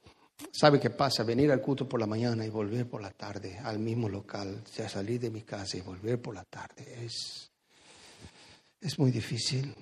¿Sabe 0.52 0.80
qué 0.80 0.90
pasa? 0.90 1.22
Venir 1.22 1.50
al 1.52 1.60
culto 1.60 1.88
por 1.88 2.00
la 2.00 2.06
mañana 2.06 2.44
y 2.44 2.50
volver 2.50 2.88
por 2.88 3.00
la 3.00 3.10
tarde 3.10 3.58
al 3.58 3.78
mismo 3.78 4.08
local, 4.08 4.62
salir 4.66 5.20
de 5.20 5.30
mi 5.30 5.42
casa 5.42 5.76
y 5.76 5.80
volver 5.80 6.20
por 6.20 6.34
la 6.34 6.44
tarde, 6.44 7.04
es, 7.04 7.50
es 8.80 8.98
muy 8.98 9.10
difícil, 9.10 9.74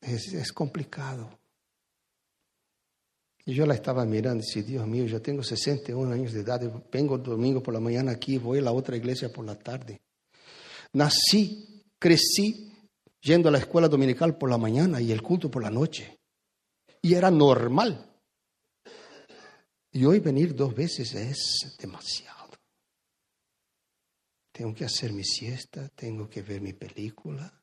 es, 0.00 0.32
es 0.32 0.52
complicado. 0.52 1.38
Y 3.48 3.54
yo 3.54 3.64
la 3.64 3.72
estaba 3.72 4.04
mirando 4.04 4.44
y 4.44 4.46
decía, 4.46 4.62
Dios 4.62 4.86
mío, 4.86 5.06
yo 5.06 5.22
tengo 5.22 5.42
61 5.42 6.12
años 6.12 6.34
de 6.34 6.40
edad, 6.40 6.60
vengo 6.92 7.16
domingo 7.16 7.62
por 7.62 7.72
la 7.72 7.80
mañana 7.80 8.12
aquí, 8.12 8.36
voy 8.36 8.58
a 8.58 8.60
la 8.60 8.72
otra 8.72 8.94
iglesia 8.94 9.32
por 9.32 9.46
la 9.46 9.58
tarde. 9.58 10.02
Nací, 10.92 11.82
crecí 11.98 12.70
yendo 13.22 13.48
a 13.48 13.52
la 13.52 13.56
escuela 13.56 13.88
dominical 13.88 14.36
por 14.36 14.50
la 14.50 14.58
mañana 14.58 15.00
y 15.00 15.12
el 15.12 15.22
culto 15.22 15.50
por 15.50 15.62
la 15.62 15.70
noche. 15.70 16.18
Y 17.00 17.14
era 17.14 17.30
normal. 17.30 18.20
Y 19.92 20.04
hoy 20.04 20.20
venir 20.20 20.54
dos 20.54 20.74
veces 20.74 21.14
es 21.14 21.74
demasiado. 21.80 22.50
Tengo 24.52 24.74
que 24.74 24.84
hacer 24.84 25.14
mi 25.14 25.24
siesta, 25.24 25.88
tengo 25.88 26.28
que 26.28 26.42
ver 26.42 26.60
mi 26.60 26.74
película, 26.74 27.57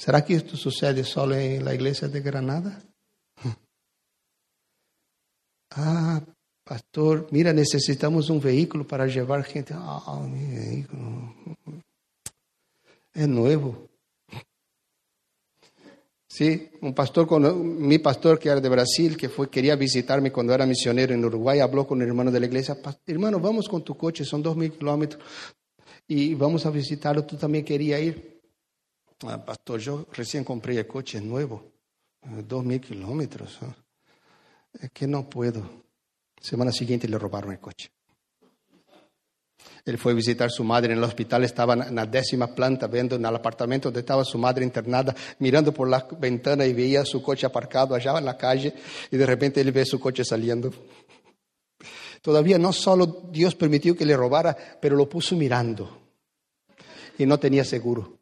¿Será 0.00 0.24
que 0.24 0.32
esto 0.32 0.56
sucede 0.56 1.04
solo 1.04 1.34
en 1.34 1.62
la 1.62 1.74
iglesia 1.74 2.08
de 2.08 2.22
Granada? 2.22 2.82
Ah, 5.72 6.20
pastor, 6.64 7.28
mira, 7.30 7.52
necesitamos 7.52 8.28
un 8.28 8.40
vehículo 8.40 8.84
para 8.84 9.06
llevar 9.06 9.44
gente. 9.44 9.72
Ah, 9.72 10.20
mi 10.28 10.52
vehículo. 10.52 11.32
Es 13.14 13.28
nuevo. 13.28 13.88
Sí, 16.28 16.70
un 16.80 16.92
pastor, 16.92 17.54
mi 17.54 18.00
pastor 18.00 18.40
que 18.40 18.48
era 18.48 18.60
de 18.60 18.68
Brasil, 18.68 19.16
que 19.16 19.28
fue, 19.28 19.48
quería 19.48 19.76
visitarme 19.76 20.32
cuando 20.32 20.52
era 20.52 20.66
misionero 20.66 21.14
en 21.14 21.24
Uruguay, 21.24 21.60
habló 21.60 21.86
con 21.86 22.02
el 22.02 22.08
hermano 22.08 22.32
de 22.32 22.40
la 22.40 22.46
iglesia, 22.46 22.76
hermano, 23.06 23.38
vamos 23.38 23.68
con 23.68 23.84
tu 23.84 23.96
coche, 23.96 24.24
son 24.24 24.42
dos 24.42 24.56
mil 24.56 24.72
kilómetros 24.72 25.22
y 26.08 26.34
vamos 26.34 26.66
a 26.66 26.70
visitarlo, 26.70 27.24
tú 27.24 27.36
también 27.36 27.64
querías 27.64 28.00
ir. 28.00 28.39
Ah, 29.26 29.44
pastor, 29.44 29.80
yo 29.80 30.06
recién 30.12 30.44
compré 30.44 30.78
el 30.78 30.86
coche 30.86 31.20
nuevo, 31.20 31.72
eh, 32.22 32.42
dos 32.46 32.64
mil 32.64 32.80
kilómetros. 32.80 33.58
Es 34.80 34.90
que 34.90 35.06
no 35.06 35.28
puedo. 35.28 35.84
Semana 36.40 36.72
siguiente 36.72 37.06
le 37.06 37.18
robaron 37.18 37.52
el 37.52 37.60
coche. 37.60 37.90
Él 39.84 39.98
fue 39.98 40.12
a 40.12 40.14
visitar 40.14 40.46
a 40.46 40.50
su 40.50 40.64
madre 40.64 40.92
en 40.92 40.98
el 40.98 41.04
hospital, 41.04 41.44
estaba 41.44 41.74
en 41.74 41.94
la 41.94 42.06
décima 42.06 42.54
planta, 42.54 42.86
viendo 42.86 43.16
en 43.16 43.24
el 43.24 43.34
apartamento 43.34 43.88
donde 43.88 44.00
estaba 44.00 44.24
su 44.24 44.38
madre 44.38 44.64
internada, 44.64 45.14
mirando 45.38 45.72
por 45.72 45.88
la 45.88 46.06
ventana 46.18 46.64
y 46.64 46.72
veía 46.72 47.04
su 47.04 47.22
coche 47.22 47.46
aparcado 47.46 47.94
allá 47.94 48.16
en 48.16 48.24
la 48.24 48.38
calle 48.38 48.74
y 49.10 49.16
de 49.16 49.26
repente 49.26 49.60
él 49.60 49.72
ve 49.72 49.84
su 49.84 50.00
coche 50.00 50.24
saliendo. 50.24 50.70
Todavía 52.22 52.58
no 52.58 52.72
solo 52.72 53.06
Dios 53.30 53.54
permitió 53.54 53.94
que 53.96 54.06
le 54.06 54.16
robara, 54.16 54.56
pero 54.80 54.96
lo 54.96 55.08
puso 55.08 55.36
mirando 55.36 55.98
y 57.18 57.26
no 57.26 57.38
tenía 57.38 57.64
seguro. 57.64 58.19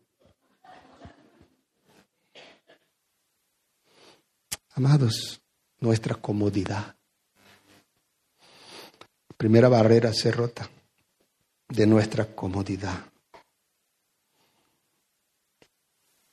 Amados, 4.79 5.41
nuestra 5.81 6.15
comodidad. 6.15 6.95
Primera 9.37 9.69
barrera 9.69 10.13
se 10.13 10.31
rota 10.31 10.71
de 11.69 11.85
nuestra 11.85 12.27
comodidad. 12.27 13.05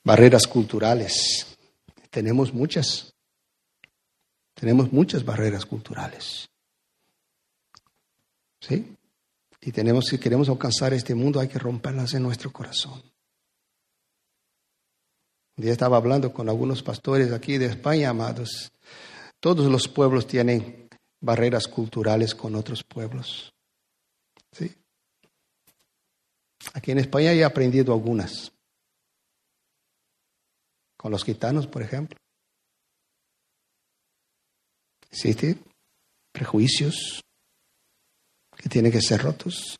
Barreras 0.03 0.45
culturales. 0.45 1.57
Tenemos 2.11 2.53
muchas. 2.53 3.15
Tenemos 4.53 4.93
muchas 4.93 5.25
barreras 5.25 5.65
culturales. 5.65 6.47
¿Sí? 8.59 8.95
Y 9.61 9.71
tenemos, 9.71 10.05
si 10.05 10.19
queremos 10.19 10.49
alcanzar 10.49 10.93
este 10.93 11.15
mundo, 11.15 11.39
hay 11.39 11.47
que 11.47 11.57
romperlas 11.57 12.13
en 12.13 12.21
nuestro 12.21 12.53
corazón. 12.53 13.01
Ya 15.57 15.71
estaba 15.71 15.97
hablando 15.97 16.33
con 16.33 16.49
algunos 16.49 16.83
pastores 16.83 17.31
aquí 17.31 17.57
de 17.57 17.67
España, 17.67 18.09
amados. 18.09 18.71
Todos 19.39 19.71
los 19.71 19.87
pueblos 19.87 20.27
tienen 20.27 20.89
barreras 21.21 21.67
culturales 21.67 22.35
con 22.35 22.55
otros 22.55 22.83
pueblos. 22.83 23.53
¿Sí? 24.51 24.75
Aquí 26.73 26.91
en 26.91 26.99
España 26.99 27.31
he 27.31 27.43
aprendido 27.43 27.93
algunas. 27.93 28.51
Con 30.97 31.11
los 31.11 31.23
gitanos, 31.23 31.67
por 31.67 31.81
ejemplo. 31.81 32.17
Existen 35.09 35.63
prejuicios 36.33 37.21
que 38.57 38.67
tienen 38.67 38.91
que 38.91 39.01
ser 39.01 39.21
rotos. 39.21 39.77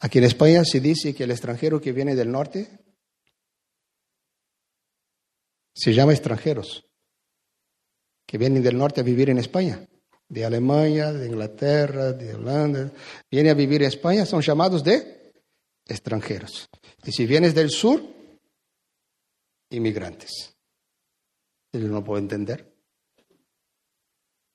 Aquí 0.00 0.18
en 0.18 0.24
España 0.24 0.64
se 0.64 0.80
dice 0.80 1.14
que 1.14 1.24
el 1.24 1.30
extranjero 1.30 1.80
que 1.80 1.92
viene 1.92 2.14
del 2.14 2.30
norte 2.30 2.68
se 5.74 5.92
llama 5.92 6.12
extranjeros, 6.12 6.86
que 8.26 8.38
vienen 8.38 8.62
del 8.62 8.76
norte 8.76 9.00
a 9.00 9.04
vivir 9.04 9.30
en 9.30 9.38
España, 9.38 9.86
de 10.28 10.44
Alemania, 10.44 11.12
de 11.12 11.26
Inglaterra, 11.26 12.12
de 12.12 12.34
Holanda, 12.34 12.90
vienen 13.30 13.52
a 13.52 13.54
vivir 13.54 13.82
en 13.82 13.88
España, 13.88 14.24
son 14.24 14.40
llamados 14.40 14.82
de 14.82 15.32
extranjeros. 15.86 16.68
Y 17.04 17.12
si 17.12 17.26
vienes 17.26 17.54
del 17.54 17.70
sur, 17.70 18.02
inmigrantes. 19.70 20.54
Yo 21.72 21.80
no 21.80 22.04
puedo 22.04 22.18
entender. 22.18 22.72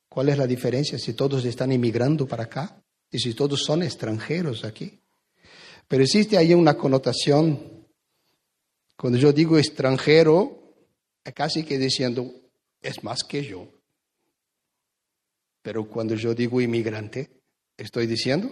¿Cuál 0.09 0.29
es 0.29 0.37
la 0.37 0.47
diferencia 0.47 0.97
si 0.97 1.13
todos 1.13 1.45
están 1.45 1.71
inmigrando 1.71 2.27
para 2.27 2.43
acá 2.43 2.83
y 3.11 3.19
si 3.19 3.33
todos 3.33 3.63
son 3.63 3.83
extranjeros 3.83 4.63
aquí? 4.63 4.99
Pero 5.87 6.03
existe 6.03 6.37
ahí 6.37 6.53
una 6.53 6.75
connotación. 6.75 7.87
Cuando 8.95 9.19
yo 9.19 9.31
digo 9.31 9.57
extranjero, 9.57 10.56
casi 11.31 11.63
que 11.63 11.77
diciendo, 11.77 12.31
es 12.81 13.03
más 13.03 13.23
que 13.23 13.43
yo. 13.43 13.67
Pero 15.61 15.87
cuando 15.89 16.15
yo 16.15 16.33
digo 16.33 16.61
inmigrante, 16.61 17.41
estoy 17.75 18.07
diciendo, 18.07 18.49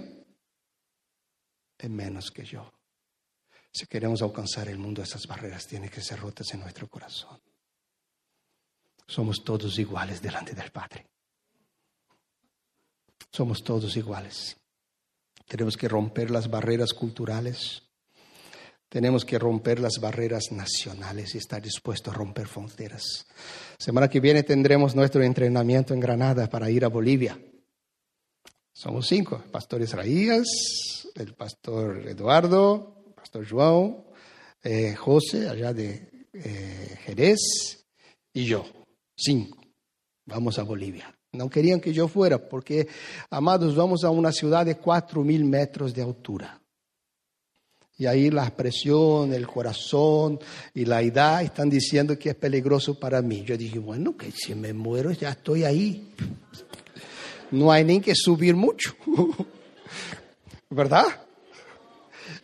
es 1.78 1.90
menos 1.90 2.32
que 2.32 2.44
yo. 2.44 2.72
Si 3.72 3.86
queremos 3.88 4.22
alcanzar 4.22 4.70
el 4.70 4.78
mundo, 4.78 5.02
esas 5.02 5.28
barreras 5.28 5.68
tienen 5.68 5.90
que 5.90 6.02
ser 6.02 6.20
rotas 6.20 6.54
en 6.54 6.62
nuestro 6.62 6.88
corazón. 6.88 7.40
Somos 9.08 9.44
todos 9.44 9.78
iguales 9.78 10.22
delante 10.22 10.54
del 10.54 10.72
Padre. 10.72 11.08
Somos 13.32 13.64
todos 13.64 13.96
iguales. 13.98 14.58
Tenemos 15.46 15.78
que 15.78 15.88
romper 15.88 16.32
las 16.32 16.50
barreras 16.50 16.94
culturales. 16.94 17.84
Tenemos 18.90 19.26
que 19.26 19.40
romper 19.40 19.80
las 19.80 20.00
barreras 20.00 20.52
nacionales 20.52 21.36
y 21.36 21.40
estar 21.40 21.62
dispuestos 21.62 22.14
a 22.14 22.18
romper 22.18 22.48
fronteras. 22.48 23.26
Semana 23.78 24.10
que 24.10 24.20
viene 24.20 24.44
tendremos 24.44 24.96
nuestro 24.96 25.24
entrenamiento 25.24 25.94
en 25.94 26.00
Granada 26.00 26.50
para 26.50 26.70
ir 26.70 26.86
a 26.86 26.90
Bolivia. 26.90 27.38
Somos 28.74 29.08
cinco, 29.08 29.42
el 29.44 29.52
pastor 29.52 29.82
Israías, 29.82 30.46
el 31.16 31.34
pastor 31.34 32.08
Eduardo, 32.08 33.14
pastor 33.16 33.46
João, 33.46 34.06
eh, 34.64 34.96
José, 34.96 35.48
allá 35.48 35.74
de 35.74 36.28
eh, 36.34 36.98
Jerez, 37.06 37.86
y 38.34 38.46
yo, 38.46 38.66
cinco. 39.16 39.62
Vamos 40.26 40.60
a 40.60 40.64
Bolivia. 40.64 41.14
No 41.32 41.50
querían 41.50 41.80
que 41.80 41.94
yo 41.94 42.08
fuera 42.08 42.38
porque, 42.38 42.88
amados, 43.30 43.76
vamos 43.76 44.04
a 44.04 44.10
una 44.10 44.32
ciudad 44.32 44.66
de 44.66 44.78
cuatro 44.78 45.24
mil 45.24 45.46
metros 45.46 45.94
de 45.94 46.02
altura. 46.02 46.62
Y 47.98 48.08
ahí 48.08 48.30
la 48.30 48.50
presión, 48.50 49.34
el 49.34 49.48
corazón 49.48 50.40
y 50.74 50.86
la 50.86 51.02
edad 51.02 51.44
están 51.44 51.70
diciendo 51.70 52.20
que 52.20 52.30
es 52.30 52.36
peligroso 52.36 53.00
para 53.00 53.22
mí. 53.22 53.44
Yo 53.44 53.58
dije, 53.58 53.80
bueno, 53.80 54.18
que 54.18 54.32
si 54.32 54.54
me 54.54 54.74
muero 54.74 55.12
ya 55.12 55.30
estoy 55.30 55.64
ahí. 55.64 56.10
No 57.52 57.72
hay 57.72 57.86
ni 57.86 58.02
que 58.02 58.14
subir 58.16 58.56
mucho. 58.56 58.96
¿Verdad? 60.70 61.06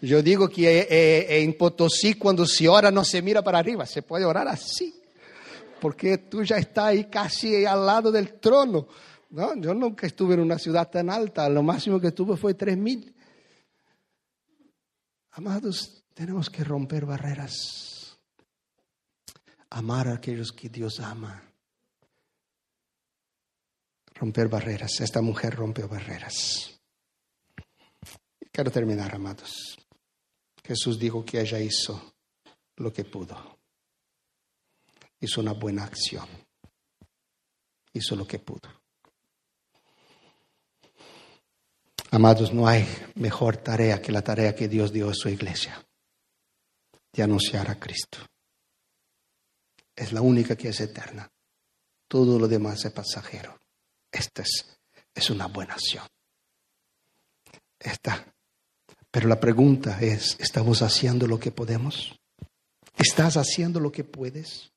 Yo 0.01 0.23
digo 0.23 0.47
que 0.47 0.79
eh, 0.79 0.87
eh, 0.89 1.41
en 1.41 1.53
Potosí 1.57 2.13
cuando 2.13 2.45
se 2.45 2.67
ora 2.69 2.89
no 2.89 3.03
se 3.03 3.21
mira 3.21 3.43
para 3.43 3.59
arriba, 3.59 3.85
se 3.85 4.01
puede 4.01 4.25
orar 4.25 4.47
así 4.47 5.01
porque 5.81 6.19
tú 6.19 6.43
ya 6.43 6.57
estás 6.57 6.85
ahí 6.85 7.05
casi 7.05 7.65
al 7.65 7.85
lado 7.85 8.11
del 8.11 8.33
trono. 8.33 8.87
¿no? 9.31 9.55
Yo 9.55 9.73
nunca 9.73 10.05
estuve 10.05 10.35
en 10.35 10.41
una 10.41 10.59
ciudad 10.59 10.89
tan 10.89 11.09
alta, 11.09 11.49
lo 11.49 11.63
máximo 11.63 11.99
que 11.99 12.07
estuve 12.07 12.37
fue 12.37 12.55
3.000. 12.55 13.11
Amados, 15.31 16.03
tenemos 16.13 16.49
que 16.49 16.63
romper 16.63 17.05
barreras, 17.05 18.17
amar 19.69 20.07
a 20.07 20.15
aquellos 20.15 20.51
que 20.51 20.69
Dios 20.69 20.99
ama. 20.99 21.43
Romper 24.15 24.49
barreras. 24.49 24.99
Esta 25.01 25.21
mujer 25.21 25.55
rompió 25.55 25.87
barreras. 25.87 26.79
Quiero 28.51 28.69
terminar, 28.69 29.15
amados. 29.15 29.77
Jesús 30.63 30.99
dijo 30.99 31.25
que 31.25 31.41
ella 31.41 31.59
hizo 31.59 32.13
lo 32.75 32.93
que 32.93 33.03
pudo 33.03 33.61
hizo 35.21 35.39
una 35.39 35.53
buena 35.53 35.83
acción. 35.83 36.27
Hizo 37.93 38.15
lo 38.15 38.27
que 38.27 38.39
pudo. 38.39 38.80
Amados, 42.13 42.53
no 42.53 42.67
hay 42.67 42.85
mejor 43.15 43.55
tarea 43.55 44.01
que 44.01 44.11
la 44.11 44.21
tarea 44.21 44.53
que 44.53 44.67
Dios 44.67 44.91
dio 44.91 45.09
a 45.09 45.13
su 45.13 45.29
iglesia, 45.29 45.81
de 47.13 47.23
anunciar 47.23 47.71
a 47.71 47.79
Cristo. 47.79 48.17
Es 49.95 50.11
la 50.11 50.19
única 50.19 50.57
que 50.57 50.67
es 50.67 50.81
eterna. 50.81 51.31
Todo 52.09 52.37
lo 52.37 52.49
demás 52.49 52.83
es 52.83 52.91
pasajero. 52.91 53.57
Esta 54.11 54.41
es, 54.41 54.77
es 55.15 55.29
una 55.29 55.47
buena 55.47 55.75
acción. 55.75 56.05
Esta. 57.79 58.25
Pero 59.09 59.29
la 59.29 59.39
pregunta 59.39 59.97
es, 60.01 60.35
¿estamos 60.37 60.81
haciendo 60.81 61.27
lo 61.27 61.39
que 61.39 61.51
podemos? 61.51 62.19
¿Estás 62.97 63.37
haciendo 63.37 63.79
lo 63.79 63.89
que 63.89 64.03
puedes? 64.03 64.73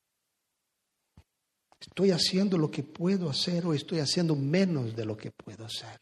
¿Estoy 1.80 2.12
haciendo 2.12 2.58
lo 2.58 2.70
que 2.70 2.84
puedo 2.84 3.28
hacer 3.28 3.66
o 3.66 3.74
estoy 3.74 3.98
haciendo 3.98 4.36
menos 4.36 4.94
de 4.94 5.04
lo 5.04 5.16
que 5.16 5.32
puedo 5.32 5.64
hacer? 5.64 6.00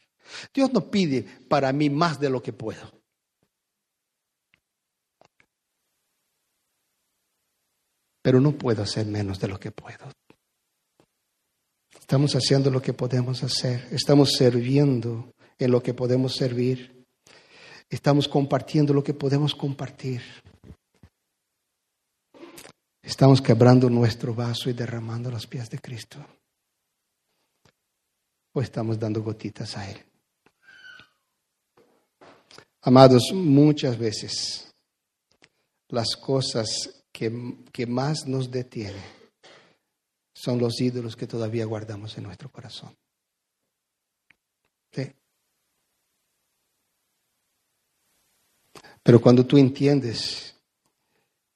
Dios 0.53 0.71
no 0.73 0.89
pide 0.89 1.23
para 1.47 1.71
mí 1.73 1.89
más 1.89 2.19
de 2.19 2.29
lo 2.29 2.41
que 2.41 2.53
puedo. 2.53 2.91
Pero 8.21 8.39
no 8.39 8.53
puedo 8.53 8.83
hacer 8.83 9.05
menos 9.05 9.39
de 9.39 9.47
lo 9.49 9.59
que 9.59 9.71
puedo. 9.71 10.11
Estamos 11.99 12.35
haciendo 12.35 12.69
lo 12.69 12.81
que 12.81 12.93
podemos 12.93 13.43
hacer. 13.43 13.87
Estamos 13.91 14.33
sirviendo 14.33 15.33
en 15.57 15.71
lo 15.71 15.81
que 15.81 15.93
podemos 15.93 16.35
servir. 16.35 17.05
Estamos 17.89 18.27
compartiendo 18.27 18.93
lo 18.93 19.03
que 19.03 19.13
podemos 19.13 19.53
compartir. 19.53 20.21
Estamos 23.01 23.41
quebrando 23.41 23.89
nuestro 23.89 24.33
vaso 24.33 24.69
y 24.69 24.73
derramando 24.73 25.29
los 25.29 25.45
pies 25.45 25.69
de 25.69 25.79
Cristo. 25.79 26.25
O 28.53 28.61
estamos 28.61 28.97
dando 28.97 29.21
gotitas 29.21 29.77
a 29.77 29.89
Él. 29.89 30.03
Amados, 32.83 33.31
muchas 33.33 33.97
veces 33.97 34.71
las 35.89 36.15
cosas 36.15 37.03
que, 37.11 37.57
que 37.71 37.85
más 37.85 38.27
nos 38.27 38.51
detienen 38.51 39.03
son 40.33 40.59
los 40.59 40.79
ídolos 40.81 41.15
que 41.15 41.27
todavía 41.27 41.65
guardamos 41.65 42.17
en 42.17 42.23
nuestro 42.23 42.51
corazón. 42.51 42.95
¿Sí? 44.91 45.11
Pero 49.01 49.21
cuando 49.21 49.45
tú 49.45 49.57
entiendes 49.57 50.53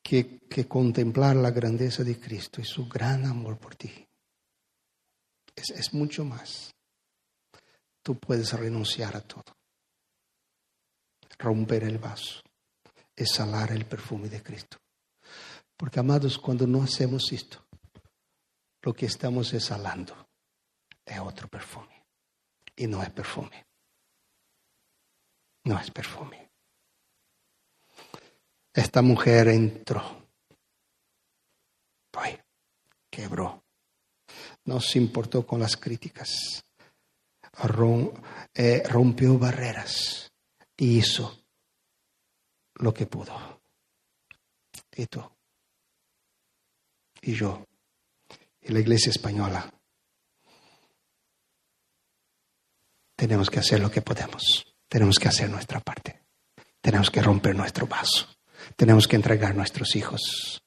que, 0.02 0.40
contemplar 0.68 1.36
la 1.36 1.52
grandeza 1.52 2.04
de 2.04 2.20
Cristo 2.20 2.62
y 2.62 2.64
su 2.64 2.88
gran 2.88 3.26
amor 3.26 3.58
por 3.58 3.76
ti. 3.76 3.92
Es, 5.54 5.70
es 5.72 5.94
mucho 5.94 6.24
más. 6.24 6.74
Tú 8.02 8.18
puedes 8.18 8.54
renunciar 8.54 9.18
a 9.18 9.22
todo. 9.22 9.57
Romper 11.40 11.84
el 11.84 11.98
vaso. 11.98 12.42
Exhalar 13.16 13.72
el 13.72 13.86
perfume 13.86 14.30
de 14.30 14.42
Cristo. 14.42 14.78
Porque, 15.76 16.00
amados, 16.00 16.38
cuando 16.40 16.66
no 16.66 16.84
hacemos 16.84 17.32
esto, 17.32 17.66
lo 18.82 18.94
que 18.94 19.06
estamos 19.06 19.54
exhalando 19.54 20.28
es 21.06 21.20
otro 21.20 21.48
perfume. 21.48 22.06
Y 22.76 22.88
no 22.88 23.02
es 23.02 23.10
perfume. 23.12 23.66
No 25.66 25.80
es 25.80 25.92
perfume. 25.92 26.50
Esta 28.74 29.02
mujer 29.02 29.48
entró. 29.50 30.28
quebró. 33.10 33.64
No 34.66 34.80
se 34.80 35.00
importó 35.00 35.46
con 35.46 35.60
las 35.60 35.76
críticas. 35.76 36.64
eh, 38.54 38.84
rompió 38.88 39.40
barreras 39.40 40.27
y 40.78 41.00
hizo 41.00 41.44
lo 42.76 42.94
que 42.94 43.08
pudo. 43.08 43.62
Y 44.96 45.06
tú, 45.08 45.24
y 47.22 47.34
yo, 47.34 47.68
y 48.62 48.72
la 48.72 48.80
iglesia 48.80 49.10
española, 49.12 49.72
tenemos 53.16 53.50
que 53.50 53.60
hacer 53.60 53.80
lo 53.80 53.92
que 53.92 54.02
podemos, 54.02 54.66
tenemos 54.88 55.20
que 55.20 55.28
hacer 55.28 55.50
nuestra 55.50 55.80
parte, 55.80 56.24
tenemos 56.82 57.12
que 57.12 57.22
romper 57.22 57.56
nuestro 57.56 57.88
vaso, 57.88 58.28
tenemos 58.76 59.08
que 59.08 59.16
entregar 59.16 59.56
nuestros 59.56 59.96
hijos 59.96 60.64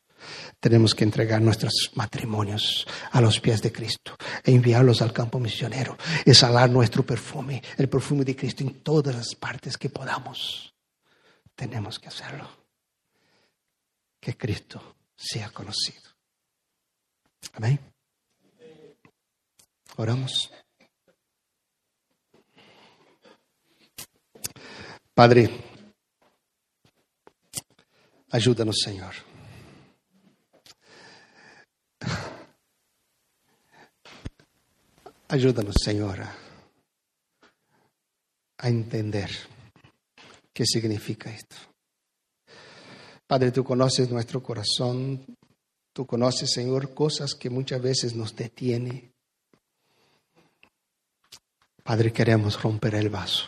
tenemos 0.61 0.95
que 0.95 1.05
entregar 1.05 1.41
nuestros 1.41 1.91
matrimonios 1.95 2.87
a 3.11 3.21
los 3.21 3.41
pies 3.41 3.63
de 3.63 3.73
Cristo 3.73 4.17
e 4.45 4.53
enviarlos 4.53 5.01
al 5.01 5.13
campo 5.13 5.41
misionero, 5.41 5.97
exhalar 6.25 6.69
nuestro 6.71 7.05
perfume, 7.05 7.63
el 7.79 7.89
perfume 7.89 8.25
de 8.25 8.37
Cristo 8.37 8.63
en 8.63 8.83
todas 8.83 9.15
las 9.15 9.35
partes 9.35 9.79
que 9.79 9.89
podamos. 9.89 10.75
Tenemos 11.55 11.99
que 11.99 12.09
hacerlo. 12.09 12.49
Que 14.21 14.37
Cristo 14.37 14.97
sea 15.17 15.51
conocido. 15.51 16.11
Amén. 17.55 17.81
Oramos. 19.97 20.51
Padre, 25.15 25.51
ayúdanos, 28.31 28.77
Señor. 28.83 29.30
Ayúdanos, 35.29 35.77
Señora, 35.81 36.37
a 38.59 38.69
entender 38.69 39.31
qué 40.53 40.65
significa 40.67 41.31
esto. 41.31 41.57
Padre, 43.27 43.53
tú 43.53 43.63
conoces 43.63 44.11
nuestro 44.11 44.43
corazón, 44.43 45.25
tú 45.93 46.05
conoces, 46.05 46.51
Señor, 46.51 46.95
cosas 46.95 47.35
que 47.35 47.49
muchas 47.49 47.81
veces 47.81 48.17
nos 48.17 48.35
detienen. 48.35 49.15
Padre, 51.85 52.13
queremos 52.13 52.61
romper 52.61 52.97
el 52.97 53.09
vaso. 53.09 53.47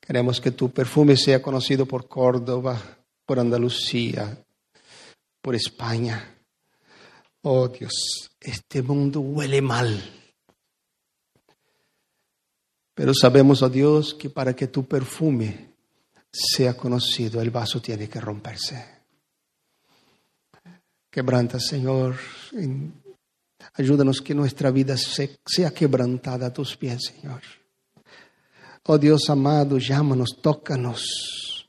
Queremos 0.00 0.40
que 0.40 0.50
tu 0.50 0.70
perfume 0.70 1.16
sea 1.16 1.42
conocido 1.42 1.86
por 1.86 2.08
Córdoba, 2.08 2.80
por 3.26 3.38
Andalucía, 3.38 4.44
por 5.40 5.54
España. 5.54 6.38
Oh 7.46 7.68
Dios, 7.68 8.30
este 8.40 8.82
mundo 8.82 9.20
huele 9.20 9.60
mal. 9.60 10.02
Pero 12.94 13.12
sabemos, 13.12 13.60
oh 13.60 13.68
Dios, 13.68 14.14
que 14.14 14.30
para 14.30 14.56
que 14.56 14.68
tu 14.68 14.86
perfume 14.86 15.74
sea 16.32 16.74
conocido, 16.74 17.42
el 17.42 17.50
vaso 17.50 17.82
tiene 17.82 18.08
que 18.08 18.18
romperse. 18.18 18.82
Quebranta, 21.10 21.60
Señor. 21.60 22.16
Ayúdanos 23.74 24.22
que 24.22 24.34
nuestra 24.34 24.70
vida 24.70 24.96
sea 24.96 25.70
quebrantada 25.74 26.46
a 26.46 26.52
tus 26.52 26.78
pies, 26.78 27.12
Señor. 27.12 27.42
Oh 28.84 28.96
Dios 28.96 29.28
amado, 29.28 29.76
llámanos, 29.76 30.38
tócanos. 30.40 31.66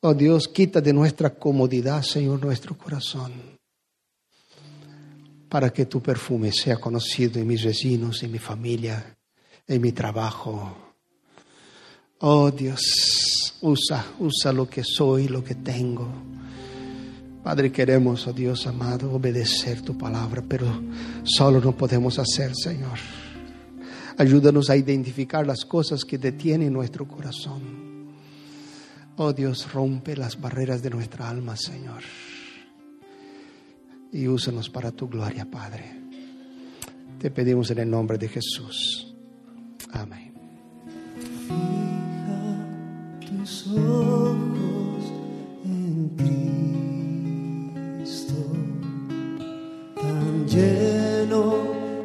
Oh 0.00 0.14
Dios, 0.14 0.48
quita 0.48 0.80
de 0.80 0.92
nuestra 0.92 1.30
comodidad, 1.30 2.02
Señor, 2.02 2.44
nuestro 2.44 2.76
corazón 2.76 3.57
para 5.48 5.70
que 5.70 5.86
tu 5.86 6.02
perfume 6.02 6.52
sea 6.52 6.76
conocido 6.76 7.40
en 7.40 7.46
mis 7.46 7.64
vecinos, 7.64 8.22
en 8.22 8.32
mi 8.32 8.38
familia, 8.38 9.16
en 9.66 9.80
mi 9.80 9.92
trabajo. 9.92 10.76
Oh 12.20 12.50
Dios, 12.50 13.54
usa, 13.62 14.04
usa 14.18 14.52
lo 14.52 14.68
que 14.68 14.82
soy, 14.84 15.28
lo 15.28 15.42
que 15.42 15.54
tengo. 15.54 16.08
Padre, 17.42 17.72
queremos, 17.72 18.26
oh 18.26 18.32
Dios 18.32 18.66
amado, 18.66 19.12
obedecer 19.12 19.80
tu 19.82 19.96
palabra, 19.96 20.42
pero 20.46 20.66
solo 21.24 21.60
no 21.60 21.74
podemos 21.76 22.18
hacer, 22.18 22.52
Señor. 22.54 22.98
Ayúdanos 24.18 24.68
a 24.68 24.76
identificar 24.76 25.46
las 25.46 25.64
cosas 25.64 26.04
que 26.04 26.18
detienen 26.18 26.72
nuestro 26.72 27.06
corazón. 27.06 28.08
Oh 29.16 29.32
Dios, 29.32 29.72
rompe 29.72 30.16
las 30.16 30.40
barreras 30.40 30.82
de 30.82 30.90
nuestra 30.90 31.30
alma, 31.30 31.56
Señor 31.56 32.02
y 34.12 34.26
úsanos 34.28 34.70
para 34.70 34.90
tu 34.92 35.08
gloria, 35.08 35.44
Padre. 35.50 35.98
Te 37.18 37.30
pedimos 37.30 37.70
en 37.70 37.78
el 37.80 37.90
nombre 37.90 38.16
de 38.16 38.28
Jesús. 38.28 39.14
Amén. 39.92 40.32
Fija 41.46 42.66
tus 43.26 43.66
ojos 43.68 45.12
en 45.64 46.08
Cristo, 48.06 48.34
tan 49.96 50.46
lleno 50.46 51.56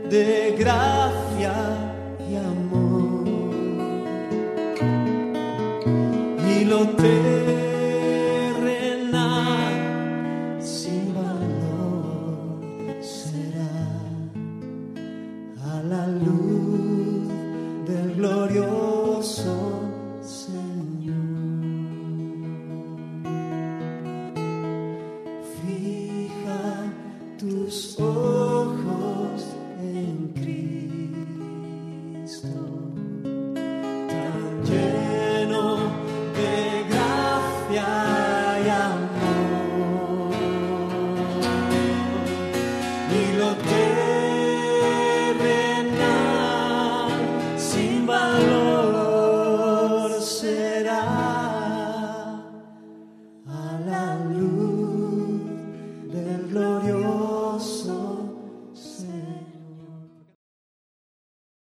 de 0.10 0.56
gracia 0.58 1.54
y 2.30 2.36
amor. 2.36 3.28
Y 6.50 6.66
lo 6.66 6.88
te 6.90 7.43